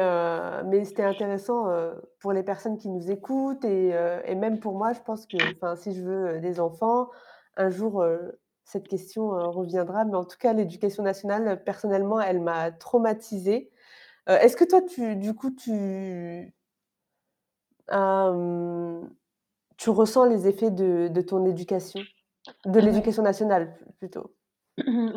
mais 0.65 0.85
c'était 0.85 1.03
intéressant, 1.03 1.67
pour 2.21 2.33
les 2.33 2.43
personnes 2.43 2.77
qui 2.77 2.89
nous 2.89 3.11
écoutent 3.11 3.65
et 3.65 3.89
et 4.25 4.35
même 4.35 4.59
pour 4.59 4.75
moi, 4.77 4.93
je 4.93 5.01
pense 5.01 5.27
que 5.27 5.53
si 5.77 5.93
je 5.93 6.03
veux, 6.03 6.39
des 6.41 6.59
enfants, 6.61 7.09
un 7.57 7.69
jour, 7.69 8.03
heu, 8.03 8.39
cette 8.65 8.87
question, 8.87 9.33
heu, 9.35 9.47
reviendra. 9.49 10.05
Mais 10.05 10.15
en 10.15 10.25
tout 10.25 10.37
cas, 10.37 10.53
l'éducation 10.53 11.03
nationale, 11.03 11.63
personnellement, 11.63 12.19
elle 12.21 12.41
m'a 12.41 12.71
traumatisée. 12.71 13.71
Heu, 14.29 14.33
est-ce 14.35 14.57
que 14.57 14.65
toi, 14.65 14.81
tu 14.83 15.15
du 15.17 15.35
coup, 15.35 15.51
tu 15.51 16.53
tu 19.77 19.89
ressens 19.89 20.25
les 20.25 20.47
effets 20.47 20.71
de 20.71 21.09
de 21.09 21.21
ton 21.21 21.45
éducation? 21.45 22.07
De 22.65 22.79
ouais. 22.79 23.03
l'éducation 23.03 23.23
nationale, 23.23 23.77
plutôt? 23.99 24.35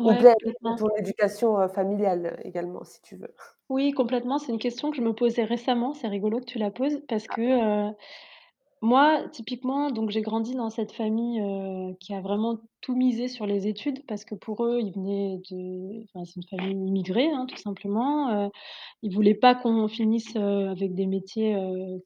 Ou 0.03 0.15
Ouais, 0.15 0.17
peut-être 0.17 0.37
de 0.63 0.75
ton 0.77 0.89
éducation, 0.97 1.67
familiale, 1.69 2.39
également, 2.43 2.83
si 2.85 3.01
tu 3.03 3.17
veux? 3.17 3.33
Oui, 3.69 3.91
complètement, 3.91 4.37
c'est 4.39 4.53
une 4.53 4.59
question 4.59 4.91
que 4.91 4.97
je 4.97 5.01
me 5.01 5.13
posais 5.13 5.43
récemment, 5.43 5.93
c'est 5.93 6.07
rigolo 6.07 6.39
que 6.39 6.45
tu 6.45 6.57
la 6.57 6.71
poses 6.71 7.01
parce 7.09 7.27
Ah. 7.29 7.37
que, 7.37 7.89
moi, 8.81 9.27
typiquement, 9.31 9.91
donc 9.91 10.11
j'ai 10.11 10.21
grandi 10.21 10.53
dans 10.55 10.69
cette 10.69 10.91
famille, 10.91 11.41
qui 11.99 12.13
a 12.13 12.21
vraiment 12.21 12.59
tout 12.81 12.95
misé 12.95 13.27
sur 13.27 13.45
les 13.47 13.67
études 13.67 14.05
parce 14.07 14.23
que 14.25 14.35
pour 14.35 14.63
eux, 14.65 14.79
ils 14.81 14.91
venaient 14.93 15.39
de 15.51 16.03
enfin, 16.05 16.25
c'est 16.25 16.35
une 16.37 16.43
famille 16.47 16.87
immigrée, 16.87 17.29
hein, 17.31 17.45
tout 17.47 17.57
simplement, 17.57 18.45
heu, 18.47 18.49
ils 19.03 19.13
voulaient 19.15 19.35
pas 19.35 19.55
qu'on 19.55 19.87
finisse, 19.89 20.35
avec 20.35 20.95
des 20.95 21.07
métiers, 21.07 21.55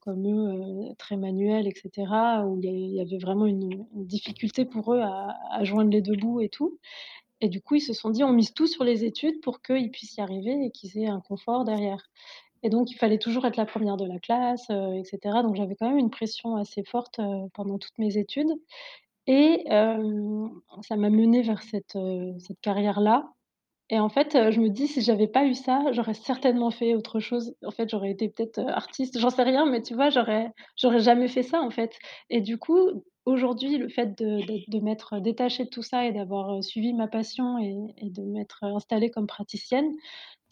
comme 0.02 0.26
eux, 0.28 0.94
très 0.98 1.16
manuels 1.16 1.66
et 1.68 1.74
cetera, 1.76 2.46
où 2.46 2.58
il 2.62 2.94
y 2.94 3.00
avait 3.00 3.18
vraiment 3.18 3.46
une 3.46 3.86
difficulté 3.94 4.64
pour 4.64 4.94
eux 4.94 5.00
à 5.02 5.64
joindre 5.64 5.90
les 5.90 6.02
2 6.02 6.16
bouts 6.16 6.40
et 6.40 6.48
tout. 6.50 6.78
Et 7.42 7.48
du 7.50 7.60
coup, 7.62 7.76
ils 7.76 7.80
se 7.82 7.92
sont 7.94 8.10
dit: 8.10 8.24
«On 8.24 8.32
mise 8.32 8.54
tout 8.54 8.66
sur 8.68 8.84
les 8.84 9.04
études 9.04 9.40
pour 9.42 9.62
qu'ils 9.62 9.90
puissent 9.92 10.16
y 10.18 10.20
arriver 10.22 10.52
et 10.66 10.70
qu'ils 10.72 10.98
aient 10.98 11.08
un 11.08 11.20
confort 11.20 11.64
derrière» 11.64 12.10
et 12.62 12.70
donc 12.70 12.90
il 12.90 12.96
fallait 12.96 13.18
toujours 13.18 13.46
être 13.46 13.56
la 13.56 13.66
1re 13.66 13.96
de 13.96 14.06
la 14.06 14.18
classe, 14.18 14.68
heu 14.70 14.94
et 14.96 15.04
cetera, 15.04 15.42
donc 15.42 15.56
j'avais 15.56 15.76
quand 15.76 15.88
même 15.88 15.98
une 15.98 16.10
pression 16.10 16.56
assez 16.56 16.84
forte, 16.84 17.20
pendant 17.54 17.78
toutes 17.78 17.98
mes 17.98 18.18
études. 18.18 18.50
Et 19.28 19.64
ça 19.68 20.96
m'a 20.96 21.10
menée 21.10 21.42
vers 21.42 21.62
cette, 21.62 21.98
cette 22.40 22.60
carrière-là. 22.62 23.30
Et 23.90 24.00
en 24.00 24.08
fait, 24.10 24.36
je 24.52 24.60
me 24.60 24.70
dis: 24.70 24.88
«Si 24.88 25.02
j'avais 25.02 25.28
pas 25.28 25.46
eu 25.46 25.54
ça, 25.54 25.84
j'aurais 25.92 26.14
certainement 26.14 26.70
fait 26.72 26.94
autre 26.94 27.20
chose». 27.20 27.54
En 27.64 27.70
fait, 27.72 27.90
j'aurais 27.90 28.10
été 28.12 28.28
peut-être, 28.30 28.60
artiste, 28.60 29.18
j'en 29.20 29.30
sais 29.30 29.42
rien, 29.44 29.66
mais 29.66 29.82
tu 29.82 29.94
vois, 29.94 30.10
j'aurais 30.10 30.50
j'aurais 30.76 31.00
jamais 31.00 31.28
fait 31.28 31.42
ça, 31.44 31.62
en 31.62 31.70
fait. 31.70 31.98
Et 32.30 32.40
du 32.42 32.58
coup, 32.58 33.04
aujourd'hui, 33.26 33.78
le 33.78 33.88
fait 33.88 34.16
de 34.18 34.80
m'être 34.80 35.20
détachée 35.20 35.64
de 35.64 35.70
tout 35.70 35.82
ça 35.82 36.06
et 36.06 36.12
d'avoir, 36.12 36.56
heu, 36.58 36.62
suivi 36.62 36.92
ma 36.94 37.08
passion 37.08 37.58
et 37.58 38.10
de 38.10 38.22
m'être 38.22 38.64
installée 38.64 39.10
comme 39.10 39.26
praticienne, 39.26 39.90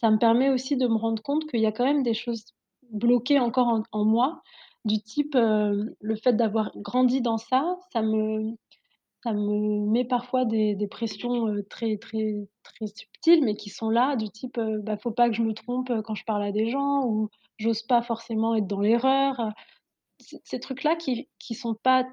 ça 0.01 0.11
me 0.11 0.17
permet 0.17 0.49
aussi 0.49 0.77
de 0.77 0.87
me 0.87 0.95
rendre 0.97 1.21
compte 1.23 1.45
qu'il 1.49 1.61
y 1.61 1.65
a 1.67 1.71
quand 1.71 1.85
même 1.85 2.03
des 2.03 2.13
choses 2.15 2.45
bloquées 2.91 3.39
encore 3.39 3.81
en 3.91 4.05
moi, 4.05 4.41
du 4.85 5.01
type, 5.01 5.35
le 5.35 6.15
fait 6.23 6.33
d'avoir 6.33 6.71
grandi 6.77 7.21
dans 7.21 7.37
ça, 7.37 7.77
ça 7.93 8.01
me 8.01 8.53
ça 9.23 9.33
me 9.33 9.91
met 9.91 10.05
parfois 10.05 10.45
des 10.45 10.87
pressions, 10.89 11.47
très, 11.69 11.97
très, 11.97 12.35
très 12.63 12.87
subtiles, 12.87 13.43
mais 13.45 13.55
qui 13.55 13.69
sont 13.69 13.89
là, 13.91 14.15
du 14.15 14.29
type, 14.31 14.57
heu, 14.59 14.79
bah, 14.81 14.97
faut 14.97 15.11
pas 15.11 15.29
que 15.29 15.35
je 15.35 15.43
me 15.43 15.53
trompe, 15.53 15.91
quand 16.05 16.15
je 16.15 16.25
parle 16.25 16.43
à 16.43 16.51
des 16.51 16.69
gens 16.69 17.05
ou 17.05 17.29
j'ose 17.59 17.83
pas 17.83 18.01
forcément 18.03 18.55
être 18.55 18.67
dans 18.67 18.81
l'erreur, 18.81 19.51
ces 20.45 20.59
trucs-là 20.59 20.95
qui 20.95 21.29
qui 21.39 21.55
sont 21.55 21.75
pas 21.75 22.05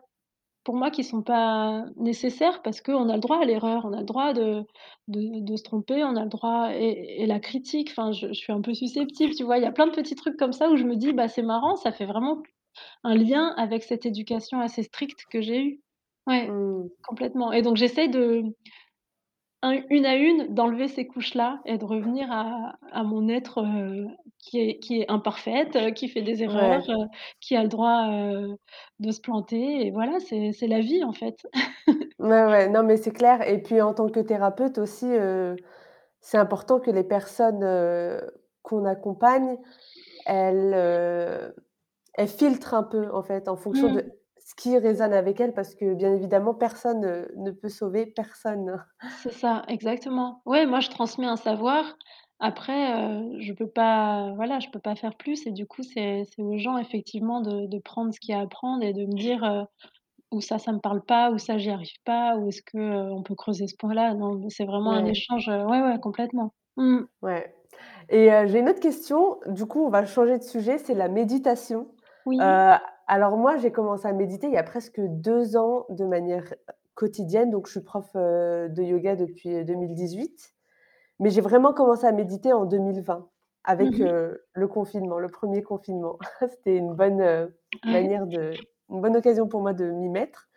pour 0.69 0.77
moi, 0.77 0.91
qui 0.93 1.03
sont 1.05 1.23
pas 1.23 1.87
nécessaires 1.97 2.63
parce 2.63 2.83
qu'on 2.83 3.09
a 3.09 3.15
le 3.15 3.21
droit 3.21 3.39
à 3.41 3.47
l'erreur, 3.47 3.87
on 3.87 3.95
a 3.95 4.01
le 4.01 4.05
droit 4.07 4.35
de 4.35 4.65
de 5.09 5.41
de 5.43 5.57
se 5.57 5.63
tromper, 5.65 6.05
on 6.05 6.15
a 6.17 6.25
le 6.25 6.29
droit 6.29 6.71
et 6.75 7.23
et 7.23 7.27
la 7.27 7.41
critique, 7.41 7.91
enfin, 7.93 8.13
je 8.13 8.29
je 8.29 8.35
suis 8.35 8.53
un 8.53 8.61
peu 8.61 8.75
susceptible, 8.75 9.35
tu 9.35 9.45
vois? 9.45 9.59
Il 9.59 9.63
y 9.65 9.67
a 9.67 9.73
plein 9.73 9.87
de 9.87 9.93
petits 9.93 10.15
trucs 10.17 10.37
comme 10.37 10.53
ça 10.53 10.71
où 10.71 10.77
je 10.77 10.85
me 10.85 10.97
dis: 10.97 11.13
«Bah, 11.15 11.29
c'est 11.29 11.43
marrant, 11.43 11.77
ça 11.77 11.93
fait 11.93 12.07
vraiment 12.07 12.43
un 13.05 13.17
lien 13.17 13.55
avec 13.59 13.83
cette 13.85 14.07
éducation 14.07 14.61
assez 14.61 14.83
stricte 14.85 15.21
que 15.31 15.41
j'ai 15.43 15.63
eue». 15.65 15.83
Ouais, 16.29 16.49
Mmh. 16.49 16.89
complètement 17.05 17.53
et 17.53 17.63
donc 17.63 17.77
j'essaye 17.77 18.11
de 18.11 18.43
un 19.63 19.83
une 19.91 20.07
à 20.07 20.17
une, 20.17 20.55
d'enlever 20.55 20.89
ces 20.89 21.07
couches-là 21.07 21.61
et 21.67 21.79
de 21.79 21.85
revenir 21.85 22.31
à 22.33 22.77
à 22.93 23.03
mon 23.05 23.29
être, 23.29 23.61
heu, 23.65 24.07
qui 24.39 24.61
est 24.61 24.79
qui 24.81 25.01
est 25.03 25.11
imparfaite, 25.11 25.77
heu, 25.77 25.91
qui 25.93 26.09
fait 26.09 26.23
des 26.23 26.43
erreurs, 26.45 26.83
Ouais. 26.83 26.89
heu, 26.91 27.07
qui 27.41 27.57
a 27.57 27.63
le 27.63 27.69
droit, 27.69 28.09
de 29.01 29.11
se 29.13 29.21
planter 29.21 29.87
et 29.87 29.91
voilà, 29.91 30.21
c'est 30.21 30.67
la 30.69 30.81
vie, 30.81 31.05
en 31.05 31.13
fait. 31.13 31.47
Ouais, 32.19 32.45
ouais, 32.47 32.69
non, 32.69 32.83
mais 32.83 32.97
c'est 32.97 33.13
clair 33.13 33.43
et 33.49 33.63
puis 33.63 33.81
en 33.81 33.95
tant 33.95 34.09
que 34.09 34.19
thérapeute 34.19 34.79
aussi, 34.79 35.07
c'est 36.21 36.39
important 36.39 36.81
que 36.81 36.91
les 36.91 37.05
personnes, 37.05 37.65
qu'on 38.63 38.85
accompagne, 38.85 39.59
elles, 40.27 40.75
elles 42.15 42.29
filtrent 42.29 42.75
un 42.75 42.83
peu, 42.85 43.11
en 43.15 43.23
fait, 43.23 43.49
en 43.49 43.57
fonction 43.57 43.91
de 43.91 44.03
Mmh. 44.03 44.18
Qui 44.59 44.79
résonne 44.79 45.15
avec 45.15 45.41
elles 45.41 45.55
parce 45.55 45.75
que, 45.77 45.95
bien 45.95 46.15
évidemment, 46.15 46.55
personne, 46.55 47.07
heu, 47.07 47.33
ne 47.39 47.53
peut 47.53 47.71
sauver 47.71 48.07
personne. 48.07 48.85
C'est 49.17 49.33
ça, 49.33 49.65
exactement. 49.69 50.43
Ouais, 50.47 50.67
moi, 50.67 50.81
je 50.81 50.89
transmets 50.91 51.27
un 51.27 51.37
savoir. 51.37 51.97
Après, 52.41 52.93
heu, 53.21 53.41
je 53.41 53.53
peux 53.53 53.69
pas, 53.69 54.33
voilà, 54.37 54.61
je 54.61 54.69
peux 54.71 54.79
pas 54.81 54.95
faire 54.95 55.17
plus 55.17 55.45
et 55.47 55.51
du 55.51 55.67
coup, 55.67 55.83
c'est 55.83 56.23
c'est 56.35 56.43
aux 56.43 56.57
gens, 56.59 56.79
effectivement, 56.79 57.41
de 57.41 57.67
de 57.67 57.79
prendre 57.81 58.13
ce 58.15 58.21
qu'il 58.21 58.31
y 58.35 58.39
a 58.39 58.41
à 58.41 58.47
prendre 58.47 58.85
et 58.85 58.93
de 58.93 59.07
me 59.07 59.17
dire, 59.17 59.43
heu: 59.45 59.65
«Ou 60.33 60.41
ça, 60.43 60.59
ça 60.59 60.73
me 60.73 60.81
parle 60.81 61.05
pas, 61.05 61.31
ou 61.33 61.39
ça, 61.39 61.59
j'y 61.59 61.71
arrive 61.71 62.01
pas, 62.05 62.37
ou 62.39 62.49
est-ce 62.49 62.63
que, 62.63 62.79
heu, 62.79 63.13
on 63.13 63.23
peut 63.25 63.35
creuser 63.37 63.67
ce 63.69 63.77
point-là?» 63.79 64.15
non, 64.15 64.35
mais 64.37 64.51
c'est 64.51 64.67
vraiment 64.67 64.93
un 64.95 65.05
Ouais. 65.05 65.09
échange, 65.09 65.49
ouais, 65.49 65.83
ouais, 65.83 66.01
complètement. 66.01 66.55
Mmh. 66.79 67.05
Ouais 67.23 67.55
et 68.11 68.31
j'ai 68.47 68.61
une 68.61 68.69
autre 68.71 68.81
question, 68.81 69.39
du 69.47 69.67
coup, 69.67 69.85
on 69.87 69.91
va 69.91 70.07
changer 70.07 70.39
de 70.39 70.43
sujet, 70.43 70.79
c'est 70.79 70.95
la 70.95 71.09
méditation. 71.09 71.89
Oui. 72.25 72.61
Alors 73.11 73.39
moi, 73.39 73.57
j'ai 73.57 73.73
commencé 73.73 74.07
à 74.07 74.13
méditer 74.13 74.49
il 74.49 74.53
y 74.53 74.59
a 74.59 74.63
presque 74.63 75.01
2 75.01 75.57
ans 75.57 75.87
de 75.89 76.05
manière 76.05 76.53
quotidienne, 76.95 77.51
donc 77.51 77.67
je 77.67 77.73
suis 77.73 77.81
prof, 77.81 78.07
heu, 78.17 78.69
de 78.69 78.83
yoga 78.83 79.17
depuis, 79.17 79.49
heu, 79.55 79.65
2018. 79.65 80.53
Mais 81.21 81.31
j'ai 81.31 81.41
vraiment 81.41 81.73
commencé 81.75 82.07
à 82.07 82.13
méditer 82.13 82.53
en 82.53 82.67
2020 82.67 83.31
Mmh 83.79 83.89
avec, 83.89 84.01
mh. 84.05 84.09
heu, 84.09 84.45
le 84.55 84.69
confinement, 84.69 85.19
le 85.19 85.31
1er 85.31 85.63
confinement. 85.63 86.19
C'était 86.51 86.77
une 86.77 86.95
bonne, 86.95 87.51
manière 87.89 88.27
de 88.27 88.69
une 88.91 89.01
bonne 89.03 89.17
occasion 89.17 89.49
pour 89.49 89.63
moi 89.63 89.73
de 89.75 89.91
m'y 89.91 90.09
mettre 90.11 90.49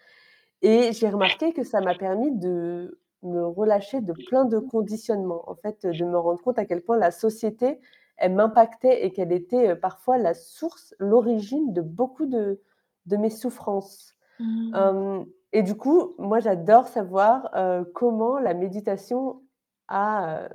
et 0.61 0.93
j'ai 0.93 1.09
remarqué 1.09 1.53
que 1.53 1.63
ça 1.63 1.81
m'a 1.81 1.95
permis 1.95 2.31
de 2.33 2.99
me 3.23 3.45
relâcher 3.47 4.01
de 4.01 4.13
plein 4.13 4.45
de 4.45 4.59
conditionnements. 4.59 5.49
En 5.49 5.55
fait, 5.55 5.85
de 5.85 6.05
me 6.05 6.17
rendre 6.17 6.41
compte 6.41 6.59
à 6.59 6.65
quel 6.65 6.81
point 6.81 6.97
la 6.97 7.11
société, 7.11 7.79
elle 8.21 8.35
m'impactait 8.35 9.05
et 9.05 9.11
qu'elle 9.11 9.31
était, 9.33 9.71
heu, 9.71 9.79
parfois 9.79 10.17
la 10.17 10.33
source, 10.33 10.95
l'origine 10.99 11.73
de 11.73 11.81
beaucoup 11.81 12.25
de 12.27 12.61
de 13.07 13.17
mes 13.17 13.29
souffrances. 13.31 14.15
Mmh. 14.39 15.23
Et 15.53 15.63
du 15.63 15.75
coup, 15.75 16.15
moi, 16.19 16.39
j'adore 16.39 16.87
savoir, 16.87 17.49
comment 17.93 18.39
la 18.39 18.53
méditation 18.53 19.41
a, 19.87 20.47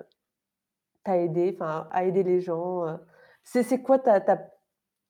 t'a 1.04 1.18
aidé, 1.18 1.52
enfin, 1.54 1.88
a 1.90 2.04
aidé 2.04 2.22
les 2.22 2.40
gens, 2.40 2.86
heu. 2.86 2.96
C'est 3.44 3.62
c'est 3.62 3.82
quoi 3.82 3.98
ta 3.98 4.20
ta 4.20 4.38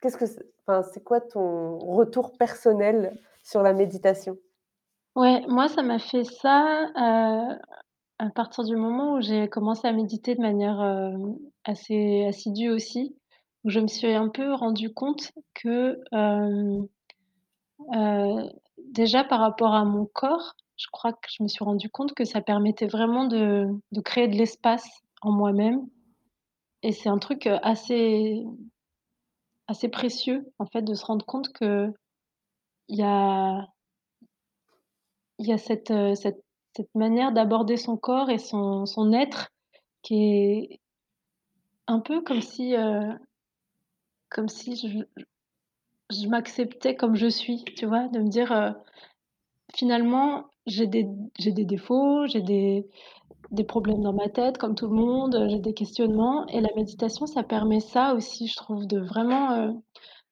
qu'est-ce 0.01 0.17
que 0.17 0.27
c'est 0.27 0.45
enfin, 0.67 0.83
c'est 0.83 1.05
quoi 1.05 1.21
ton 1.21 1.79
retour 1.79 2.37
personnel 2.39 3.17
sur 3.43 3.63
la 3.63 3.73
méditation? 3.73 4.39
Ouais, 5.15 5.45
moi, 5.49 5.69
ça 5.69 5.83
m'a 5.83 5.99
fait 5.99 6.25
ça, 6.25 6.91
à 8.19 8.31
partir 8.31 8.64
du 8.64 8.77
moment 8.77 9.14
où 9.14 9.21
j'ai 9.21 9.49
commencé 9.49 9.87
à 9.87 9.93
méditer 9.93 10.35
de 10.35 10.41
manière, 10.41 10.81
hem, 10.83 11.37
assez 11.64 12.25
assidue 12.27 12.71
aussi, 12.71 13.14
où 13.64 13.71
je 13.71 13.81
me 13.81 13.89
suis 13.89 14.12
un 14.14 14.29
peu 14.29 14.55
rendue 14.55 14.93
compte 14.93 15.33
que, 15.55 15.99
hem, 16.12 16.87
heu, 17.95 18.51
déjà 18.93 19.25
par 19.25 19.41
rapport 19.41 19.75
à 19.75 19.85
mon 19.85 20.07
corps, 20.07 20.55
je 20.77 20.87
crois 20.93 21.12
que 21.12 21.29
je 21.31 21.43
me 21.43 21.49
suis 21.49 21.64
rendue 21.64 21.91
compte 21.91 22.14
que 22.14 22.25
ça 22.25 22.41
permettait 22.43 22.87
vraiment 22.87 23.25
de 23.27 23.67
de 23.93 24.01
créer 24.01 24.29
de 24.29 24.37
l'espace 24.37 24.89
en 25.23 25.33
moi-même. 25.33 25.87
Et 26.83 26.93
c'est 26.93 27.09
un 27.11 27.19
truc, 27.19 27.47
assez 27.62 28.45
assez 29.69 29.89
précieux, 29.89 30.53
en 30.59 30.67
fait, 30.67 30.83
de 30.83 30.95
se 30.95 31.05
rendre 31.05 31.25
compte 31.27 31.53
qu'il 31.53 31.93
y 32.91 33.03
a 33.03 33.67
y 35.39 35.53
a 35.53 35.59
cette, 35.59 35.93
cette 36.17 36.43
cette 36.77 36.95
manière 36.95 37.33
d'aborder 37.33 37.77
son 37.77 37.97
corps 37.97 38.31
et 38.31 38.39
son 38.39 38.87
son 38.87 39.12
être 39.12 39.51
qui 40.03 40.16
est 40.24 40.81
un 41.89 42.01
peu 42.01 42.20
comme 42.22 42.41
si, 42.43 42.74
heu 42.74 43.16
comme 44.33 44.49
si 44.49 44.77
je 46.11 46.29
m'acceptais 46.29 46.97
comme 46.97 47.16
je 47.16 47.27
suis, 47.29 47.64
tu 47.64 47.87
vois? 47.87 48.09
De 48.09 48.20
me 48.20 48.29
dire, 48.29 48.53
heu: 48.53 48.72
«Finalement, 49.77 50.47
j'ai 50.66 50.87
des 50.89 51.07
des 51.39 51.64
défauts, 51.66 52.27
j'ai 52.29 52.43
des 52.43 52.87
des 53.53 53.64
problèmes 53.64 54.03
dans 54.03 54.12
ma 54.14 54.29
tête 54.31 54.59
comme 54.59 54.74
tout 54.77 54.89
le 54.89 54.95
monde, 54.97 55.37
heu, 55.37 55.49
j'ai 55.51 55.61
des 55.61 55.74
questionnements» 55.74 56.47
et 56.49 56.61
la 56.62 56.70
méditation, 56.77 57.27
ça 57.27 57.43
permet 57.45 57.81
ça 57.81 58.14
aussi, 58.14 58.49
je 58.49 58.57
trouve, 58.57 58.87
de 58.89 59.01
vraiment, 59.01 59.74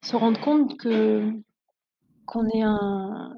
se 0.04 0.16
rendre 0.16 0.40
compte 0.42 0.76
que 0.78 1.32
qu'on 2.26 2.46
est 2.50 2.62
un 2.62 3.36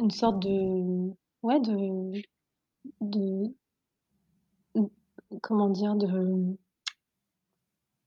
une 0.00 0.10
sorte 0.10 0.40
de 0.40 1.12
de 1.58 2.12
comment 5.42 5.70
dire? 5.70 5.94
De 5.96 6.56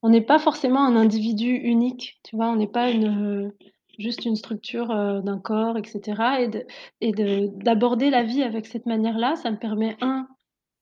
on 0.03 0.09
n'est 0.09 0.21
pas 0.21 0.39
forcément 0.39 0.83
un 0.85 0.95
individu 0.95 1.47
unique, 1.53 2.19
tu 2.23 2.35
vois? 2.35 2.47
On 2.49 2.55
n'est 2.55 2.67
pas 2.67 2.89
une, 2.89 3.53
juste 3.99 4.25
une 4.25 4.35
structure, 4.35 4.91
heu, 4.91 5.21
d'un 5.21 5.37
corps 5.39 5.77
et 5.77 5.83
cetera 5.85 6.41
et 6.41 6.47
de 6.47 6.65
et 7.01 7.11
de 7.11 7.47
d'aborder 7.63 8.09
la 8.09 8.23
vie 8.23 8.41
avec 8.43 8.65
cette 8.65 8.85
manière-là, 8.87 9.35
ça 9.35 9.51
me 9.51 9.57
permet 9.57 9.97
1 10.01 10.27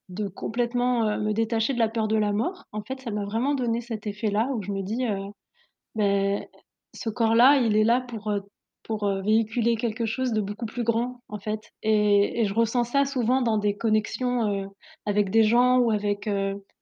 de 0.09 0.27
complètement, 0.29 1.07
heu, 1.09 1.19
me 1.21 1.33
détacher 1.33 1.73
de 1.73 1.79
la 1.79 1.89
peur 1.89 2.07
de 2.09 2.17
la 2.17 2.33
mort. 2.33 2.65
En 2.73 2.83
fait, 2.83 3.01
ça 3.01 3.11
m'a 3.11 3.25
vraiment 3.25 3.55
donné 3.55 3.81
cet 3.81 4.07
effet-là 4.07 4.49
où 4.55 4.63
je 4.63 4.71
me 4.73 4.83
dis, 4.83 5.05
heu: 5.05 5.17
«Beh, 5.95 6.49
ce 6.95 7.09
corps-là, 7.11 7.57
il 7.61 7.77
est 7.77 7.83
là 7.85 8.01
pour, 8.01 8.31
heu, 8.31 8.43
pour, 8.89 9.07
véhiculer 9.23 9.75
quelque 9.77 10.05
chose 10.07 10.33
de 10.33 10.41
beaucoup 10.41 10.65
plus 10.65 10.83
grand, 10.83 11.21
en 11.29 11.39
fait» 11.39 11.61
et 11.83 12.41
et 12.41 12.45
je 12.45 12.53
ressens 12.55 12.85
ça 12.85 13.05
souvent 13.05 13.41
dans 13.43 13.57
des 13.59 13.75
connexions, 13.77 14.71
avec 15.05 15.29
des 15.31 15.43
gens 15.43 15.77
ou 15.79 15.91
avec, 15.91 16.29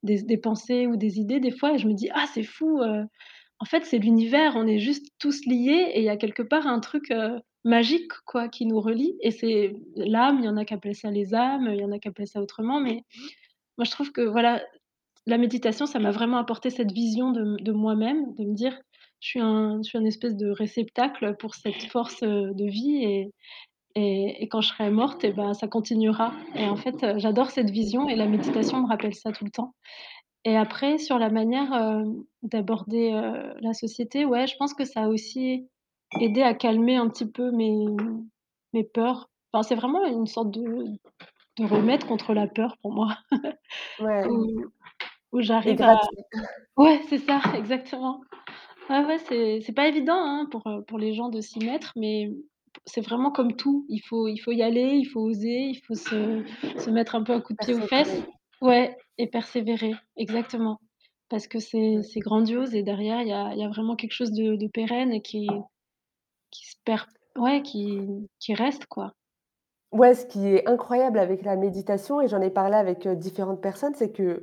des 0.04 0.24
des 0.24 0.38
pensées 0.38 0.88
ou 0.88 0.96
des 0.98 1.20
idées 1.20 1.40
des 1.42 1.52
fois 1.52 1.74
et 1.76 1.78
je 1.80 1.88
me 1.88 1.94
dis: 1.94 2.10
«Ah 2.14 2.26
c'est 2.34 2.44
fou, 2.44 2.82
en 3.60 3.66
fait, 3.66 3.86
c'est 3.86 4.00
l'univers, 4.00 4.54
on 4.56 4.68
est 4.68 4.80
juste 4.80 5.08
tous 5.20 5.46
liés 5.46 5.92
et 5.96 6.00
il 6.00 6.06
y 6.06 6.10
a 6.10 6.18
quelque 6.18 6.44
part 6.44 6.68
un 6.68 6.80
truc, 6.80 7.14
magique 7.66 8.12
quoi 8.26 8.48
qui 8.50 8.66
nous 8.66 8.80
relie» 8.82 9.16
et 9.22 9.32
c'est 9.32 9.74
l'âme, 9.98 10.40
il 10.42 10.46
y 10.46 10.50
en 10.50 10.58
a 10.58 10.66
qui 10.66 10.74
appellent 10.76 10.96
ça 10.96 11.12
les 11.12 11.34
âmes, 11.36 11.70
il 11.74 11.80
y 11.82 11.86
en 11.86 11.92
a 11.92 12.00
qui 12.00 12.08
appellent 12.10 12.28
ça 12.36 12.42
autrement 12.42 12.80
mais 12.82 13.04
moi 13.78 13.86
je 13.86 13.92
trouve 13.92 14.12
que 14.14 14.22
voilà, 14.22 14.64
la 15.28 15.38
méditation, 15.38 15.86
ça 15.88 16.00
m'a 16.00 16.12
vraiment 16.12 16.38
apporté 16.38 16.70
cette 16.72 16.92
vision 16.94 17.32
de 17.32 17.72
moi-même, 17.74 18.34
de 18.36 18.46
me 18.46 18.56
dire: 18.56 18.76
«Je 19.20 19.28
suis 19.30 19.40
un 19.40 19.80
je 19.84 19.90
suis 19.90 19.98
un 19.98 20.06
espèce 20.06 20.36
de 20.36 20.50
réceptacle 20.50 21.36
pour 21.40 21.56
cette 21.56 21.84
force, 21.86 22.22
de 22.22 22.66
vie 22.70 23.04
et 23.04 23.32
et 23.96 24.44
et 24.44 24.48
quand 24.50 24.62
je 24.62 24.70
serai 24.70 24.90
morte 24.92 25.24
et 25.24 25.34
ben, 25.34 25.54
ça 25.54 25.68
continuera» 25.68 26.34
et 26.56 26.66
en 26.68 26.76
fait, 26.78 26.96
j'adore 27.20 27.52
cette 27.52 27.70
vision 27.72 28.10
et 28.10 28.16
la 28.16 28.28
méditation 28.28 28.82
me 28.82 28.88
rappelle 28.88 29.16
ça 29.16 29.32
tout 29.32 29.46
le 29.46 29.52
temps 29.52 29.74
et 30.46 30.56
après 30.56 30.98
sur 30.98 31.20
la 31.20 31.30
manière, 31.30 32.04
d'aborder, 32.44 33.12
la 33.62 33.74
société, 33.74 34.26
ouais, 34.26 34.48
je 34.48 34.56
pense 34.58 34.74
que 34.74 34.86
ça 34.86 35.04
a 35.04 35.08
aussi 35.08 35.68
aidé 36.22 36.42
à 36.42 36.54
calmer 36.54 36.96
un 36.96 37.10
petit 37.10 37.30
peu 37.30 37.52
mes 37.52 37.76
mes 38.74 38.84
peurs. 38.84 39.30
Enfin, 39.52 39.64
c'est 39.64 39.76
vraiment 39.76 40.06
une 40.06 40.28
sorte 40.28 40.52
de 40.52 40.86
de 41.58 41.66
remède 41.66 42.06
contre 42.06 42.34
la 42.34 42.48
peur 42.48 42.78
pour 42.82 42.94
moi. 42.94 43.18
Ouais. 44.00 44.24
Où 45.34 45.42
j'arrive 45.42 45.82
à 45.82 46.00
ouais, 46.78 47.02
c'est 47.10 47.18
ça, 47.18 47.42
exactement. 47.56 48.22
Ouais, 48.90 49.04
ouais, 49.04 49.18
c'est 49.20 49.60
c'est 49.62 49.74
pas 49.74 49.88
évident, 49.88 50.16
hein, 50.18 50.48
pour, 50.50 50.66
heu, 50.68 50.82
pour 50.86 50.98
les 50.98 51.14
gens 51.14 51.28
de 51.30 51.42
s'y 51.42 51.60
mettre, 51.60 51.92
mais 51.98 52.30
c'est 52.86 53.02
vraiment 53.02 53.32
comme 53.32 53.56
tout, 53.58 53.86
il 53.90 54.00
faut 54.00 54.28
il 54.30 54.38
faut 54.38 54.52
y 54.54 54.62
aller, 54.64 54.92
il 54.96 55.06
faut 55.06 55.20
oser, 55.22 55.66
il 55.72 55.82
faut 55.86 55.94
se 55.96 56.44
se 56.78 56.90
mettre 56.90 57.16
un 57.16 57.24
peu 57.24 57.34
un 57.34 57.42
coup 57.42 57.54
de 57.54 57.58
pied 57.60 57.74
aux 57.74 57.82
fesses. 57.82 58.16
Persévérer. 58.16 58.24
Ouais 58.62 58.96
et 59.18 59.28
persévérer, 59.28 59.94
exactement. 60.16 60.80
Parce 61.30 61.48
que 61.48 61.60
c'est 61.60 61.98
Ouais. 61.98 62.04
c'est 62.04 62.20
grandiose 62.22 62.76
et 62.76 62.84
derrière 62.84 63.22
il 63.22 63.28
y 63.28 63.34
a 63.34 63.52
il 63.54 63.60
y 63.60 63.64
a 63.64 63.68
vraiment 63.70 63.96
quelque 63.98 64.14
chose 64.14 64.32
de 64.32 64.56
de 64.56 64.68
pérenne 64.68 65.12
et 65.14 65.22
qui 65.22 65.50
qui 66.52 66.68
se 66.68 66.76
perd 66.86 67.08
ouais, 67.38 67.62
qui 67.64 68.00
qui 68.40 68.54
reste 68.56 68.88
quoi. 68.88 69.14
Ouais, 69.94 70.14
ce 70.16 70.26
qui 70.26 70.46
est 70.46 70.68
incroyable 70.68 71.18
avec 71.18 71.44
la 71.44 71.56
méditation 71.56 72.20
et 72.20 72.28
j'en 72.28 72.42
ai 72.42 72.50
parlé 72.50 72.76
avec, 72.76 73.06
heu, 73.08 73.16
différentes 73.16 73.62
personnes, 73.62 73.94
c'est 73.96 74.12
qu'on 74.16 74.40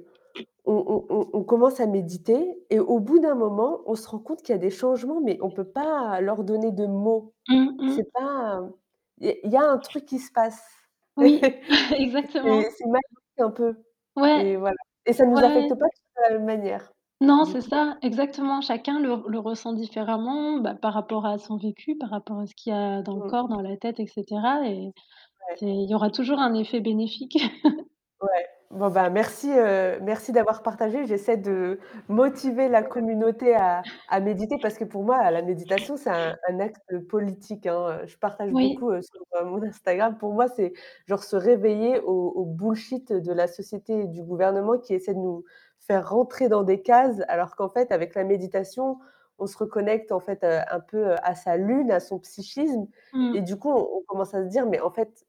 on 0.67 1.07
on 1.11 1.31
on 1.33 1.45
commence 1.45 1.81
à 1.81 1.87
méditer 1.87 2.57
et 2.71 2.81
au 2.81 3.01
bout 3.01 3.19
d'un 3.21 3.35
moment, 3.37 3.81
on 3.87 3.95
se 3.97 4.09
rend 4.09 4.19
compte 4.21 4.43
qu'il 4.43 4.53
y 4.55 4.57
a 4.57 4.59
des 4.59 4.71
changements, 4.71 5.21
mais 5.23 5.39
on 5.43 5.51
peut 5.51 5.71
pas 5.71 6.21
leur 6.21 6.45
donner 6.45 6.73
de 6.73 6.87
mots. 6.87 7.35
Mmh 7.49 7.77
mh. 7.79 7.99
C'est 7.99 8.11
pas, 8.13 8.63
il 9.19 9.29
y 9.29 9.31
a 9.31 9.35
il 9.45 9.53
y 9.53 9.57
a 9.57 9.65
un 9.71 9.79
truc 9.79 10.07
qui 10.07 10.19
se 10.21 10.33
passe. 10.33 10.63
Oui, 11.17 11.41
exactement. 11.99 12.65
c'est 12.77 12.87
magique 12.87 13.39
un 13.39 13.51
peu 13.51 13.77
Ouais, 14.17 14.45
et 14.45 14.57
voilà 14.57 14.77
et 15.07 15.13
ça 15.15 15.27
nous 15.27 15.45
affecte 15.45 15.71
ouais. 15.71 15.79
pas 15.79 15.87
tous 15.89 16.03
de 16.17 16.23
la 16.35 16.39
même 16.39 16.47
manière, 16.47 16.93
Non, 17.21 17.45
du 17.45 17.55
c'est 17.55 17.61
coup. 17.61 17.71
ça, 17.71 17.97
exactement. 18.03 18.61
Chacun 18.61 18.99
le 18.99 19.23
le 19.29 19.39
ressent 19.39 19.73
différemment, 19.73 20.59
bah, 20.59 20.75
par 20.75 20.93
rapport 20.95 21.27
à 21.27 21.39
son 21.39 21.57
vécu, 21.57 21.97
par 21.97 22.11
rapport 22.11 22.39
à 22.41 22.47
ce 22.47 22.55
qu'il 22.55 22.73
y 22.73 22.77
a 22.77 23.03
dans 23.03 23.17
le 23.17 23.23
Mmh. 23.23 23.31
corps, 23.31 23.49
dans 23.49 23.61
la 23.61 23.77
tête 23.77 24.01
et 24.01 24.07
cetera 24.07 24.67
et 24.69 24.93
Ouais. 25.49 25.57
c'est 25.57 25.67
il 25.67 25.91
y 25.91 25.95
aura 25.95 26.11
toujours 26.11 26.39
un 26.41 26.55
effet 26.55 26.81
bénéfique. 26.81 27.39
Bon, 28.75 28.91
bah, 28.91 29.09
merci, 29.11 29.51
heu, 29.53 30.01
merci 30.03 30.33
d'avoir 30.33 30.63
partagé. 30.63 31.07
J'essaie 31.07 31.37
de 31.37 31.79
motiver 32.09 32.69
la 32.69 32.83
communauté 32.83 33.55
à 33.55 33.85
à 34.09 34.21
méditer 34.21 34.59
parce 34.59 34.79
que 34.79 34.85
pour 34.85 35.05
moi, 35.05 35.31
la 35.31 35.43
méditation, 35.43 35.97
c'est 35.97 36.11
un 36.11 36.35
un 36.49 36.61
acte 36.61 36.99
politique, 37.09 37.67
hein, 37.67 38.01
je 38.07 38.17
partage 38.19 38.53
Oui. 38.53 38.55
beaucoup, 38.55 38.91
heu, 38.91 39.01
sur, 39.03 39.21
heu, 39.41 39.45
mon 39.45 39.63
Instagram. 39.63 40.19
Pour 40.19 40.33
moi, 40.35 40.49
c'est 40.49 40.73
genre 41.07 41.23
se 41.23 41.37
réveiller 41.37 42.01
au 42.01 42.33
au 42.35 42.45
bullshit 42.47 43.13
de 43.13 43.33
la 43.33 43.47
société 43.47 44.01
et 44.01 44.07
du 44.09 44.23
gouvernement 44.25 44.79
qui 44.79 44.95
essaie 44.95 45.15
de 45.15 45.19
nous 45.21 45.45
faire 45.79 46.09
rentrer 46.11 46.49
dans 46.49 46.63
des 46.65 46.83
cases, 46.83 47.21
alors 47.29 47.57
qu'en 47.57 47.69
fait, 47.69 47.93
avec 47.93 48.15
la 48.17 48.25
méditation, 48.25 48.99
on 49.39 49.47
se 49.47 49.57
reconnecte, 49.59 50.11
en 50.13 50.21
fait, 50.21 50.43
un 50.45 50.81
peu, 50.81 51.15
à 51.23 51.35
sa 51.35 51.57
lune, 51.59 51.91
à 51.93 52.01
son 52.01 52.19
psychisme 52.21 52.87
et 53.33 53.41
Mmh. 53.41 53.43
du 53.43 53.57
coup, 53.59 53.71
on 53.71 53.99
on 53.99 54.03
commence 54.07 54.35
à 54.35 54.43
se 54.45 54.49
dire: 54.49 54.67
«Mais 54.67 54.81
en 54.81 54.91
fait, 54.91 55.24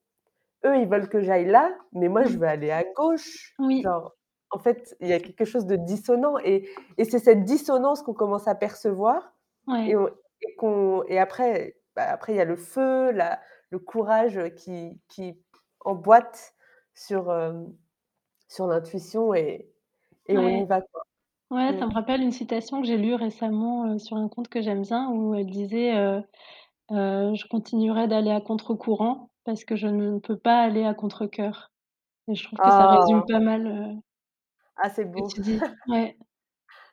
eux, 0.65 0.77
ils 0.77 0.87
veulent 0.89 1.09
que 1.09 1.21
j'aille 1.21 1.45
là, 1.47 1.77
mais 1.93 2.09
moi, 2.09 2.25
je 2.25 2.37
Mmh. 2.37 2.39
veux 2.39 2.47
aller 2.47 2.71
à 2.71 2.83
gauche». 2.95 3.53
Oui. 3.59 3.85
Genre, 3.85 4.13
en 4.51 4.59
fait, 4.59 4.95
il 5.01 5.07
y 5.09 5.13
a 5.13 5.19
quelque 5.19 5.45
chose 5.45 5.65
de 5.67 5.75
dissonant 5.77 6.37
et 6.39 6.69
et 6.97 7.05
c'est 7.05 7.19
cette 7.19 7.43
dissonance 7.45 8.01
qu'on 8.03 8.13
commence 8.15 8.47
à 8.47 8.55
percevoir 8.55 9.35
et 9.85 9.95
Ouais. 9.95 9.97
on 9.97 10.09
et 10.41 10.55
qu'on 10.57 11.03
et 11.07 11.19
après, 11.19 11.77
bah, 11.95 12.05
après 12.11 12.33
il 12.33 12.37
y 12.37 12.41
a 12.41 12.45
le 12.45 12.55
feu, 12.57 13.11
la 13.11 13.41
le 13.71 13.79
courage, 13.79 14.39
qui 14.57 15.01
qui 15.09 15.43
emboîte 15.81 16.55
sur, 16.95 17.31
hem, 17.33 17.75
sur 18.49 18.67
l'intuition 18.67 19.33
et 19.35 19.71
et 20.27 20.39
on 20.39 20.55
y 20.55 20.65
va, 20.65 20.81
quoi. 20.81 21.03
Ouais, 21.51 21.73
Mmh. 21.73 21.79
ça 21.79 21.85
me 21.87 21.93
rappelle 21.93 22.21
une 22.23 22.31
citation 22.31 22.81
que 22.81 22.87
j'ai 22.87 22.97
lue 22.97 23.15
récemment, 23.15 23.87
heu, 23.93 23.99
sur 23.99 24.17
un 24.17 24.29
compte 24.29 24.49
que 24.49 24.61
j'aime 24.61 24.81
bien 24.81 25.09
où 25.11 25.35
elle 25.35 25.45
disait, 25.49 25.95
heu: 25.95 26.23
«Je 26.91 27.47
continuerai 27.49 28.07
d'aller 28.07 28.31
à 28.31 28.41
contre-courant 28.41 29.29
parce 29.45 29.65
que 29.65 29.75
je 29.77 29.87
ne 29.87 30.19
peux 30.19 30.37
pas 30.39 30.61
aller 30.63 30.85
à 30.85 30.93
contre-cœur» 30.95 31.71
et 32.29 32.35
je 32.35 32.43
trouve 32.45 32.61
que 32.61 32.71
ça 32.71 32.87
résume 32.87 33.23
Ah! 33.23 33.27
pas 33.27 33.39
mal, 33.41 33.67
heu 33.67 33.95
Ah, 34.77 34.89
c'est 34.89 35.05
ce 35.17 35.21
que 35.21 35.21
beau. 35.21 35.33
tu 35.33 35.41
dis. 35.41 35.65
Ouais. 35.87 36.17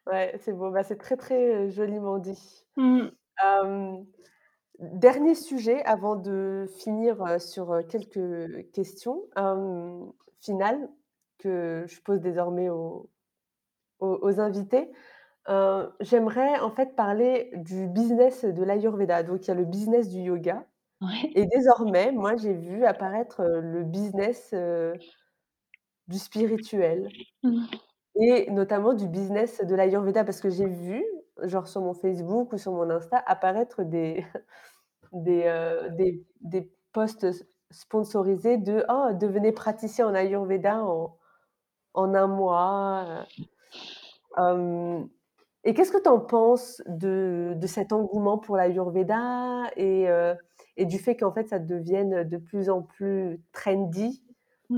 Ouais, 0.07 0.35
c'est 0.41 0.53
beau, 0.53 0.71
bah, 0.73 0.83
c'est 0.83 0.97
très, 0.97 1.17
très, 1.17 1.67
heu, 1.67 1.69
joliment 1.71 2.19
dit. 2.19 2.67
Mmh. 2.77 3.13
Hem, 3.43 4.07
dernier 4.81 5.35
sujet 5.37 5.85
avant 5.85 6.17
de 6.17 6.67
finir, 6.81 7.23
heu, 7.27 7.39
sur, 7.41 7.73
heu, 7.75 7.83
quelques 7.85 8.71
questions, 8.73 9.25
hem, 9.37 10.13
finales 10.41 10.91
que 11.39 11.85
je 11.89 12.01
pose 12.03 12.21
désormais 12.21 12.71
aux 12.71 13.11
aux 14.01 14.19
aux 14.23 14.41
invités. 14.41 14.91
Heu, 15.49 15.93
j'aimerais, 16.01 16.61
en 16.61 16.71
fait, 16.71 16.97
parler 16.97 17.51
du 17.57 17.89
business 17.89 18.45
de 18.47 18.65
l'Ayurveda. 18.65 19.23
Donc 19.25 19.45
il 19.47 19.49
y 19.49 19.53
a 19.53 19.55
le 19.55 19.65
business 19.67 20.09
du 20.11 20.21
yoga 20.21 20.67
Ouais. 21.03 21.33
et 21.35 21.47
désormais, 21.47 22.13
moi, 22.13 22.37
j'ai 22.37 22.55
vu 22.55 22.85
apparaître, 22.85 23.43
le 23.45 23.85
business, 23.85 24.55
du 26.09 26.19
spirituel 26.19 27.09
Mmh. 27.45 27.65
et 28.17 28.51
notamment 28.53 28.95
du 28.95 29.09
business 29.09 29.61
de 29.65 29.75
l'Ayurveda 29.75 30.25
parce 30.25 30.41
que 30.41 30.51
j'ai 30.51 30.67
vu, 30.69 31.05
genre 31.45 31.69
sur 31.69 31.81
mon 31.83 31.95
Facebook 31.95 32.53
ou 32.53 32.59
sur 32.59 32.73
mon 32.73 32.91
Insta, 32.91 33.19
apparaître 33.27 33.83
des 33.85 34.25
des, 35.13 35.45
des 35.99 36.25
des 36.43 36.73
posts 36.93 37.29
sponsorisés 37.73 38.59
de: 38.59 38.85
«Oh, 38.91 39.11
devenez 39.15 39.53
praticien 39.53 40.09
en 40.09 40.15
Ayurveda 40.15 40.83
en 40.85 41.17
en 41.95 42.15
1 42.15 42.29
mois», 42.29 43.27
et 45.65 45.75
qu'est-ce 45.75 45.93
que 45.93 46.03
tu 46.03 46.09
en 46.09 46.21
penses 46.21 46.83
de 46.89 47.55
de 47.57 47.67
cet 47.67 47.93
engouement 47.93 48.39
pour 48.39 48.57
l'Ayurveda 48.57 49.71
et 49.77 50.09
et 50.77 50.87
du 50.87 50.99
fait 50.99 51.17
qu'en 51.17 51.33
fait, 51.33 51.49
ça 51.49 51.59
devienne 51.59 52.25
de 52.25 52.37
plus 52.39 52.71
en 52.71 52.83
plus 52.83 53.41
trendy? 53.53 54.25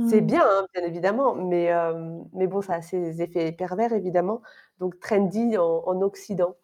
C'est 0.01 0.21
Mmh. 0.21 0.23
bien, 0.23 0.43
hein, 0.47 0.67
bien 0.75 0.85
évidemment, 0.85 1.35
mais 1.35 1.65
hem, 1.67 2.25
mais 2.35 2.47
bon, 2.49 2.63
ça 2.63 2.75
a 2.77 2.83
ses 2.83 3.23
effets 3.23 3.53
pervers, 3.53 3.93
évidemment, 3.95 4.43
donc 4.81 4.99
trendy 5.01 5.57
en 5.59 5.83
en 5.87 6.03
occident. 6.03 6.57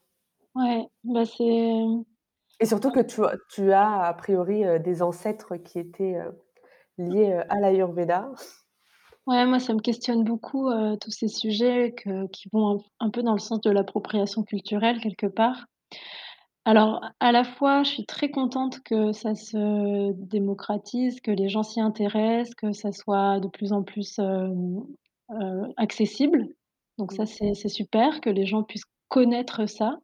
Ouais, 0.54 0.88
bah, 1.04 1.24
c'est 1.26 2.04
Et 2.60 2.66
surtout 2.66 2.90
que 2.90 3.00
tu 3.00 3.24
as 3.24 3.36
tu 3.50 3.72
as 3.72 4.02
a 4.02 4.14
priori, 4.14 4.64
heu, 4.64 4.78
des 4.78 5.02
ancêtres 5.02 5.56
qui 5.56 5.78
étaient, 5.78 6.16
heu, 6.16 6.38
liés, 6.98 7.32
heu, 7.32 7.42
à 7.50 7.56
l'Ayurveda. 7.60 8.30
Ouais, 9.26 9.46
moi, 9.46 9.58
ça 9.60 9.74
me 9.74 9.80
questionne 9.80 10.24
beaucoup, 10.24 10.70
tous 11.00 11.10
ces 11.10 11.28
sujets 11.28 11.92
que 11.94 12.26
qui 12.28 12.48
vont 12.52 12.78
un 12.78 13.06
un 13.06 13.10
peu 13.10 13.22
dans 13.22 13.32
le 13.32 13.38
sens 13.38 13.60
de 13.60 13.70
l'appropriation 13.70 14.42
culturelle, 14.44 15.00
quelque 15.00 15.26
part. 15.26 15.66
Alors, 16.70 17.00
à 17.18 17.32
la 17.32 17.42
fois, 17.42 17.82
je 17.82 17.90
suis 17.90 18.06
très 18.06 18.30
contente 18.30 18.78
que 18.84 19.10
ça 19.10 19.34
se 19.34 20.12
démocratise, 20.12 21.20
que 21.20 21.32
les 21.32 21.48
gens 21.48 21.64
s'y 21.64 21.80
intéressent, 21.80 22.54
que 22.54 22.72
ça 22.72 22.92
soit 22.92 23.40
de 23.40 23.48
plus 23.48 23.72
en 23.72 23.82
plus, 23.82 24.20
hem, 24.20 24.80
heu, 25.32 25.62
accessible. 25.76 26.46
Donc 26.96 27.10
ça, 27.10 27.26
c'est 27.26 27.54
c'est 27.54 27.68
super 27.68 28.20
que 28.20 28.30
les 28.30 28.46
gens 28.46 28.62
puissent 28.62 28.84
connaître 29.08 29.66
ça. 29.66 29.98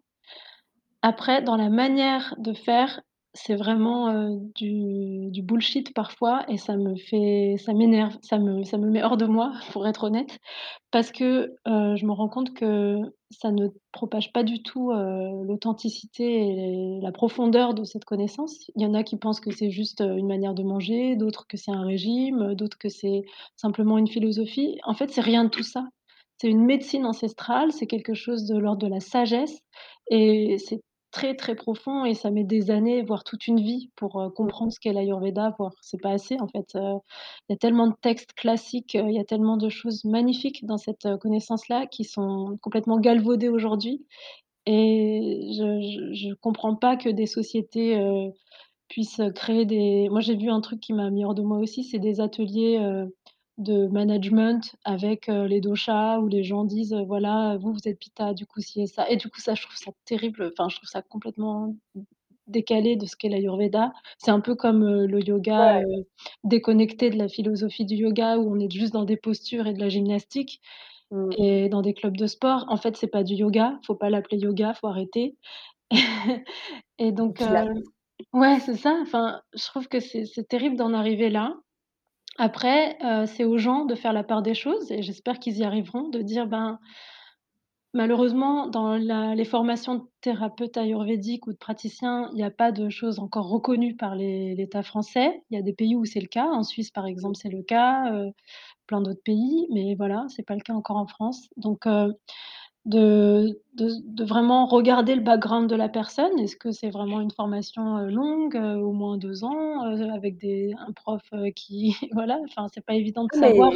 Après, 1.02 1.40
dans 1.40 1.56
la 1.56 1.70
manière 1.70 2.34
de 2.38 2.52
faire, 2.52 3.00
c'est 3.37 3.55
vraiment, 3.57 4.11
heu, 4.12 4.39
du 4.57 5.43
bullshit 5.43 5.95
parfois 5.95 6.45
et 6.51 6.57
ça 6.59 6.76
me 6.76 6.97
fait 6.97 7.57
ça 7.59 7.74
m'énerve, 7.74 8.16
ça 8.22 8.39
me 8.39 8.64
ça 8.64 8.78
me 8.78 8.91
met 8.91 9.03
hors 9.05 9.16
de 9.16 9.26
moi 9.26 9.53
pour 9.72 9.87
être 9.87 10.05
honnête. 10.05 10.39
Parce 10.93 11.12
que, 11.12 11.55
heu, 11.68 11.97
je 11.97 12.07
me 12.07 12.12
rends 12.12 12.28
compte 12.30 12.55
que 12.55 12.99
ça 13.30 13.53
ne 13.53 13.68
propage 13.93 14.32
pas 14.32 14.45
du 14.45 14.62
tout, 14.62 14.93
heu, 14.93 15.45
l'authenticité 15.47 16.24
et 16.49 17.01
la 17.03 17.12
profondeur 17.12 17.74
de 17.74 17.84
cette 17.84 18.07
connaissance. 18.07 18.70
Il 18.76 18.82
y 18.82 18.87
en 18.87 18.95
a 18.95 19.03
qui 19.05 19.16
pensent 19.18 19.41
que 19.41 19.51
c'est 19.53 19.70
juste, 19.72 20.01
une 20.03 20.28
manière 20.28 20.55
de 20.55 20.62
manger, 20.64 21.16
d'autres 21.16 21.47
que 21.49 21.57
c'est 21.59 21.72
un 21.72 21.84
régime, 21.87 22.55
d'autres 22.55 22.78
que 22.78 22.89
c'est 22.91 23.22
simplement 23.57 23.99
une 23.99 24.09
philosophie. 24.09 24.78
En 24.84 24.95
fait, 24.95 25.11
c'est 25.11 25.20
rien 25.22 25.45
de 25.45 25.51
tout 25.51 25.64
ça. 25.64 25.89
C'est 26.39 26.49
une 26.51 26.64
médecine 26.64 27.07
ancestrale, 27.07 27.72
c'est 27.72 27.87
quelque 27.87 28.14
chose 28.14 28.47
de 28.47 28.59
l'ordre 28.59 28.82
de 28.87 28.89
la 28.93 29.01
sagesse 29.01 29.59
et 30.11 30.59
c'est 30.59 30.80
très, 31.16 31.34
très 31.34 31.54
profond 31.54 32.04
et 32.04 32.14
ça 32.14 32.30
met 32.30 32.44
des 32.44 32.70
années, 32.70 33.02
voire 33.02 33.24
toute 33.24 33.46
une 33.46 33.58
vie 33.60 33.90
pour, 33.96 34.20
heu, 34.20 34.28
Mmh. 34.42 34.50
comprendre 34.50 34.70
ce 34.72 34.78
qu'est 34.80 34.92
l'ayurveda, 34.92 35.54
voire 35.58 35.72
c'est 35.80 36.00
pas 36.02 36.10
assez 36.10 36.36
en 36.40 36.46
fait, 36.48 36.74
heu, 36.76 36.80
il 37.48 37.52
y 37.52 37.54
a 37.54 37.56
tellement 37.58 37.86
de 37.88 37.94
textes 38.02 38.34
classiques, 38.34 38.94
heu, 38.96 39.04
il 39.08 39.14
y 39.14 39.18
a 39.18 39.24
tellement 39.24 39.56
de 39.56 39.68
choses 39.70 40.04
magnifiques 40.04 40.66
dans 40.66 40.76
cette, 40.78 41.08
connaissance-là 41.20 41.86
qui 41.86 42.04
sont 42.04 42.58
complètement 42.62 42.98
galvaudées 43.00 43.48
aujourd'hui 43.48 44.06
et 44.66 45.50
je 45.58 46.12
je 46.14 46.34
comprends 46.34 46.76
pas 46.76 46.96
que 46.96 47.10
des 47.10 47.26
sociétés, 47.26 47.98
puissent, 48.88 49.22
créer 49.36 49.66
des 49.66 50.08
moi 50.10 50.20
j'ai 50.22 50.36
vu 50.36 50.50
un 50.50 50.60
truc 50.62 50.80
qui 50.80 50.92
m'a 50.94 51.10
mis 51.10 51.24
hors 51.24 51.34
de 51.36 51.42
moi 51.42 51.58
aussi, 51.58 51.84
c'est 51.84 51.98
des 52.00 52.20
ateliers, 52.20 52.78
de 53.59 53.86
management 53.88 54.76
avec, 54.84 55.28
heu, 55.28 55.44
les 55.46 55.61
doshas 55.61 56.20
où 56.20 56.28
les 56.28 56.44
gens 56.44 56.64
disent, 56.64 56.92
heu: 56.94 57.04
«Voilà, 57.04 57.57
vous, 57.61 57.72
vous 57.72 57.88
êtes 57.88 57.98
pitta, 57.98 58.34
du 58.34 58.46
coup 58.46 58.61
ci 58.61 58.82
et 58.82 58.86
ça» 58.86 59.09
et 59.11 59.16
du 59.16 59.28
coup 59.30 59.40
ça, 59.40 59.54
je 59.54 59.62
trouve 59.62 59.76
ça 59.76 59.92
terrible, 60.04 60.50
enfin 60.52 60.68
je 60.68 60.76
trouve 60.76 60.88
ça 60.88 61.02
complètement 61.02 61.74
décalé 62.48 62.96
de 62.96 63.07
ce 63.07 63.16
qu'est 63.16 63.28
l'ayurveda. 63.30 63.92
C'est 64.18 64.30
un 64.32 64.40
peu 64.40 64.54
comme, 64.57 64.84
heu, 64.84 65.07
le 65.07 65.20
yoga, 65.22 65.80
Ouais. 65.80 66.07
déconnecté 66.44 67.11
de 67.11 67.18
la 67.18 67.28
philosophie 67.28 67.84
du 67.86 67.96
yoga 67.96 68.38
où 68.38 68.52
on 68.54 68.61
est 68.61 68.70
juste 68.72 68.92
dans 68.94 69.04
des 69.04 69.16
postures 69.18 69.66
et 69.68 69.74
de 69.74 69.80
la 69.80 69.88
gymnastique 69.90 70.61
Mmh. 71.11 71.36
et 71.38 71.68
dans 71.68 71.82
des 71.82 71.94
clubs 71.94 72.16
de 72.16 72.26
sport. 72.26 72.66
En 72.68 72.76
fait, 72.78 72.96
c'est 72.96 73.09
pas 73.09 73.24
du 73.24 73.34
yoga, 73.34 73.78
faut 73.86 73.94
pas 73.96 74.11
l'appeler 74.11 74.38
yoga, 74.40 74.74
faut 74.74 74.88
arrêter 74.88 75.36
et 76.98 77.12
donc 77.12 77.44
ouais, 78.32 78.61
c'est 78.61 78.76
ça, 78.76 78.98
enfin, 79.02 79.42
je 79.54 79.64
trouve 79.64 79.88
que 79.88 80.00
c'est 80.00 80.24
terrible 80.48 80.76
d'en 80.76 80.92
arriver 80.94 81.30
là. 81.30 81.57
Après, 82.39 82.97
heu, 83.05 83.26
c'est 83.26 83.45
aux 83.45 83.59
gens 83.59 83.84
de 83.84 83.95
faire 83.95 84.12
la 84.14 84.24
part 84.24 84.41
des 84.43 84.55
choses 84.55 84.91
et 84.91 85.03
j'espère 85.03 85.39
qu'ils 85.39 85.59
y 85.59 85.64
arriveront, 85.64 86.09
de 86.09 86.22
dire: 86.22 86.47
«Ben, 86.47 86.78
Malheureusement, 87.95 88.66
dans 88.68 88.95
les 88.97 89.45
formations 89.47 89.95
de 89.97 90.03
thérapeutes 90.20 90.76
ayurvédiques 90.76 91.47
ou 91.47 91.53
de 91.53 91.57
praticiens, 91.57 92.28
il 92.34 92.39
y 92.39 92.43
a 92.43 92.51
pas 92.51 92.70
de 92.70 92.91
choses 92.91 93.18
encore 93.18 93.49
reconnues 93.49 93.97
par 93.97 94.14
l'État 94.16 94.82
français. 94.82 95.43
Il 95.51 95.57
y 95.57 95.59
a 95.59 95.62
des 95.62 95.72
pays 95.72 95.97
où 95.97 96.05
c'est 96.05 96.20
le 96.20 96.26
cas. 96.26 96.47
En 96.47 96.62
Suisse, 96.62 96.91
par 96.91 97.07
exemple, 97.07 97.37
c'est 97.37 97.49
le 97.49 97.62
cas, 97.62 98.12
heu, 98.12 98.32
plein 98.87 99.01
d'autres 99.03 99.22
pays, 99.24 99.66
mais 99.72 99.95
voilà, 99.97 100.26
c'est 100.28 100.45
pas 100.45 100.55
le 100.57 100.62
cas 100.62 100.74
encore 100.74 100.99
en 100.99 101.07
France. 101.07 101.49
Donc, 101.59 101.87
heu, 101.87 102.14
de 102.87 103.61
de 103.74 103.91
de 104.05 104.24
vraiment 104.24 104.66
regarder 104.66 105.14
le 105.16 105.22
background 105.22 105.68
de 105.70 105.76
la 105.76 105.89
personne. 105.91 106.39
Est-ce 106.41 106.57
que 106.57 106.72
c'est 106.72 106.91
vraiment 106.91 107.20
une 107.20 107.32
formation, 107.32 107.99
heu, 107.99 108.11
longue, 108.11 108.57
heu, 108.57 108.76
au 108.78 108.93
moins 108.93 109.18
2 109.18 109.45
ans, 109.45 109.87
heu, 109.87 110.11
avec 110.12 110.39
des 110.39 110.74
un 110.78 110.93
prof, 110.93 111.22
qui 111.57 111.97
voilà, 112.14 112.39
enfin, 112.49 112.68
c'est 112.72 112.84
pas 112.87 112.95
évident 112.95 113.24
de 113.26 113.34
Ah 113.34 113.37
savoir 113.37 113.72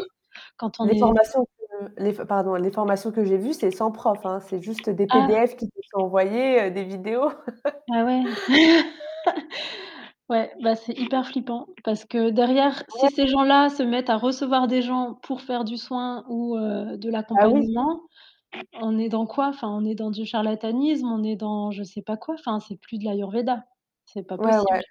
quand 0.59 0.81
on 0.81 0.89
les 0.89 0.95
est 0.95 0.99
formations 0.99 1.45
que 1.47 2.03
les 2.03 2.13
pardon, 2.15 2.55
les 2.57 2.73
formations 2.73 3.13
que 3.13 3.25
j'ai 3.25 3.39
vues, 3.39 3.55
c'est 3.55 3.71
sans 3.73 3.93
prof, 3.93 4.21
hein, 4.27 4.41
c'est 4.41 4.63
juste 4.63 4.91
des 4.91 5.07
ah! 5.09 5.31
PDF 5.33 5.57
qui 5.57 5.69
te 5.69 5.81
sont 5.93 6.01
envoyés, 6.03 6.71
des 6.71 6.85
vidéos. 6.85 7.31
Ah 7.93 8.05
ouais. 8.05 8.25
Ouais, 10.29 10.53
bah, 10.61 10.77
c'est 10.77 10.97
hyper 10.97 11.27
flippant 11.27 11.67
parce 11.83 12.05
que 12.05 12.31
derrière, 12.31 12.85
si 12.89 13.09
ces 13.11 13.27
gens-là 13.27 13.69
se 13.69 13.83
mettent 13.83 14.11
à 14.11 14.17
recevoir 14.17 14.69
des 14.69 14.81
gens 14.81 15.15
pour 15.23 15.41
faire 15.43 15.65
du 15.65 15.77
soin 15.77 16.25
ou 16.29 16.57
de 16.57 17.11
oui, 17.49 17.67
l'accompagnement, 17.67 18.03
on 18.75 18.99
est 18.99 19.09
dans 19.09 19.27
quoi? 19.27 19.49
Enfin, 19.49 19.69
on 19.69 19.85
est 19.85 19.95
dans 19.95 20.11
du 20.11 20.25
charlatanisme, 20.27 21.07
on 21.07 21.23
est 21.25 21.37
dans 21.37 21.71
je 21.71 21.83
sais 21.85 22.03
pas 22.03 22.17
quoi, 22.17 22.35
enfin, 22.35 22.61
c'est 22.61 22.77
plus 22.77 22.99
de 22.99 23.05
l'ayurveda. 23.05 23.65
C'est 24.07 24.23
pas 24.27 24.39
possible. 24.39 24.71
ouais. 24.71 24.83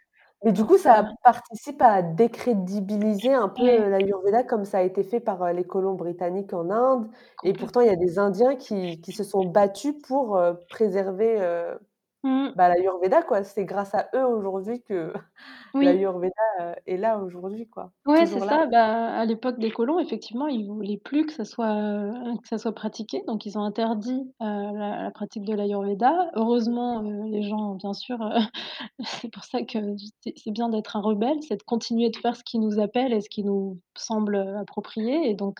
Mais 0.45 0.53
du 0.53 0.65
coup, 0.65 0.77
ça 0.77 1.11
participe 1.23 1.81
à 1.81 2.01
décrédibiliser 2.03 3.33
un 3.33 3.49
peu, 3.49 3.65
ouais, 3.65 3.89
l'ayurveda 3.89 4.43
comme 4.43 4.65
ça 4.65 4.79
a 4.79 4.83
été 4.83 5.03
fait 5.03 5.19
par, 5.19 5.43
heu, 5.43 5.53
les 5.53 5.65
colons 5.65 5.95
britanniques 5.95 6.53
en 6.53 6.69
Inde 6.71 7.09
et 7.43 7.53
pourtant 7.55 7.81
il 7.81 7.87
y 7.87 7.91
a 7.91 7.95
des 7.97 8.19
Indiens 8.19 8.55
qui 8.55 9.01
qui 9.01 9.13
se 9.13 9.23
sont 9.23 9.43
battus 9.45 9.95
pour, 10.03 10.37
heu, 10.37 10.59
préserver, 10.69 11.41
heu, 11.41 11.79
Mmh. 12.23 12.55
bah, 12.55 12.69
l'ayurveda 12.69 13.23
quoi. 13.23 13.43
C'est 13.43 13.65
grâce 13.65 13.93
à 13.95 14.09
eux 14.15 14.25
aujourd'hui 14.25 14.83
que 14.83 15.13
Oui. 15.73 15.99
l'ayurveda, 15.99 16.33
heu, 16.61 16.75
est 16.87 16.97
là 16.97 17.19
aujourd'hui 17.19 17.69
quoi, 17.69 17.93
Ouais, 18.07 18.25
c'est 18.25 18.39
toujours 18.39 18.45
là. 18.45 18.57
ça. 18.57 18.65
Bah, 18.65 19.13
à 19.19 19.25
l'époque 19.25 19.59
des 19.59 19.71
colons, 19.71 19.99
effectivement, 19.99 20.47
ils 20.47 20.65
voulaient 20.65 20.97
plus 20.97 21.25
que 21.25 21.33
ça 21.33 21.43
soit, 21.43 21.75
heu, 21.75 22.37
que 22.41 22.47
ça 22.47 22.57
soit 22.57 22.73
pratiqué, 22.73 23.21
donc 23.27 23.45
ils 23.45 23.57
ont 23.57 23.61
interdit, 23.63 24.33
heu, 24.41 24.45
la 24.45 25.03
la 25.03 25.11
pratique 25.11 25.43
de 25.43 25.53
l'ayurveda. 25.53 26.31
Heureusement, 26.33 27.03
heu, 27.03 27.29
les 27.29 27.43
gens, 27.43 27.75
bien 27.75 27.93
sûr, 27.93 28.17
c'est 29.03 29.29
pour 29.31 29.43
ça 29.43 29.63
que 29.63 29.77
c'est 30.21 30.33
c'est 30.37 30.51
bien 30.51 30.69
d'être 30.69 30.95
un 30.95 31.01
rebelle, 31.01 31.43
c'est 31.43 31.57
de 31.57 31.63
continuer 31.63 32.09
de 32.09 32.15
faire 32.17 32.35
ce 32.37 32.43
qui 32.43 32.57
nous 32.57 32.79
appelle 32.79 33.13
et 33.13 33.21
ce 33.21 33.29
qui 33.29 33.43
nous 33.43 33.79
semble, 33.97 34.37
approprié 34.37 35.29
et 35.29 35.33
donc 35.35 35.59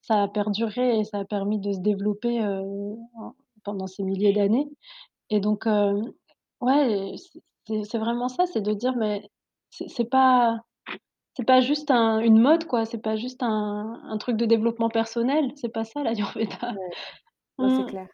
ça 0.00 0.22
a 0.22 0.28
perduré 0.28 1.00
et 1.00 1.04
ça 1.04 1.18
a 1.20 1.24
permis 1.24 1.58
de 1.58 1.72
se 1.72 1.80
développer, 1.80 2.40
en 2.44 3.34
pendant 3.64 3.86
ces 3.86 4.02
milliers 4.04 4.32
d'années 4.34 4.68
et 5.34 5.40
donc 5.40 5.66
hem, 5.66 6.12
ouais, 6.60 7.14
c'est 7.18 7.40
c'est 7.66 7.84
c'est 7.84 7.98
vraiment 7.98 8.28
ça, 8.28 8.46
c'est 8.46 8.60
de 8.62 8.72
dire: 8.74 8.96
«Mais 8.96 9.30
c'est 9.70 9.88
c'est 9.88 10.04
pas» 10.06 10.60
C'est 11.36 11.46
pas 11.46 11.60
juste 11.60 11.90
un 11.90 12.20
une 12.20 12.38
mode 12.40 12.66
quoi, 12.66 12.84
c'est 12.86 12.98
pas 13.02 13.16
juste 13.16 13.42
un 13.42 14.00
un 14.04 14.18
truc 14.18 14.36
de 14.36 14.46
développement 14.46 14.88
personnel, 14.90 15.52
c'est 15.56 15.68
pas 15.70 15.84
ça 15.84 16.02
l'ayurveda. 16.04 16.74
Ouais, 16.74 16.90
non, 17.60 17.70
c'est 17.70 17.84
Mmh, 17.84 17.86
clair. 17.86 18.08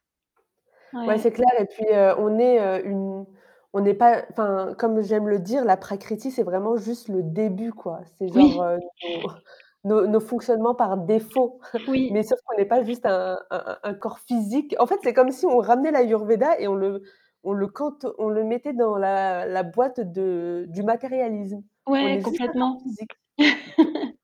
Ouais, 1.06 1.18
ouais, 1.18 1.18
c'est 1.18 1.32
clair 1.32 1.48
et 1.58 1.66
puis, 1.66 1.84
heu, 1.92 2.14
on 2.18 2.38
est, 2.38 2.60
heu, 2.60 2.86
une 2.86 3.26
on 3.72 3.80
n'est 3.80 3.94
pas 3.94 4.24
enfin, 4.30 4.74
comme 4.78 5.00
j'aime 5.02 5.28
le 5.28 5.38
dire, 5.38 5.64
la 5.64 5.76
prakriti, 5.76 6.30
c'est 6.32 6.42
vraiment 6.42 6.76
juste 6.76 7.08
le 7.08 7.22
début, 7.22 7.72
quoi. 7.72 8.00
C'est 8.18 8.28
genre, 8.30 8.60
oui, 8.60 8.62
heu, 8.62 8.78
nos 9.02 9.28
nos 9.84 10.06
nos 10.06 10.20
fonctionnements 10.20 10.74
par 10.74 10.96
défaut. 10.98 11.60
oui, 11.86 12.10
Mais 12.10 12.22
sauf 12.22 12.38
qu'on 12.46 12.56
n'est 12.58 12.66
pas 12.66 12.82
juste 12.84 13.06
un 13.06 13.38
un 13.50 13.78
un 13.82 13.94
corps 13.94 14.18
physique. 14.20 14.74
En 14.78 14.86
fait, 14.86 14.98
c'est 15.02 15.14
comme 15.14 15.30
si 15.30 15.46
on 15.46 15.58
ramenait 15.58 15.90
l'ayurveda 15.92 16.58
et 16.60 16.68
on 16.68 16.74
le 16.74 17.02
on 17.44 17.52
le 17.52 17.68
on 18.18 18.28
le 18.28 18.44
mettait 18.44 18.72
dans 18.74 18.96
la 18.96 19.46
la 19.46 19.62
boîte 19.62 20.00
de 20.00 20.66
du 20.68 20.82
matérialisme. 20.82 21.62
Ouais, 21.86 22.20
complètement. 22.22 22.82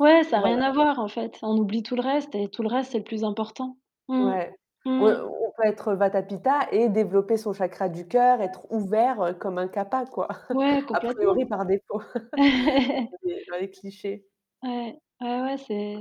Ouais, 0.00 0.24
ça 0.24 0.38
a 0.38 0.40
Voilà. 0.40 0.56
rien 0.56 0.60
à 0.62 0.72
voir 0.72 0.98
en 0.98 1.08
fait. 1.08 1.38
On 1.42 1.56
oublie 1.58 1.82
tout 1.82 1.94
le 1.96 2.02
reste 2.02 2.34
et 2.34 2.48
tout 2.48 2.62
le 2.62 2.68
reste, 2.68 2.92
c'est 2.92 2.98
le 2.98 3.04
plus 3.04 3.24
important. 3.24 3.76
Mmh, 4.08 4.14
Ouais. 4.24 4.54
On 4.98 5.06
mmh, 5.06 5.12
on 5.12 5.52
peut 5.56 5.66
être 5.66 5.94
Vata 5.94 6.22
Pitta 6.22 6.68
et 6.72 6.88
développer 6.88 7.36
son 7.36 7.52
chakra 7.52 7.88
du 7.88 8.06
cœur, 8.06 8.40
être 8.42 8.66
ouvert, 8.70 9.22
heu, 9.22 9.34
comme 9.34 9.56
un 9.58 9.68
Kapha, 9.68 10.04
quoi. 10.06 10.28
ouais, 10.52 10.82
A 10.92 11.00
complètement. 11.00 11.14
priori 11.14 11.46
par 11.46 11.64
défaut 11.66 12.00
dans 13.48 13.56
les 13.60 13.70
clichés. 13.70 14.26
Ouais, 14.62 14.94
ouais, 15.22 15.40
ouais, 15.42 15.56
c'est 15.66 15.96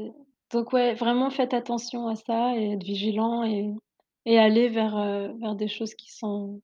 donc 0.52 0.74
ouais, 0.74 0.94
vraiment 0.94 1.30
faites 1.30 1.54
attention 1.54 2.08
à 2.08 2.16
ça 2.16 2.56
et 2.58 2.74
être 2.74 2.84
vigilant 2.84 3.44
et 3.44 3.74
et 4.26 4.38
aller 4.38 4.68
vers, 4.70 4.98
heu, 4.98 5.34
vers 5.40 5.56
des 5.56 5.68
choses 5.70 5.96
qui 5.96 6.12
sont 6.12 6.62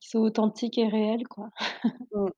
qui 0.00 0.10
sont 0.10 0.20
authentiques 0.20 0.78
et 0.78 0.88
réelles 0.88 1.28
quoi. 1.28 1.50
Mmh, 2.12 2.28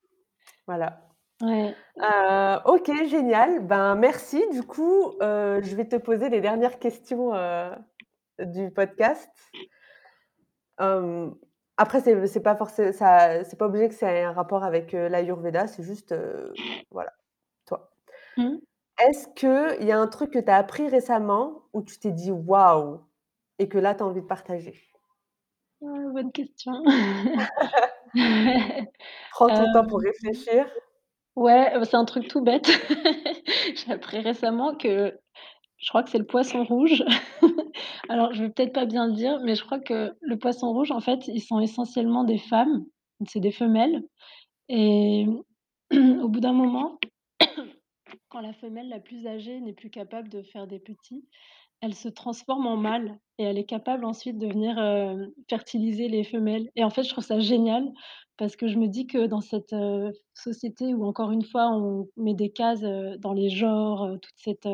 voilà. 0.67 1.03
Ouais. 1.41 1.77
Heu, 2.03 2.61
OK, 2.67 2.91
génial. 3.09 3.61
Ben, 3.67 3.97
merci. 3.97 4.43
Du 4.53 4.63
coup, 4.65 5.15
heu, 5.23 5.61
je 5.63 5.77
vais 5.77 5.89
te 5.89 5.97
poser 5.97 6.29
les 6.31 6.41
dernières 6.41 6.79
questions, 6.79 7.35
heu, 7.35 7.71
du 8.41 8.71
podcast. 8.73 9.31
Hem, 10.79 11.35
après 11.79 12.01
c'est 12.01 12.27
c'est 12.27 12.41
pas 12.43 12.57
forcé 12.57 12.93
ça 12.93 13.45
c'est 13.45 13.57
pas 13.59 13.67
obligé 13.67 13.89
que 13.89 13.95
ça 13.95 14.13
ait 14.13 14.23
un 14.25 14.33
rapport 14.33 14.63
avec, 14.65 14.95
heu, 14.95 15.09
l'ayurveda, 15.09 15.67
c'est 15.67 15.83
juste, 15.83 16.13
heu, 16.13 16.61
voilà, 16.91 17.13
toi. 17.67 17.91
Mmh. 18.37 18.66
Est-ce 18.99 19.29
qu'il 19.29 19.87
y 19.87 19.91
a 19.93 19.99
un 19.99 20.07
truc 20.07 20.33
que 20.33 20.39
tu 20.39 20.51
as 20.51 20.57
appris 20.57 20.87
récemment 20.89 21.63
où 21.73 21.83
tu 21.83 21.99
t'es 21.99 22.13
dit: 22.13 22.31
«Waouh» 22.31 23.01
et 23.59 23.69
que 23.71 23.79
là 23.79 23.95
tu 23.95 24.03
as 24.03 24.07
envie 24.07 24.21
de 24.21 24.27
partager? 24.27 24.75
Ah, 25.83 26.11
bonne 26.13 26.33
question. 26.33 26.83
Prends 29.31 29.51
ton 29.53 29.69
temps 29.71 29.87
pour 29.87 29.99
Hem, 29.99 30.01
réfléchir. 30.01 30.67
ouais, 31.37 31.73
heu, 31.77 31.85
c'est 31.85 31.97
un 31.97 32.05
truc 32.05 32.29
tout 32.29 32.43
bête. 32.43 32.67
J'ai 33.77 33.93
appris 33.93 34.19
récemment 34.21 34.75
que 34.75 35.19
je 35.79 35.89
crois 35.91 36.03
que 36.05 36.11
c'est 36.11 36.19
le 36.19 36.27
poisson 36.27 36.65
rouge. 36.65 37.05
Alors 38.09 38.33
je 38.35 38.43
vais 38.45 38.51
peut-être 38.51 38.73
pas 38.73 38.87
bien 38.87 39.07
le 39.09 39.15
dire, 39.15 39.41
mais 39.45 39.55
je 39.55 39.65
crois 39.65 39.81
que 39.81 40.15
le 40.21 40.39
poisson 40.39 40.73
rouge, 40.73 40.91
en 40.91 41.01
fait, 41.01 41.29
ils 41.29 41.41
sont 41.43 41.61
essentiellement 41.61 42.25
des 42.25 42.39
femmes, 42.39 42.85
donc 43.21 43.31
c'est 43.31 43.41
des 43.41 43.53
femelles 43.53 44.03
et 44.69 45.27
au 45.95 46.29
bout 46.29 46.41
d'un 46.41 46.53
moment, 46.55 46.99
quand 48.29 48.41
la 48.41 48.53
femelle 48.53 48.89
la 48.89 49.01
plus 49.01 49.27
âgée 49.27 49.61
n'est 49.61 49.73
plus 49.73 49.91
capable 49.91 50.29
de 50.29 50.43
faire 50.43 50.67
des 50.67 50.79
petits, 50.79 51.25
elle 51.83 51.95
se 51.95 52.09
transforme 52.09 52.67
en 52.67 52.77
mâle 52.77 53.19
et 53.39 53.45
elle 53.45 53.59
est 53.59 53.65
capable 53.67 54.05
ensuite 54.07 54.39
de 54.39 54.49
venir, 54.49 54.79
hem, 54.79 55.31
fertiliser 55.51 56.09
les 56.09 56.25
femelles 56.25 56.71
et 56.77 56.85
en 56.85 56.91
fait, 56.91 57.05
je 57.05 57.11
trouve 57.11 57.25
ça 57.25 57.41
génial 57.41 57.93
parce 58.39 58.57
que 58.57 58.69
je 58.69 58.79
me 58.79 58.89
dis 58.89 59.07
que 59.07 59.27
dans 59.27 59.41
cette, 59.43 59.73
heu, 59.75 60.13
société 60.35 60.95
où 60.95 61.05
encore 61.07 61.33
une 61.33 61.45
fois 61.45 61.71
on 61.73 62.09
met 62.17 62.35
des 62.35 62.51
cases, 62.53 62.83
heu, 62.85 63.17
dans 63.19 63.33
les 63.35 63.51
genres, 63.51 64.19
toute 64.23 64.35
cette, 64.37 64.69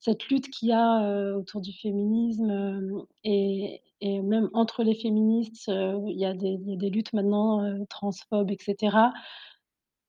cette 0.00 0.28
lutte 0.28 0.50
qu'il 0.50 0.68
y 0.70 0.72
a, 0.72 1.34
autour 1.36 1.60
du 1.62 1.72
féminisme, 1.72 3.06
et 3.24 3.82
même 4.04 4.50
entre 4.54 4.82
les 4.84 4.94
féministes, 4.94 5.68
il 5.68 6.18
y 6.18 6.24
a 6.26 6.34
des 6.34 6.58
il 6.62 6.70
y 6.70 6.74
a 6.74 6.76
des 6.76 6.90
luttes 6.90 7.12
maintenant, 7.14 7.62
transphobes 7.90 8.50
et 8.50 8.58
cetera. 8.60 9.12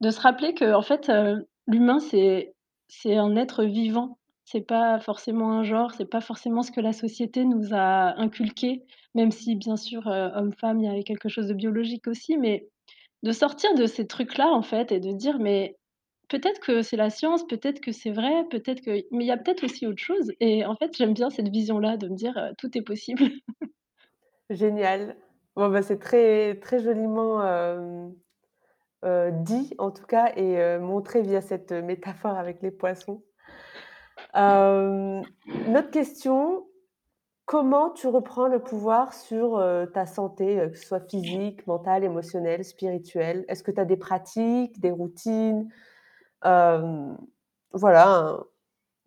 De 0.02 0.12
se 0.12 0.20
rappeler 0.22 0.54
qu'en 0.56 0.82
fait, 0.82 1.10
heu, 1.10 1.48
l'humain 1.68 2.00
c'est 2.00 2.54
c'est 2.88 3.16
un 3.18 3.36
être 3.36 3.64
vivant. 3.66 4.18
C'est 4.46 4.62
pas 4.62 5.00
forcément 5.00 5.52
un 5.54 5.64
genre, 5.64 5.94
c'est 5.96 6.06
pas 6.10 6.22
forcément 6.22 6.62
ce 6.64 6.72
que 6.72 6.82
la 6.82 6.94
société 6.94 7.46
nous 7.46 7.74
a 7.74 8.20
inculqué, 8.22 8.84
même 9.16 9.32
si 9.32 9.56
bien 9.56 9.76
sûr, 9.78 10.08
heu, 10.08 10.32
homme-femme, 10.36 10.80
il 10.80 10.86
y 10.86 10.90
avait 10.90 11.04
quelque 11.04 11.30
chose 11.30 11.48
de 11.48 11.54
biologique 11.56 12.08
aussi, 12.08 12.38
mais 12.38 12.70
de 13.24 13.32
sortir 13.34 13.76
de 13.76 13.86
ces 13.88 14.08
trucs-là 14.08 14.50
en 14.52 14.62
fait 14.64 14.92
et 14.94 15.00
de 15.02 15.12
dire: 15.14 15.40
«Mais 15.40 15.78
peut-être 16.30 16.60
que 16.62 16.82
c'est 16.84 16.98
la 16.98 17.10
science, 17.12 17.46
peut-être 17.48 17.82
que 17.82 17.92
c'est 17.94 18.12
vrai, 18.12 18.46
peut-être 18.52 18.82
que 18.82 18.92
mais 19.12 19.26
il 19.26 19.28
y 19.28 19.32
a 19.32 19.38
peut-être 19.38 19.64
aussi 19.66 19.88
autre 19.88 20.02
chose» 20.04 20.32
et 20.42 20.66
en 20.66 20.76
fait, 20.78 20.96
j'aime 20.98 21.14
bien 21.16 21.30
cette 21.32 21.50
vision-là 21.50 21.98
de 21.98 22.10
me 22.10 22.16
dire, 22.16 22.38
heu: 22.38 22.54
«Tout 22.60 22.78
est 22.78 22.84
possible». 22.84 23.24
Génial. 24.50 25.18
Bon, 25.56 25.70
bah, 25.70 25.82
c'est 25.82 26.00
très 26.00 26.60
très 26.60 26.80
joliment, 26.84 27.42
hem, 27.46 28.16
heu, 29.06 29.32
dit 29.32 29.74
en 29.78 29.92
tout 29.92 30.06
cas 30.06 30.32
et 30.36 30.58
heu, 30.60 30.80
montré 30.80 31.22
via 31.22 31.42
cette, 31.42 31.72
heu, 31.72 31.82
métaphore 31.82 32.38
avec 32.38 32.62
les 32.62 32.72
poissons. 32.72 33.24
Autre 34.34 35.92
question, 35.92 36.68
comment 37.46 37.92
tu 37.92 38.08
reprends 38.08 38.48
le 38.48 38.60
pouvoir 38.64 39.14
sur, 39.14 39.64
ta 39.94 40.06
santé, 40.06 40.70
que 40.72 40.78
ce 40.78 40.88
soit 40.88 41.08
physique, 41.10 41.68
mentale, 41.68 42.04
émotionnelle, 42.04 42.66
spirituelle? 42.66 43.46
Est-ce 43.50 43.64
que 43.64 43.72
tu 43.72 43.82
as 43.82 43.86
des 43.86 43.98
pratiques, 43.98 44.80
des 44.82 44.92
routines? 44.92 45.70
Voilà, 47.74 48.40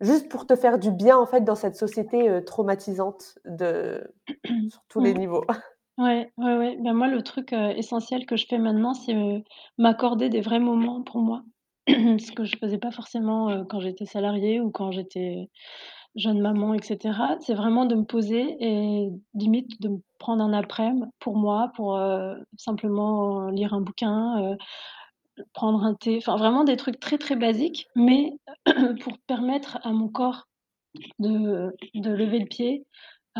juste 0.01 0.29
pour 0.29 0.47
te 0.47 0.55
faire 0.55 0.79
du 0.79 0.91
bien 0.91 1.17
en 1.17 1.25
fait 1.27 1.41
dans 1.41 1.55
cette 1.55 1.75
société, 1.75 2.43
traumatisante 2.45 3.39
de 3.45 4.13
sur 4.69 4.83
tous 4.89 5.01
les 5.01 5.13
Mmh. 5.13 5.19
niveaux. 5.19 5.45
Ouais, 5.99 6.31
ouais, 6.37 6.55
ouais. 6.57 6.77
Bah, 6.79 6.93
moi, 6.93 7.07
le 7.09 7.21
truc, 7.23 7.51
heu, 7.53 7.71
essentiel 7.77 8.25
que 8.25 8.37
je 8.37 8.45
fais 8.47 8.57
maintenant, 8.57 8.93
c'est, 8.93 9.13
heu, 9.15 9.43
m'accorder 9.77 10.29
des 10.29 10.39
vrais 10.41 10.59
moments 10.59 11.01
pour 11.03 11.19
moi. 11.21 11.43
Ce 11.89 12.31
que 12.31 12.45
je 12.45 12.57
faisais 12.57 12.77
pas 12.79 12.91
forcément, 12.91 13.51
heu, 13.51 13.65
quand 13.65 13.81
j'étais 13.81 14.05
salariée 14.05 14.61
ou 14.61 14.71
quand 14.71 14.91
j'étais 14.91 15.49
jeune 16.15 16.41
maman 16.41 16.73
et 16.75 16.83
cetera. 16.83 17.37
C'est 17.41 17.55
vraiment 17.55 17.85
de 17.85 17.95
me 17.95 18.05
poser 18.05 18.57
et 18.61 19.09
limite 19.35 19.81
de 19.81 19.91
prendre 20.19 20.43
un 20.43 20.53
aprèm 20.53 21.09
pour 21.19 21.37
moi, 21.37 21.71
pour, 21.75 21.99
simplement 22.57 23.49
lire 23.51 23.73
un 23.75 23.81
bouquin, 23.81 24.57
prendre 25.53 25.83
un 25.85 25.95
thé, 25.95 26.17
enfin 26.19 26.37
vraiment 26.37 26.63
des 26.65 26.77
trucs 26.77 26.99
très, 27.01 27.17
très 27.19 27.35
basiques, 27.37 27.87
mais 27.95 28.33
pour 29.03 29.17
permettre 29.27 29.79
à 29.83 29.91
mon 29.93 30.09
corps 30.09 30.47
de 31.19 31.73
de 31.95 32.11
lever 32.11 32.39
le 32.39 32.47
pied, 32.47 32.85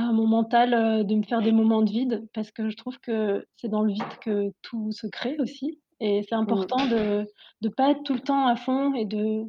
à 0.07 0.11
mon 0.11 0.27
mental, 0.27 0.73
heu, 0.73 1.03
de 1.03 1.15
me 1.15 1.23
faire 1.23 1.41
des 1.41 1.51
moments 1.51 1.81
de 1.81 1.89
vide 1.91 2.27
parce 2.33 2.51
que 2.51 2.69
je 2.69 2.75
trouve 2.77 2.99
que 2.99 3.45
c'est 3.57 3.67
dans 3.69 3.81
le 3.83 3.91
vide 3.93 4.17
que 4.21 4.51
tout 4.61 4.91
se 4.91 5.07
crée 5.07 5.37
aussi 5.39 5.81
et 5.99 6.23
c'est 6.27 6.35
Mmh. 6.45 6.65
important 6.65 6.85
de 6.87 7.25
de 7.61 7.69
pas 7.69 7.91
être 7.91 8.03
tout 8.03 8.13
le 8.13 8.21
temps 8.21 8.47
à 8.47 8.55
fond 8.55 8.93
et 8.95 9.05
de 9.05 9.43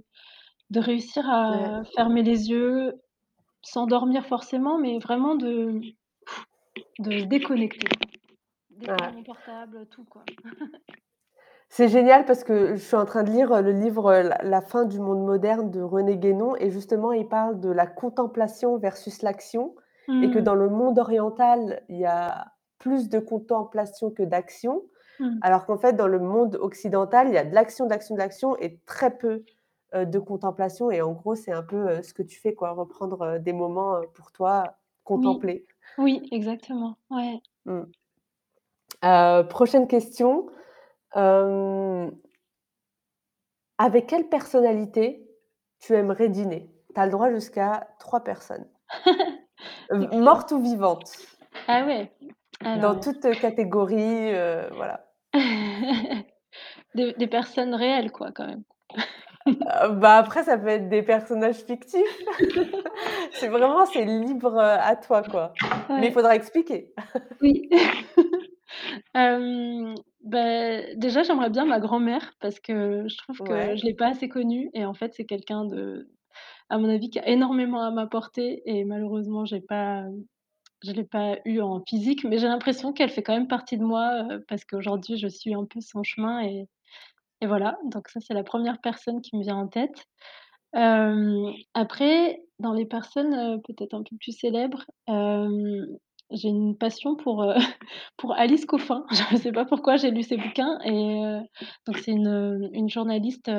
de 0.71 0.81
réussir 0.81 1.29
Ouais, 1.49 1.71
à 1.71 1.83
fermer 1.97 2.23
les 2.23 2.51
yeux, 2.51 2.95
sans 3.63 3.87
dormir 3.87 4.27
forcément, 4.27 4.79
mais 4.79 4.99
vraiment 5.01 5.37
de 5.37 5.81
de 7.01 7.25
déconnecter. 7.25 7.89
Ouais. 8.89 9.13
mon 9.13 9.23
portable, 9.25 9.87
tout 9.89 10.05
quoi. 10.05 10.25
C'est 11.69 11.89
génial 11.89 12.25
parce 12.25 12.43
que 12.45 12.75
je 12.75 12.83
suis 12.83 12.97
en 12.97 13.05
train 13.05 13.23
de 13.23 13.31
lire, 13.31 13.53
heu, 13.53 13.63
le 13.63 13.71
livre, 13.73 14.13
La 14.13 14.39
la 14.43 14.61
fin 14.61 14.85
du 14.85 14.99
monde 14.99 15.25
moderne 15.25 15.71
de 15.71 15.81
René 15.81 16.17
Guénon 16.19 16.57
et 16.57 16.71
justement 16.71 17.13
il 17.13 17.29
parle 17.29 17.61
de 17.61 17.71
la 17.71 17.87
contemplation 17.87 18.77
versus 18.79 19.23
l'action 19.23 19.75
et 20.21 20.31
que 20.31 20.39
Mmh. 20.39 20.45
dans 20.45 20.55
le 20.55 20.69
monde 20.69 20.99
oriental, 20.99 21.83
il 21.89 21.99
y 21.99 22.07
a 22.07 22.53
plus 22.79 23.09
de 23.09 23.19
contemplation 23.19 24.11
que 24.11 24.23
d'action, 24.23 24.83
Mmh. 25.19 25.41
alors 25.41 25.67
qu'en 25.67 25.79
fait 25.79 25.95
dans 25.95 26.07
le 26.09 26.19
monde 26.21 26.57
occidental, 26.61 27.29
il 27.29 27.35
y 27.35 27.39
a 27.39 27.45
de 27.45 27.55
l'action, 27.55 27.87
de 27.87 27.91
l'action, 27.91 28.15
de 28.15 28.21
l'action 28.21 28.57
et 28.59 28.81
très 28.87 29.17
peu, 29.17 29.45
heu, 29.95 30.07
de 30.07 30.19
contemplation 30.19 30.91
et 30.91 31.03
en 31.03 31.13
gros, 31.13 31.35
c'est 31.35 31.53
un 31.53 31.63
peu, 31.63 31.91
heu, 31.99 32.03
ce 32.03 32.15
que 32.15 32.23
tu 32.23 32.41
fais 32.41 32.55
quoi, 32.55 32.73
reprendre, 32.73 33.23
heu, 33.37 33.39
des 33.41 33.53
moments, 33.53 34.01
pour 34.15 34.33
toi, 34.33 34.77
contempler. 35.05 35.67
oui, 35.99 36.27
exactement, 36.33 36.99
ouais. 37.11 37.41
Mmh. 37.65 37.93
Prochaine 39.49 39.87
question, 39.89 40.47
Avec 43.79 44.07
quelle 44.07 44.29
personnalité 44.29 45.29
tu 45.81 45.95
aimerais 45.95 46.29
dîner? 46.29 46.71
Tu 46.95 47.01
as 47.01 47.07
le 47.07 47.11
droit 47.11 47.31
jusqu'à 47.33 47.89
3 47.99 48.23
personnes, 48.23 48.69
v 49.91 50.07
OK. 50.07 50.15
mortes 50.15 50.53
ou 50.53 50.61
vivantes, 50.63 51.11
Ah 51.67 51.85
ouais, 51.87 52.11
dans 52.75 52.95
alors 52.95 53.01
toute, 53.01 53.39
catégorie, 53.39 54.33
heu, 54.35 54.69
voilà. 54.75 55.07
des 56.95 57.13
des 57.15 57.27
personnes 57.29 57.75
réelles 57.75 58.13
quoi, 58.13 58.33
quand 58.33 58.47
même. 58.47 58.65
Bah, 59.47 60.17
après 60.17 60.43
ça 60.45 60.59
peut 60.59 60.69
être 60.69 60.89
des 60.89 61.03
personnages 61.03 61.57
fictifs. 61.57 62.19
C'est 63.33 63.49
vraiment 63.49 63.87
c'est 63.87 64.05
libre, 64.05 64.59
à 64.59 64.97
toi, 64.97 65.23
quoi. 65.23 65.53
Mais 65.97 66.09
il 66.09 66.13
faudra 66.13 66.35
expliquer. 66.37 66.93
oui. 67.41 67.69
Bah, 70.23 70.83
déjà, 70.97 71.23
j'aimerais 71.23 71.51
bien 71.51 71.65
ma 71.65 71.81
grand-mère 71.81 72.35
parce 72.41 72.61
que 72.61 73.09
je 73.09 73.17
trouve 73.19 73.43
que 73.43 73.53
Ouais. 73.53 73.77
je 73.77 73.85
l'ai 73.87 73.95
pas 73.95 74.09
assez 74.09 74.29
connue 74.29 74.71
et 74.75 74.85
en 74.85 74.95
fait, 74.95 75.15
c'est 75.15 75.25
quelqu'un 75.25 75.65
de 75.65 76.09
à 76.71 76.79
mon 76.79 76.89
avis, 76.91 77.11
qui 77.11 77.19
a 77.21 77.29
énormément 77.29 77.83
à 77.83 77.91
m'apporter 77.91 78.63
et 78.67 78.85
malheureusement, 78.85 79.45
pas, 79.61 80.05
je 80.85 80.93
l'ai 80.93 81.05
pas 81.05 81.39
eu 81.47 81.61
en 81.61 81.83
physique, 81.89 82.25
mais 82.25 82.39
j'ai 82.39 82.49
l'impression 82.49 82.93
qu'elle 82.93 83.11
fait 83.11 83.23
quand 83.23 83.35
même 83.35 83.49
partie 83.49 83.79
de 83.79 83.85
moi, 83.85 84.25
heu, 84.33 84.45
parce 84.49 84.65
qu'aujourd'hui, 84.65 85.19
je 85.19 85.29
suis 85.29 85.55
un 85.55 85.65
peu 85.67 85.81
son 85.81 86.03
chemin 86.05 86.43
et 86.43 86.69
et 87.43 87.47
voilà, 87.47 87.79
donc 87.87 88.09
ça, 88.09 88.21
c'est 88.21 88.35
la 88.35 88.45
première 88.45 88.81
personne 88.81 89.21
qui 89.23 89.37
me 89.37 89.43
vient 89.43 89.57
en 89.57 89.69
tête. 89.69 90.07
Hem, 90.75 91.53
après, 91.75 92.43
dans 92.61 92.73
les 92.75 92.87
personnes, 92.87 93.35
heu, 93.35 93.61
peut-être 93.63 93.95
un 93.95 94.03
peu 94.05 94.17
plus 94.19 94.33
célèbres, 94.39 94.85
j'ai 96.33 96.49
une 96.49 96.77
passion 96.77 97.17
pour, 97.17 97.43
heu, 97.45 97.55
pour 98.17 98.35
Alice 98.35 98.67
Coffin. 98.67 99.05
Je 99.13 99.35
ne 99.35 99.41
sais 99.41 99.53
pas 99.53 99.65
pourquoi, 99.65 99.97
j'ai 99.97 100.11
lu 100.11 100.23
ses 100.23 100.37
bouquins 100.37 100.79
et 100.85 101.25
heu, 101.25 101.41
donc 101.87 101.99
c'est 101.99 102.13
une, 102.13 102.29
heu, 102.29 102.71
une 102.73 102.89
journaliste, 102.91 103.51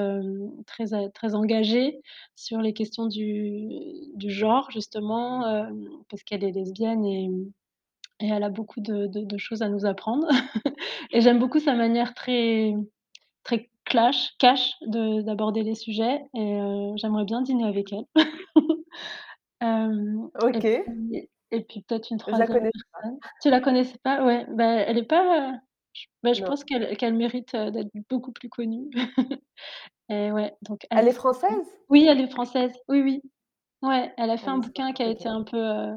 très 0.67 0.86
très 1.13 1.36
engagée 1.36 1.99
sur 2.36 2.59
les 2.61 2.74
questions 2.74 3.07
du 3.07 3.69
du 4.15 4.30
genre 4.32 4.69
justement, 4.72 5.47
hem, 5.47 5.88
parce 6.09 6.24
qu'elle 6.24 6.43
est 6.43 6.51
lesbienne 6.51 7.05
et 7.05 7.28
mmh 7.30 7.51
et 8.22 8.28
elle 8.30 8.43
a 8.43 8.49
beaucoup 8.49 8.82
de 8.82 9.07
de 9.07 9.22
de 9.26 9.38
choses 9.38 9.63
à 9.63 9.69
nous 9.69 9.86
apprendre 9.86 10.28
et 11.11 11.22
j'aime 11.22 11.39
beaucoup 11.39 11.59
sa 11.59 11.76
manière 11.76 12.13
très 12.13 12.74
Très 13.43 13.69
clash 13.86 14.32
cash 14.39 14.76
de 14.88 15.22
d'aborder 15.24 15.63
les 15.63 15.76
sujets 15.76 16.22
et 16.36 16.59
j'aimerais 16.97 17.26
bien 17.26 17.41
dîner 17.41 17.65
avec 17.65 17.93
elle. 17.93 18.05
Et 20.53 20.61
OK, 20.61 20.63
puis 20.63 21.30
et 21.51 21.63
puis 21.63 21.81
peut-être 21.83 22.11
une 22.11 22.17
je 22.27 22.37
la 22.37 22.47
troisième 22.47 22.69
personne. 22.93 23.19
Tu 23.41 23.49
la 23.49 23.61
connaissais 23.61 23.97
pas? 24.03 24.23
Ouais, 24.25 24.45
bah, 24.49 24.65
elle 24.65 24.97
est 24.97 25.03
pas, 25.05 25.53
bah, 26.23 26.33
je 26.33 26.41
non. 26.41 26.43
pense 26.43 26.63
qu'elle 26.65 26.97
qu'elle 26.97 27.15
mérite, 27.15 27.55
heu, 27.55 27.71
d'être 27.71 27.91
beaucoup 28.09 28.31
plus 28.33 28.49
connue 28.49 28.89
et 30.09 30.31
ouais, 30.31 30.55
donc 30.63 30.87
Elle 30.89 31.09
est 31.09 31.13
française? 31.13 31.67
Oui, 31.89 32.05
elle 32.09 32.21
est 32.21 32.29
française. 32.31 32.73
Oui, 32.89 33.01
oui. 33.01 33.21
Ouais, 33.83 34.13
elle 34.17 34.29
a 34.31 34.37
fait 34.37 34.49
un 34.51 34.57
Alice 34.57 34.59
bouquin 34.59 34.93
qui 34.93 35.03
a 35.03 35.07
été 35.09 35.29
un 35.29 35.43
peu, 35.43 35.57
heu, 35.57 35.95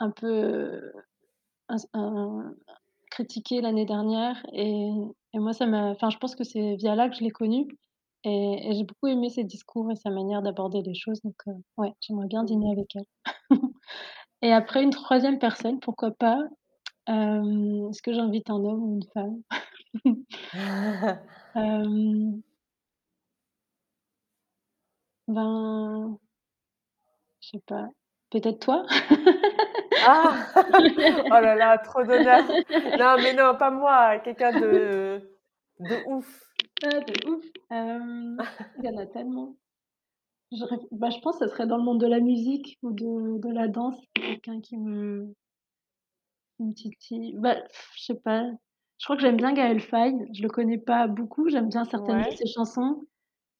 un 0.00 0.10
peu, 0.12 0.92
un 1.94 2.54
critiqué 3.10 3.60
l'année 3.60 3.86
dernière 3.86 4.44
et 4.52 4.88
et 5.34 5.38
moi 5.38 5.52
ça 5.52 5.66
m'a 5.66 5.90
enfin 5.90 6.10
je 6.10 6.18
pense 6.18 6.34
que 6.36 6.44
c'est 6.44 6.76
via 6.76 6.94
là 6.96 7.08
que 7.08 7.16
je 7.16 7.22
l'ai 7.24 7.30
connu 7.30 7.68
et 8.24 8.68
et 8.70 8.74
j'ai 8.74 8.84
beaucoup 8.84 9.06
aimé 9.08 9.30
ses 9.30 9.44
discours 9.44 9.90
et 9.92 9.96
sa 9.96 10.10
manière 10.10 10.42
d'aborder 10.42 10.82
les 10.82 10.94
choses 10.94 11.20
donc 11.22 11.36
heu, 11.48 11.52
ouais, 11.78 11.92
j'aimerais 12.00 12.28
bien 12.28 12.44
dîner 12.44 12.72
avec 12.72 12.96
elle. 12.96 13.06
Et 14.44 14.52
après 14.52 14.82
une 14.82 14.90
troisième 14.90 15.38
personne, 15.38 15.80
pourquoi 15.80 16.10
pas, 16.10 16.38
hem, 17.06 17.88
est-ce 17.90 18.02
que 18.02 18.12
j'invite 18.12 18.50
un 18.50 18.62
homme 18.62 18.82
ou 18.84 18.94
une 18.96 19.04
femme? 19.14 19.42
Hem, 21.54 22.42
ben, 25.28 26.18
je 27.40 27.48
sais 27.48 27.62
pas, 27.66 27.88
peut-être 28.30 28.60
toi? 28.60 28.84
Ah! 30.06 30.36
Oh 31.30 31.40
là 31.40 31.54
là, 31.54 31.78
trop 31.78 32.02
d'honneur. 32.04 32.44
Non, 32.98 33.16
mais 33.22 33.32
non, 33.32 33.56
pas 33.56 33.70
moi, 33.70 34.18
quelqu'un 34.18 34.52
de 34.52 35.22
de 35.80 35.96
ouf. 36.06 36.42
Ah 36.82 37.00
de 37.00 37.28
ouf! 37.30 37.44
Hem, 37.70 38.38
il 38.78 38.84
y 38.84 38.88
en 38.90 38.98
a 38.98 39.06
tellement. 39.06 39.56
Je 40.54 40.64
bah, 40.92 41.10
je 41.10 41.18
pense, 41.20 41.38
ça 41.38 41.48
serait 41.48 41.66
dans 41.66 41.76
le 41.76 41.82
monde 41.82 42.00
de 42.00 42.06
la 42.06 42.20
musique 42.20 42.78
ou 42.82 42.92
de 42.92 43.38
de 43.40 43.48
la 43.52 43.68
danse, 43.68 44.00
quelqu'un 44.14 44.60
qui 44.62 44.78
me 44.78 45.34
me 46.58 46.72
titille. 46.72 47.34
Bah, 47.38 47.56
je 47.96 48.04
sais 48.04 48.14
pas, 48.20 48.44
je 48.98 49.04
crois 49.04 49.16
que 49.16 49.22
j'aime 49.22 49.36
bien 49.36 49.52
Gaël 49.52 49.80
Faye, 49.80 50.14
je 50.32 50.42
le 50.42 50.48
connais 50.48 50.78
pas 50.78 51.06
beaucoup, 51.08 51.48
j'aime 51.48 51.68
bien 51.68 51.84
certaines 51.84 52.22
de 52.22 52.30
ses 52.30 52.46
chansons. 52.46 53.06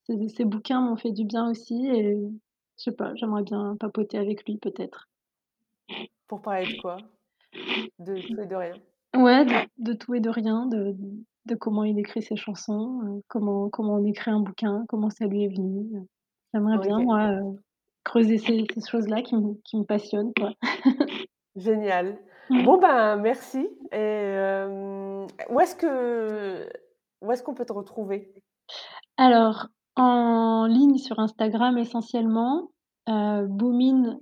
Ses 0.06 0.28
ses 0.28 0.44
bouquins 0.44 0.80
m'ont 0.82 0.96
fait 0.96 1.12
du 1.12 1.24
bien 1.24 1.50
aussi 1.50 1.86
et 1.88 2.14
je 2.78 2.82
sais 2.84 2.92
pas, 2.92 3.14
j'aimerais 3.16 3.42
bien 3.44 3.76
papoter 3.80 4.18
avec 4.18 4.44
lui 4.46 4.58
peut-être. 4.58 5.08
Pour 6.28 6.42
parler 6.42 6.66
de 6.66 6.80
quoi? 6.80 6.96
De 7.98 8.22
tout 8.22 8.40
et 8.40 8.46
de 8.46 8.54
rien? 8.56 8.80
Ouais, 9.14 9.44
de 9.44 9.54
de 9.78 9.92
tout 9.94 10.14
et 10.14 10.20
de 10.20 10.30
rien, 10.30 10.66
de 10.66 10.94
de 11.46 11.54
comment 11.56 11.84
il 11.84 11.98
écrit 11.98 12.22
ses 12.22 12.36
chansons, 12.36 13.00
heu, 13.04 13.22
comment 13.28 13.70
comment 13.70 13.94
on 13.96 14.04
écrit 14.06 14.30
un 14.30 14.40
bouquin, 14.40 14.84
comment 14.88 15.10
ça 15.10 15.26
lui 15.26 15.44
est 15.44 15.48
venu, 15.48 15.96
heu. 15.96 16.06
J'aimerais 16.54 16.78
bien 16.78 16.98
OK. 16.98 17.04
moi, 17.04 17.32
heu, 17.32 17.56
creuser 18.04 18.38
ces 18.38 18.64
ces 18.72 18.88
choses-là 18.88 19.22
qui 19.22 19.34
me 19.36 19.54
qui 19.64 19.76
me 19.76 19.84
passionnent, 19.84 20.32
quoi. 20.34 20.52
Génial. 21.56 22.18
Mmh. 22.50 22.62
Bon, 22.64 22.76
ben, 22.76 23.16
merci 23.16 23.66
et 23.90 23.96
hem, 23.96 25.26
où 25.48 25.60
est-ce 25.60 25.74
que 25.74 26.68
où 27.22 27.32
est-ce 27.32 27.42
qu'on 27.42 27.54
peut 27.54 27.64
te 27.64 27.72
retrouver? 27.72 28.34
Alors, 29.16 29.68
en 29.96 30.66
ligne 30.66 30.98
sur 30.98 31.18
Instagram 31.20 31.78
essentiellement, 31.78 32.70
heu, 33.08 33.46
Boomin, 33.48 34.18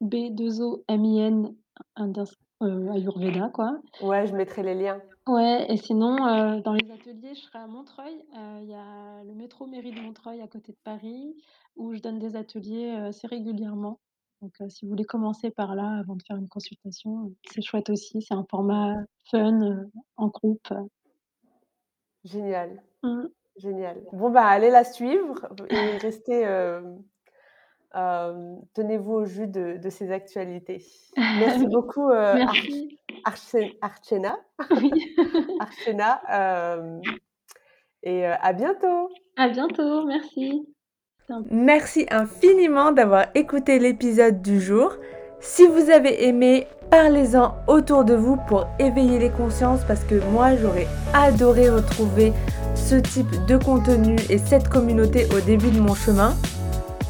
B-2-O-M-I-N, 0.00 1.54
indes 1.94 2.24
heu, 2.62 2.90
Ayurveda 2.92 3.50
quoi. 3.50 3.80
Ouais, 3.98 4.26
je 4.26 4.34
mettrai 4.34 4.62
les 4.62 4.74
liens. 4.74 5.02
Ouais 5.26 5.66
et 5.68 5.76
sinon, 5.76 6.24
heu, 6.58 6.60
dans 6.62 6.72
les 6.72 6.90
ateliers, 6.92 7.34
je 7.34 7.40
serai 7.40 7.58
à 7.58 7.66
Montreuil, 7.66 8.14
heu, 8.36 8.60
il 8.62 8.68
y 8.68 8.74
a 8.74 9.24
le 9.24 9.34
métro 9.34 9.66
Mairie 9.66 9.92
de 9.92 10.00
Montreuil 10.00 10.40
à 10.40 10.46
côté 10.46 10.70
de 10.72 10.78
Paris, 10.84 11.36
où 11.74 11.92
je 11.94 12.00
donne 12.00 12.18
des 12.20 12.36
ateliers, 12.36 12.92
heu, 12.96 13.06
assez 13.06 13.26
régulièrement. 13.26 14.00
Donc, 14.40 14.54
heu, 14.60 14.68
si 14.68 14.84
vous 14.84 14.90
voulez 14.90 15.04
commencer 15.04 15.50
par 15.50 15.74
là 15.74 15.98
avant 15.98 16.14
de 16.14 16.22
faire 16.22 16.36
une 16.36 16.48
consultation, 16.48 17.26
heu, 17.26 17.34
c'est 17.50 17.62
chouette 17.62 17.90
aussi, 17.90 18.22
c'est 18.22 18.34
un 18.34 18.46
format 18.48 18.94
fun, 19.30 19.60
heu, 19.62 19.90
en 20.16 20.28
groupe, 20.28 20.68
heu. 20.70 20.86
Génial, 22.24 22.82
Mmh. 23.02 23.28
génial. 23.56 24.04
Bon, 24.12 24.30
bah, 24.30 24.46
allez 24.46 24.70
la 24.70 24.84
suivre 24.84 25.48
et 25.70 25.96
restez, 25.98 26.42
hem, 26.42 27.04
hem, 27.96 28.60
tenez-vous 28.74 29.12
au 29.12 29.24
jus 29.24 29.48
de 29.48 29.78
de 29.78 29.90
ses 29.90 30.12
actualités. 30.12 30.84
Merci 31.16 31.66
beaucoup, 31.66 32.08
Merci. 32.10 32.98
Archen 33.24 33.70
Archena 33.80 34.36
Oui. 34.70 34.90
Archena, 35.60 36.20
hem 36.28 37.00
et 38.02 38.24
à 38.24 38.52
bientôt! 38.52 39.08
À 39.36 39.48
bientôt, 39.48 40.04
merci. 40.06 40.64
Merci 41.50 42.06
infiniment 42.10 42.92
d'avoir 42.92 43.26
écouté 43.34 43.80
l'épisode 43.80 44.42
du 44.42 44.60
jour. 44.60 44.92
Si 45.40 45.66
vous 45.66 45.90
avez 45.90 46.26
aimé, 46.28 46.68
parlez-en 46.90 47.56
autour 47.66 48.04
de 48.04 48.14
vous 48.14 48.36
pour 48.48 48.66
éveiller 48.78 49.18
les 49.18 49.30
consciences 49.30 49.84
parce 49.84 50.04
que 50.04 50.22
moi 50.30 50.56
j'aurais 50.56 50.86
adoré 51.12 51.68
retrouver 51.68 52.32
ce 52.74 52.94
type 52.94 53.44
de 53.46 53.56
contenu 53.56 54.16
et 54.30 54.38
cette 54.38 54.68
communauté 54.68 55.26
au 55.36 55.40
début 55.40 55.70
de 55.70 55.80
mon 55.80 55.94
chemin. 55.94 56.34